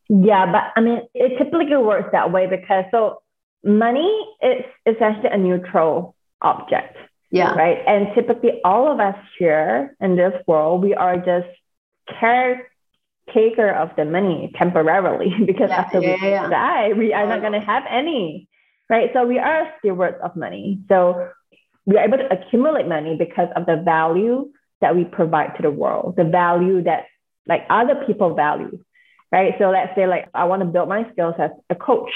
Yeah, 0.10 0.52
but 0.52 0.64
I 0.76 0.82
mean, 0.82 1.02
it 1.14 1.38
typically 1.38 1.78
works 1.78 2.10
that 2.12 2.32
way 2.32 2.46
because 2.46 2.86
so 2.92 3.22
money 3.64 4.12
is 4.42 4.66
essentially 4.86 5.30
a 5.32 5.38
neutral 5.38 6.16
object. 6.42 6.98
Yeah. 7.32 7.54
Right. 7.54 7.78
And 7.88 8.14
typically, 8.14 8.60
all 8.66 8.92
of 8.92 9.00
us 9.00 9.16
here 9.40 9.96
in 10.02 10.18
this 10.18 10.34
world, 10.48 10.84
we 10.84 10.94
are 10.94 11.16
just 11.16 11.48
caretaker 13.32 13.70
of 13.70 13.90
the 13.96 14.06
money 14.06 14.52
temporarily 14.56 15.34
because 15.46 15.70
yeah, 15.70 15.82
after 15.82 16.02
yeah, 16.02 16.18
we 16.22 16.30
yeah. 16.30 16.50
die, 16.50 16.94
we 16.94 17.14
are 17.14 17.28
not 17.28 17.40
oh, 17.40 17.42
going 17.42 17.60
to 17.60 17.66
have 17.66 17.84
any. 17.90 18.48
Right. 18.90 19.10
So 19.14 19.26
we 19.26 19.40
are 19.40 19.72
stewards 19.80 20.18
of 20.22 20.36
money. 20.36 20.80
So 20.90 21.30
we 21.86 21.98
are 21.98 22.06
able 22.06 22.18
to 22.18 22.32
accumulate 22.32 22.88
money 22.88 23.16
because 23.18 23.48
of 23.56 23.66
the 23.66 23.78
value 23.78 24.52
that 24.82 24.96
we 24.96 25.06
provide 25.06 25.56
to 25.56 25.62
the 25.62 25.72
world, 25.72 26.16
the 26.18 26.26
value 26.26 26.84
that 26.84 27.06
like 27.48 27.66
other 27.70 28.04
people 28.06 28.36
value. 28.36 28.84
Right. 29.32 29.56
So 29.60 29.70
let's 29.70 29.96
say 29.96 30.08
like 30.08 30.30
I 30.34 30.46
want 30.46 30.62
to 30.62 30.66
build 30.66 30.90
my 30.90 31.10
skills 31.12 31.36
as 31.40 31.52
a 31.70 31.76
coach, 31.76 32.12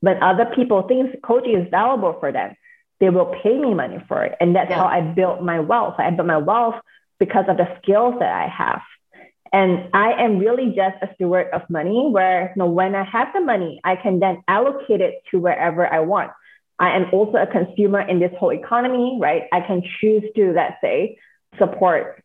but 0.00 0.22
other 0.22 0.46
people 0.54 0.86
think 0.86 1.20
coaching 1.22 1.58
is 1.58 1.68
valuable 1.70 2.16
for 2.20 2.30
them 2.30 2.54
they 3.00 3.10
will 3.10 3.34
pay 3.42 3.56
me 3.56 3.74
money 3.74 3.98
for 4.08 4.24
it. 4.24 4.34
And 4.40 4.54
that's 4.56 4.72
how 4.72 4.86
I 4.86 5.00
built 5.00 5.42
my 5.42 5.60
wealth. 5.60 5.94
I 5.98 6.10
built 6.10 6.26
my 6.26 6.38
wealth 6.38 6.74
because 7.18 7.44
of 7.48 7.56
the 7.56 7.68
skills 7.80 8.14
that 8.18 8.32
I 8.32 8.48
have. 8.48 8.82
And 9.52 9.88
I 9.94 10.12
am 10.12 10.38
really 10.38 10.66
just 10.66 10.96
a 11.02 11.08
steward 11.14 11.48
of 11.52 11.62
money 11.68 12.08
where 12.10 12.52
you 12.54 12.60
know, 12.60 12.68
when 12.68 12.94
I 12.94 13.04
have 13.04 13.28
the 13.32 13.40
money, 13.40 13.80
I 13.84 13.96
can 13.96 14.20
then 14.20 14.42
allocate 14.48 15.00
it 15.00 15.22
to 15.30 15.38
wherever 15.38 15.86
I 15.86 16.00
want. 16.00 16.32
I 16.78 16.96
am 16.96 17.06
also 17.12 17.38
a 17.38 17.46
consumer 17.46 18.00
in 18.00 18.20
this 18.20 18.32
whole 18.38 18.52
economy, 18.52 19.18
right? 19.20 19.44
I 19.52 19.60
can 19.60 19.82
choose 20.00 20.22
to, 20.36 20.52
let's 20.52 20.76
say, 20.80 21.18
support 21.58 22.22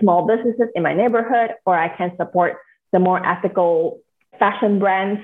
small 0.00 0.26
businesses 0.26 0.68
in 0.74 0.82
my 0.82 0.94
neighborhood, 0.94 1.50
or 1.64 1.76
I 1.76 1.88
can 1.96 2.12
support 2.16 2.58
the 2.92 2.98
more 2.98 3.24
ethical 3.26 4.00
fashion 4.38 4.78
brands 4.78 5.20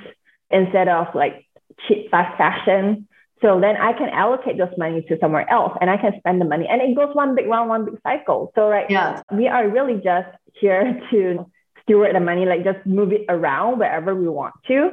instead 0.50 0.88
of 0.88 1.06
like 1.14 1.46
cheap 1.86 2.10
fast 2.10 2.36
fashion 2.36 3.06
so 3.42 3.60
then 3.60 3.76
I 3.76 3.92
can 3.92 4.08
allocate 4.08 4.56
those 4.56 4.72
money 4.78 5.02
to 5.08 5.18
somewhere 5.20 5.50
else 5.50 5.76
and 5.80 5.90
I 5.90 5.96
can 5.96 6.12
spend 6.18 6.40
the 6.40 6.44
money 6.44 6.66
and 6.70 6.80
it 6.80 6.94
goes 6.94 7.14
one 7.14 7.34
big 7.34 7.48
round, 7.48 7.68
one 7.68 7.84
big 7.84 7.98
cycle. 8.04 8.52
So 8.54 8.68
right 8.68 8.88
yeah. 8.88 9.20
we 9.32 9.48
are 9.48 9.68
really 9.68 9.94
just 9.94 10.28
here 10.60 11.00
to 11.10 11.46
steward 11.82 12.14
the 12.14 12.20
money, 12.20 12.46
like 12.46 12.64
just 12.64 12.84
move 12.86 13.12
it 13.12 13.24
around 13.28 13.78
wherever 13.78 14.14
we 14.14 14.28
want 14.28 14.54
to. 14.68 14.90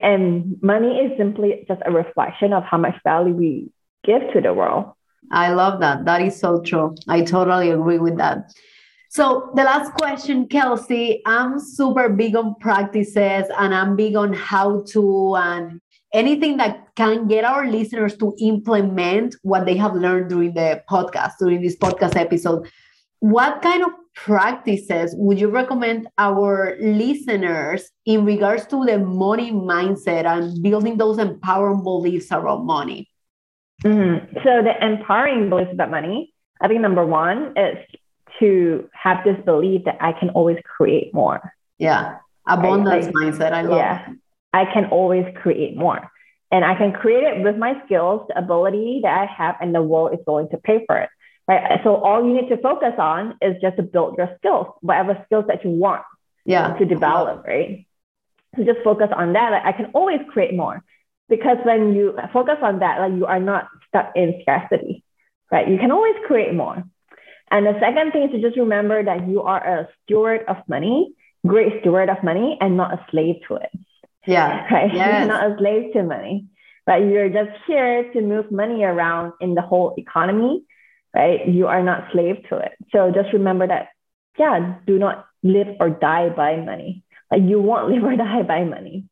And 0.00 0.56
money 0.62 0.98
is 0.98 1.18
simply 1.18 1.64
just 1.68 1.82
a 1.84 1.90
reflection 1.90 2.52
of 2.52 2.64
how 2.64 2.78
much 2.78 2.94
value 3.04 3.34
we 3.34 3.70
give 4.04 4.22
to 4.32 4.40
the 4.40 4.54
world. 4.54 4.92
I 5.30 5.52
love 5.52 5.80
that. 5.80 6.04
That 6.06 6.22
is 6.22 6.38
so 6.38 6.62
true. 6.62 6.94
I 7.08 7.22
totally 7.22 7.70
agree 7.70 7.98
with 7.98 8.16
that. 8.16 8.52
So 9.10 9.50
the 9.56 9.64
last 9.64 9.92
question, 9.94 10.46
Kelsey, 10.46 11.20
I'm 11.26 11.58
super 11.58 12.08
big 12.08 12.36
on 12.36 12.54
practices 12.60 13.44
and 13.58 13.74
I'm 13.74 13.96
big 13.96 14.14
on 14.16 14.32
how 14.32 14.84
to 14.90 15.34
and 15.36 15.80
anything 16.12 16.56
that 16.58 16.94
can 16.94 17.26
get 17.26 17.44
our 17.44 17.68
listeners 17.68 18.16
to 18.18 18.34
implement 18.40 19.34
what 19.42 19.66
they 19.66 19.76
have 19.76 19.94
learned 19.94 20.30
during 20.30 20.54
the 20.54 20.82
podcast, 20.88 21.32
during 21.40 21.60
this 21.60 21.76
podcast 21.76 22.16
episode. 22.16 22.68
What 23.18 23.62
kind 23.62 23.82
of 23.82 23.90
practices 24.14 25.14
would 25.16 25.38
you 25.38 25.48
recommend 25.48 26.08
our 26.18 26.76
listeners 26.80 27.90
in 28.06 28.24
regards 28.24 28.66
to 28.66 28.84
the 28.84 28.98
money 28.98 29.52
mindset 29.52 30.24
and 30.26 30.62
building 30.62 30.96
those 30.96 31.18
empowering 31.18 31.82
beliefs 31.82 32.30
around 32.32 32.66
money? 32.66 33.08
Mm-hmm. 33.84 34.36
So, 34.44 34.62
the 34.62 34.74
empowering 34.84 35.48
beliefs 35.48 35.70
about 35.72 35.90
money, 35.90 36.34
I 36.60 36.68
think 36.68 36.80
number 36.80 37.06
one 37.06 37.54
is 37.56 37.78
to 38.40 38.88
have 38.92 39.24
this 39.24 39.36
belief 39.44 39.84
that 39.84 39.96
I 40.00 40.12
can 40.12 40.30
always 40.30 40.58
create 40.64 41.14
more. 41.14 41.54
Yeah. 41.78 42.18
Abundance 42.46 43.06
right? 43.06 43.14
like, 43.14 43.34
mindset. 43.34 43.52
I 43.52 43.62
love 43.62 43.78
yeah. 43.78 44.08
I 44.52 44.64
can 44.64 44.86
always 44.86 45.24
create 45.36 45.76
more. 45.76 46.10
And 46.50 46.64
I 46.64 46.74
can 46.74 46.92
create 46.92 47.22
it 47.22 47.44
with 47.44 47.56
my 47.56 47.80
skills, 47.84 48.26
the 48.28 48.36
ability 48.36 49.00
that 49.04 49.16
I 49.20 49.26
have, 49.26 49.56
and 49.60 49.74
the 49.74 49.82
world 49.82 50.12
is 50.12 50.20
going 50.26 50.48
to 50.48 50.58
pay 50.58 50.84
for 50.86 50.96
it. 50.98 51.08
Right. 51.50 51.80
So 51.82 51.96
all 51.96 52.24
you 52.24 52.32
need 52.32 52.48
to 52.50 52.56
focus 52.58 52.94
on 52.96 53.36
is 53.42 53.56
just 53.60 53.76
to 53.76 53.82
build 53.82 54.14
your 54.16 54.30
skills, 54.38 54.68
whatever 54.82 55.20
skills 55.26 55.46
that 55.48 55.64
you 55.64 55.70
want 55.70 56.02
yeah. 56.44 56.74
to 56.74 56.84
develop, 56.84 57.44
right? 57.44 57.86
So 58.56 58.62
just 58.62 58.78
focus 58.84 59.08
on 59.14 59.32
that. 59.32 59.50
Like 59.50 59.64
I 59.64 59.72
can 59.72 59.90
always 59.92 60.20
create 60.30 60.54
more. 60.54 60.84
Because 61.28 61.58
when 61.64 61.94
you 61.94 62.16
focus 62.32 62.58
on 62.62 62.78
that, 62.80 63.00
like 63.00 63.14
you 63.14 63.26
are 63.26 63.40
not 63.40 63.68
stuck 63.88 64.12
in 64.14 64.38
scarcity, 64.42 65.02
right? 65.50 65.68
You 65.68 65.76
can 65.76 65.90
always 65.90 66.14
create 66.24 66.54
more. 66.54 66.84
And 67.50 67.66
the 67.66 67.76
second 67.80 68.12
thing 68.12 68.24
is 68.24 68.30
to 68.30 68.40
just 68.40 68.56
remember 68.56 69.02
that 69.02 69.26
you 69.26 69.42
are 69.42 69.80
a 69.80 69.88
steward 70.04 70.44
of 70.46 70.56
money, 70.68 71.12
great 71.44 71.80
steward 71.80 72.08
of 72.10 72.22
money, 72.22 72.58
and 72.60 72.76
not 72.76 72.92
a 72.92 73.04
slave 73.10 73.36
to 73.48 73.56
it. 73.56 73.70
Yeah. 74.24 74.68
Right. 74.72 74.94
Yes. 74.94 75.18
You're 75.18 75.28
not 75.28 75.50
a 75.50 75.56
slave 75.58 75.92
to 75.94 76.04
money, 76.04 76.46
but 76.86 76.98
you're 76.98 77.28
just 77.28 77.50
here 77.66 78.12
to 78.12 78.20
move 78.20 78.52
money 78.52 78.84
around 78.84 79.32
in 79.40 79.54
the 79.54 79.62
whole 79.62 79.94
economy, 79.98 80.62
right? 81.14 81.46
You 81.48 81.66
are 81.66 81.82
not 81.82 82.08
slave 82.12 82.36
to 82.48 82.58
it. 82.58 82.72
So 82.92 83.10
just 83.14 83.32
remember 83.32 83.66
that, 83.66 83.88
yeah, 84.38 84.76
do 84.86 84.98
not 84.98 85.26
live 85.42 85.68
or 85.80 85.90
die 85.90 86.28
by 86.28 86.56
money. 86.56 87.02
like 87.30 87.42
you 87.42 87.60
won't 87.60 87.88
live 87.92 88.04
or 88.04 88.16
die 88.16 88.42
by 88.42 88.64
money. 88.64 89.04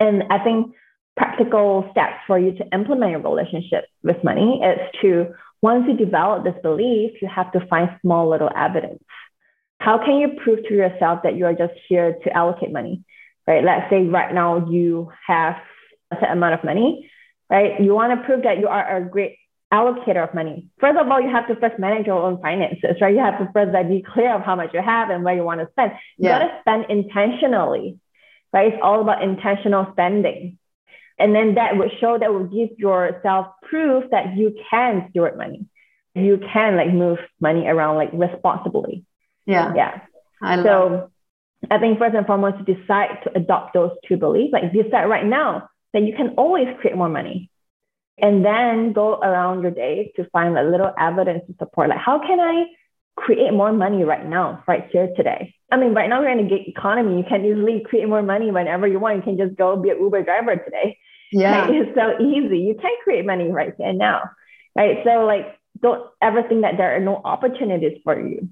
And 0.00 0.24
I 0.30 0.42
think 0.42 0.74
practical 1.16 1.88
steps 1.92 2.16
for 2.26 2.38
you 2.38 2.52
to 2.52 2.64
implement 2.74 3.12
your 3.12 3.20
relationship 3.20 3.84
with 4.02 4.22
money 4.24 4.60
is 4.64 4.78
to 5.02 5.34
once 5.62 5.84
you 5.88 5.96
develop 5.96 6.44
this 6.44 6.60
belief, 6.62 7.12
you 7.22 7.28
have 7.34 7.50
to 7.52 7.66
find 7.68 7.88
small 8.02 8.28
little 8.28 8.50
evidence. 8.54 9.02
How 9.78 9.98
can 9.98 10.18
you 10.18 10.28
prove 10.42 10.60
to 10.68 10.74
yourself 10.74 11.20
that 11.22 11.36
you 11.36 11.46
are 11.46 11.54
just 11.54 11.72
here 11.88 12.18
to 12.24 12.36
allocate 12.36 12.72
money? 12.72 13.02
Right? 13.46 13.64
Let's 13.64 13.88
say 13.90 14.04
right 14.04 14.34
now 14.34 14.68
you 14.68 15.10
have 15.26 15.56
a 16.10 16.16
set 16.20 16.30
amount 16.30 16.54
of 16.54 16.64
money, 16.64 17.10
right? 17.50 17.80
You 17.80 17.94
want 17.94 18.18
to 18.18 18.26
prove 18.26 18.42
that 18.44 18.58
you 18.58 18.68
are 18.68 18.96
a 18.96 19.08
great 19.08 19.36
allocator 19.72 20.26
of 20.28 20.34
money. 20.34 20.68
First 20.78 20.98
of 20.98 21.10
all, 21.10 21.20
you 21.20 21.30
have 21.30 21.48
to 21.48 21.56
first 21.56 21.78
manage 21.78 22.06
your 22.06 22.22
own 22.22 22.40
finances, 22.40 22.96
right? 23.00 23.14
You 23.14 23.20
have 23.20 23.38
to 23.38 23.50
first 23.52 23.72
like, 23.72 23.88
be 23.88 24.02
clear 24.02 24.34
of 24.34 24.42
how 24.42 24.54
much 24.54 24.72
you 24.72 24.80
have 24.80 25.10
and 25.10 25.24
where 25.24 25.34
you 25.34 25.44
want 25.44 25.60
to 25.60 25.68
spend. 25.72 25.92
You 26.16 26.28
yeah. 26.28 26.38
got 26.38 26.44
to 26.46 26.60
spend 26.60 26.86
intentionally, 26.90 27.98
right? 28.52 28.72
It's 28.72 28.82
all 28.82 29.00
about 29.00 29.22
intentional 29.22 29.88
spending. 29.92 30.58
And 31.18 31.34
then 31.34 31.54
that 31.54 31.76
would 31.76 31.90
show 32.00 32.18
that 32.18 32.32
will 32.32 32.44
give 32.44 32.78
yourself 32.78 33.46
proof 33.62 34.10
that 34.10 34.36
you 34.36 34.56
can 34.70 35.08
steward 35.10 35.36
money. 35.36 35.66
You 36.14 36.40
can 36.52 36.76
like 36.76 36.92
move 36.92 37.18
money 37.40 37.66
around 37.66 37.96
like 37.96 38.10
responsibly. 38.12 39.04
Yeah. 39.46 39.72
Yeah. 39.74 40.00
I 40.42 40.62
so 40.62 41.10
I 41.70 41.78
think 41.78 41.98
first 41.98 42.14
and 42.14 42.26
foremost, 42.26 42.64
to 42.64 42.74
decide 42.74 43.22
to 43.24 43.36
adopt 43.36 43.74
those 43.74 43.92
two 44.06 44.16
beliefs. 44.16 44.52
Like 44.52 44.72
decide 44.72 45.06
right 45.06 45.24
now 45.24 45.68
that 45.92 46.02
you 46.02 46.14
can 46.16 46.34
always 46.36 46.68
create 46.80 46.96
more 46.96 47.08
money. 47.08 47.50
And 48.18 48.44
then 48.44 48.92
go 48.92 49.14
around 49.14 49.62
your 49.62 49.72
day 49.72 50.12
to 50.16 50.24
find 50.30 50.56
a 50.56 50.62
little 50.62 50.92
evidence 50.98 51.42
to 51.48 51.54
support. 51.58 51.88
Like, 51.88 51.98
how 51.98 52.20
can 52.20 52.38
I 52.38 52.66
create 53.16 53.52
more 53.52 53.72
money 53.72 54.04
right 54.04 54.24
now, 54.26 54.62
right 54.68 54.88
here 54.92 55.10
today? 55.16 55.54
I 55.70 55.76
mean, 55.76 55.94
right 55.94 56.08
now 56.08 56.20
we're 56.20 56.30
in 56.30 56.46
a 56.46 56.48
gig 56.48 56.68
economy. 56.68 57.18
You 57.18 57.24
can 57.28 57.44
easily 57.44 57.82
create 57.84 58.08
more 58.08 58.22
money 58.22 58.50
whenever 58.50 58.86
you 58.86 59.00
want. 59.00 59.16
You 59.16 59.22
can 59.22 59.36
just 59.36 59.56
go 59.56 59.76
be 59.76 59.90
an 59.90 59.98
Uber 60.00 60.22
driver 60.22 60.56
today. 60.56 60.98
Yeah. 61.32 61.62
Right? 61.62 61.74
It's 61.74 61.94
so 61.96 62.22
easy. 62.24 62.58
You 62.58 62.76
can 62.80 62.92
create 63.02 63.26
money 63.26 63.50
right 63.50 63.74
here 63.76 63.92
now. 63.92 64.22
Right. 64.76 64.98
So 65.04 65.24
like 65.24 65.58
don't 65.80 66.08
ever 66.22 66.42
think 66.42 66.62
that 66.62 66.76
there 66.76 66.94
are 66.94 67.00
no 67.00 67.20
opportunities 67.24 67.98
for 68.04 68.18
you. 68.18 68.48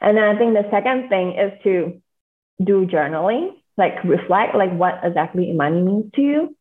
And 0.00 0.16
then 0.16 0.24
I 0.24 0.38
think 0.38 0.54
the 0.54 0.68
second 0.70 1.08
thing 1.08 1.36
is 1.38 1.52
to 1.64 2.00
do 2.62 2.86
journaling, 2.86 3.50
like 3.76 4.02
reflect 4.04 4.54
like 4.54 4.72
what 4.74 5.00
exactly 5.02 5.52
money 5.52 5.82
means 5.82 6.10
to 6.14 6.22
you. 6.22 6.56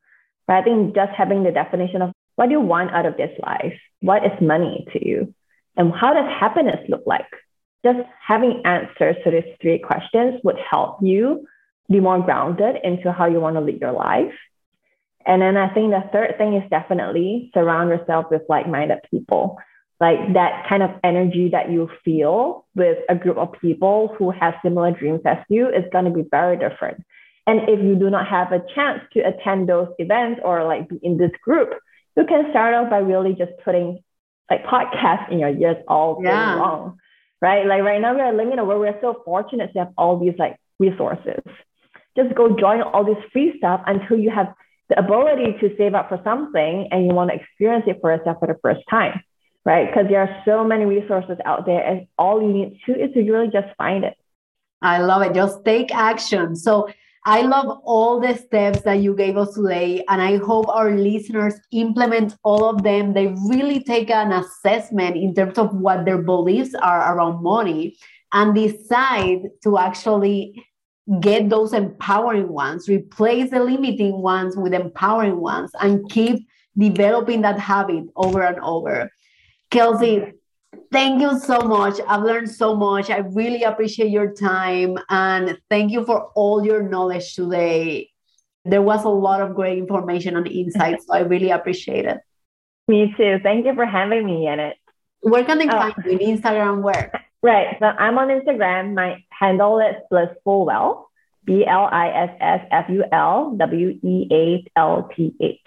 But 0.47 0.57
I 0.57 0.63
think 0.63 0.95
just 0.95 1.13
having 1.13 1.43
the 1.43 1.51
definition 1.51 2.01
of 2.01 2.11
what 2.35 2.47
do 2.47 2.51
you 2.51 2.61
want 2.61 2.91
out 2.91 3.05
of 3.05 3.17
this 3.17 3.37
life? 3.45 3.79
What 4.01 4.25
is 4.25 4.41
money 4.41 4.87
to 4.93 5.07
you? 5.07 5.33
And 5.75 5.93
how 5.93 6.13
does 6.13 6.29
happiness 6.39 6.79
look 6.89 7.03
like? 7.05 7.29
Just 7.85 7.99
having 8.25 8.61
answers 8.65 9.15
to 9.23 9.31
these 9.31 9.55
three 9.61 9.79
questions 9.79 10.39
would 10.43 10.57
help 10.69 10.99
you 11.01 11.45
be 11.89 11.99
more 11.99 12.21
grounded 12.21 12.77
into 12.83 13.11
how 13.11 13.25
you 13.25 13.39
want 13.39 13.55
to 13.55 13.61
lead 13.61 13.81
your 13.81 13.91
life. 13.91 14.33
And 15.25 15.41
then 15.41 15.57
I 15.57 15.73
think 15.73 15.91
the 15.91 16.03
third 16.11 16.35
thing 16.37 16.55
is 16.55 16.69
definitely 16.69 17.51
surround 17.53 17.89
yourself 17.89 18.25
with 18.31 18.41
like 18.49 18.67
minded 18.67 18.99
people. 19.09 19.57
Like 19.99 20.33
that 20.33 20.65
kind 20.67 20.83
of 20.83 20.91
energy 21.03 21.49
that 21.51 21.71
you 21.71 21.89
feel 22.03 22.65
with 22.75 22.97
a 23.09 23.15
group 23.15 23.37
of 23.37 23.53
people 23.61 24.13
who 24.17 24.31
have 24.31 24.55
similar 24.63 24.91
dreams 24.91 25.21
as 25.25 25.37
you 25.49 25.69
is 25.69 25.85
going 25.91 26.05
to 26.05 26.11
be 26.11 26.25
very 26.29 26.57
different. 26.57 27.05
And 27.47 27.69
if 27.69 27.79
you 27.79 27.95
do 27.95 28.09
not 28.09 28.27
have 28.27 28.51
a 28.51 28.63
chance 28.73 29.01
to 29.13 29.19
attend 29.21 29.69
those 29.69 29.89
events 29.99 30.41
or 30.43 30.65
like 30.65 30.89
be 30.89 30.99
in 31.03 31.17
this 31.17 31.31
group, 31.41 31.69
you 32.15 32.25
can 32.25 32.49
start 32.51 32.75
off 32.75 32.89
by 32.89 32.97
really 32.97 33.33
just 33.33 33.51
putting 33.63 34.03
like 34.49 34.65
podcasts 34.65 35.31
in 35.31 35.39
your 35.39 35.49
ears 35.49 35.77
all 35.87 36.21
day 36.21 36.29
yeah. 36.29 36.55
long, 36.55 36.97
right? 37.41 37.65
Like 37.65 37.81
right 37.83 38.01
now 38.01 38.13
we 38.13 38.21
are 38.21 38.33
living 38.33 38.53
in 38.53 38.59
a 38.59 38.65
world 38.65 38.81
we're 38.81 38.99
so 39.01 39.21
fortunate 39.25 39.73
to 39.73 39.79
have 39.79 39.93
all 39.97 40.19
these 40.19 40.35
like 40.37 40.57
resources. 40.79 41.41
Just 42.15 42.35
go 42.35 42.55
join 42.55 42.81
all 42.81 43.03
this 43.03 43.17
free 43.31 43.55
stuff 43.57 43.81
until 43.87 44.19
you 44.19 44.29
have 44.29 44.53
the 44.89 44.99
ability 44.99 45.57
to 45.59 45.75
save 45.77 45.95
up 45.95 46.09
for 46.09 46.19
something 46.23 46.87
and 46.91 47.05
you 47.05 47.13
want 47.13 47.31
to 47.31 47.35
experience 47.35 47.85
it 47.87 47.99
for 48.01 48.15
yourself 48.15 48.37
for 48.39 48.47
the 48.47 48.59
first 48.61 48.81
time, 48.89 49.21
right? 49.65 49.87
Because 49.87 50.07
there 50.09 50.21
are 50.21 50.41
so 50.45 50.63
many 50.63 50.85
resources 50.85 51.37
out 51.45 51.65
there, 51.65 51.83
and 51.83 52.07
all 52.17 52.41
you 52.41 52.53
need 52.53 52.79
to 52.85 52.91
is 52.91 53.13
to 53.13 53.31
really 53.31 53.47
just 53.47 53.67
find 53.77 54.03
it. 54.03 54.15
I 54.81 54.99
love 54.99 55.21
it. 55.21 55.33
Just 55.33 55.63
take 55.63 55.95
action. 55.95 56.55
So 56.55 56.89
I 57.25 57.41
love 57.41 57.79
all 57.85 58.19
the 58.19 58.35
steps 58.35 58.81
that 58.81 58.99
you 58.99 59.15
gave 59.15 59.37
us 59.37 59.53
today, 59.53 60.03
and 60.09 60.21
I 60.21 60.37
hope 60.37 60.67
our 60.67 60.91
listeners 60.91 61.55
implement 61.71 62.35
all 62.43 62.65
of 62.65 62.83
them. 62.83 63.13
They 63.13 63.27
really 63.47 63.81
take 63.81 64.09
an 64.09 64.33
assessment 64.33 65.15
in 65.15 65.33
terms 65.33 65.57
of 65.57 65.73
what 65.73 66.03
their 66.03 66.21
beliefs 66.21 66.75
are 66.75 67.15
around 67.15 67.41
money 67.41 67.95
and 68.33 68.53
decide 68.53 69.43
to 69.63 69.77
actually 69.77 70.65
get 71.21 71.49
those 71.49 71.71
empowering 71.71 72.49
ones, 72.49 72.89
replace 72.89 73.51
the 73.51 73.59
limiting 73.63 74.21
ones 74.21 74.57
with 74.57 74.73
empowering 74.73 75.39
ones, 75.39 75.71
and 75.79 76.09
keep 76.09 76.45
developing 76.77 77.41
that 77.41 77.59
habit 77.59 78.03
over 78.17 78.41
and 78.41 78.59
over. 78.59 79.09
Kelsey, 79.69 80.33
Thank 80.93 81.21
you 81.21 81.39
so 81.39 81.59
much. 81.61 81.99
I've 82.07 82.21
learned 82.21 82.51
so 82.51 82.75
much. 82.75 83.09
I 83.09 83.17
really 83.17 83.63
appreciate 83.63 84.11
your 84.11 84.31
time 84.31 84.95
and 85.09 85.57
thank 85.67 85.91
you 85.91 86.05
for 86.05 86.29
all 86.35 86.63
your 86.63 86.83
knowledge 86.83 87.33
today. 87.33 88.11
There 88.63 88.83
was 88.83 89.03
a 89.03 89.09
lot 89.09 89.41
of 89.41 89.55
great 89.55 89.79
information 89.79 90.37
and 90.37 90.47
insights, 90.47 91.07
so 91.07 91.15
I 91.15 91.21
really 91.21 91.49
appreciate 91.49 92.05
it. 92.05 92.19
Me 92.87 93.11
too. 93.17 93.39
Thank 93.41 93.65
you 93.65 93.73
for 93.73 93.87
having 93.87 94.23
me 94.23 94.47
in 94.47 94.59
it. 94.59 94.77
Where 95.21 95.43
can 95.43 95.57
they 95.57 95.67
oh. 95.67 95.71
find 95.71 95.95
you? 96.05 96.19
Instagram, 96.19 96.83
where? 96.83 97.11
Right. 97.41 97.75
So 97.79 97.87
I'm 97.87 98.19
on 98.19 98.27
Instagram. 98.27 98.93
My 98.93 99.23
handle 99.31 99.79
is 99.79 99.95
blissful 100.11 100.67
wealth, 100.67 101.07
B 101.43 101.65
L 101.65 101.89
I 101.91 102.09
S 102.09 102.37
S 102.39 102.67
F 102.69 102.85
U 102.89 103.03
L 103.11 103.55
W 103.57 103.99
E 104.03 104.27
A 104.31 104.79
L 104.79 105.09
T 105.15 105.33
H. 105.41 105.57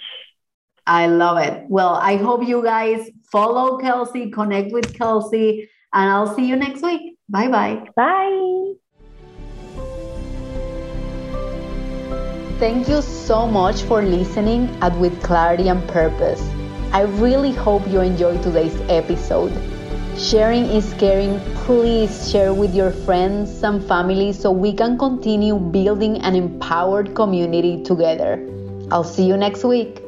I 0.87 1.07
love 1.09 1.39
it. 1.39 1.65
Well, 1.69 1.95
I 1.95 2.17
hope 2.17 2.47
you 2.47 2.63
guys 2.63 3.11
follow 3.33 3.79
Kelsey, 3.79 4.31
connect 4.31 4.73
with 4.73 4.95
Kelsey, 4.95 5.69
and 5.93 6.11
I'll 6.11 6.33
see 6.35 6.47
you 6.47 6.57
next 6.57 6.83
week. 6.83 7.19
Bye-bye. 7.29 7.89
Bye. 7.97 8.75
Thank 12.59 12.89
you 12.89 13.03
so 13.03 13.47
much 13.47 13.83
for 13.83 14.01
listening 14.01 14.69
at 14.81 14.97
With 14.97 15.23
Clarity 15.23 15.69
and 15.69 15.87
Purpose. 15.89 16.41
I 16.93 17.03
really 17.03 17.53
hope 17.53 17.87
you 17.89 18.01
enjoyed 18.01 18.43
today's 18.43 18.81
episode. 18.89 19.53
Sharing 20.17 20.65
is 20.65 20.95
caring. 20.95 21.41
Please 21.67 22.31
share 22.31 22.55
with 22.55 22.75
your 22.75 22.93
friends 22.93 23.63
and 23.63 23.85
family 23.85 24.33
so 24.33 24.51
we 24.53 24.73
can 24.73 24.97
continue 24.97 25.59
building 25.59 26.19
an 26.23 26.35
empowered 26.35 27.15
community 27.15 27.83
together. 27.83 28.41
I'll 28.91 29.05
see 29.05 29.27
you 29.27 29.37
next 29.37 29.65
week. 29.65 30.06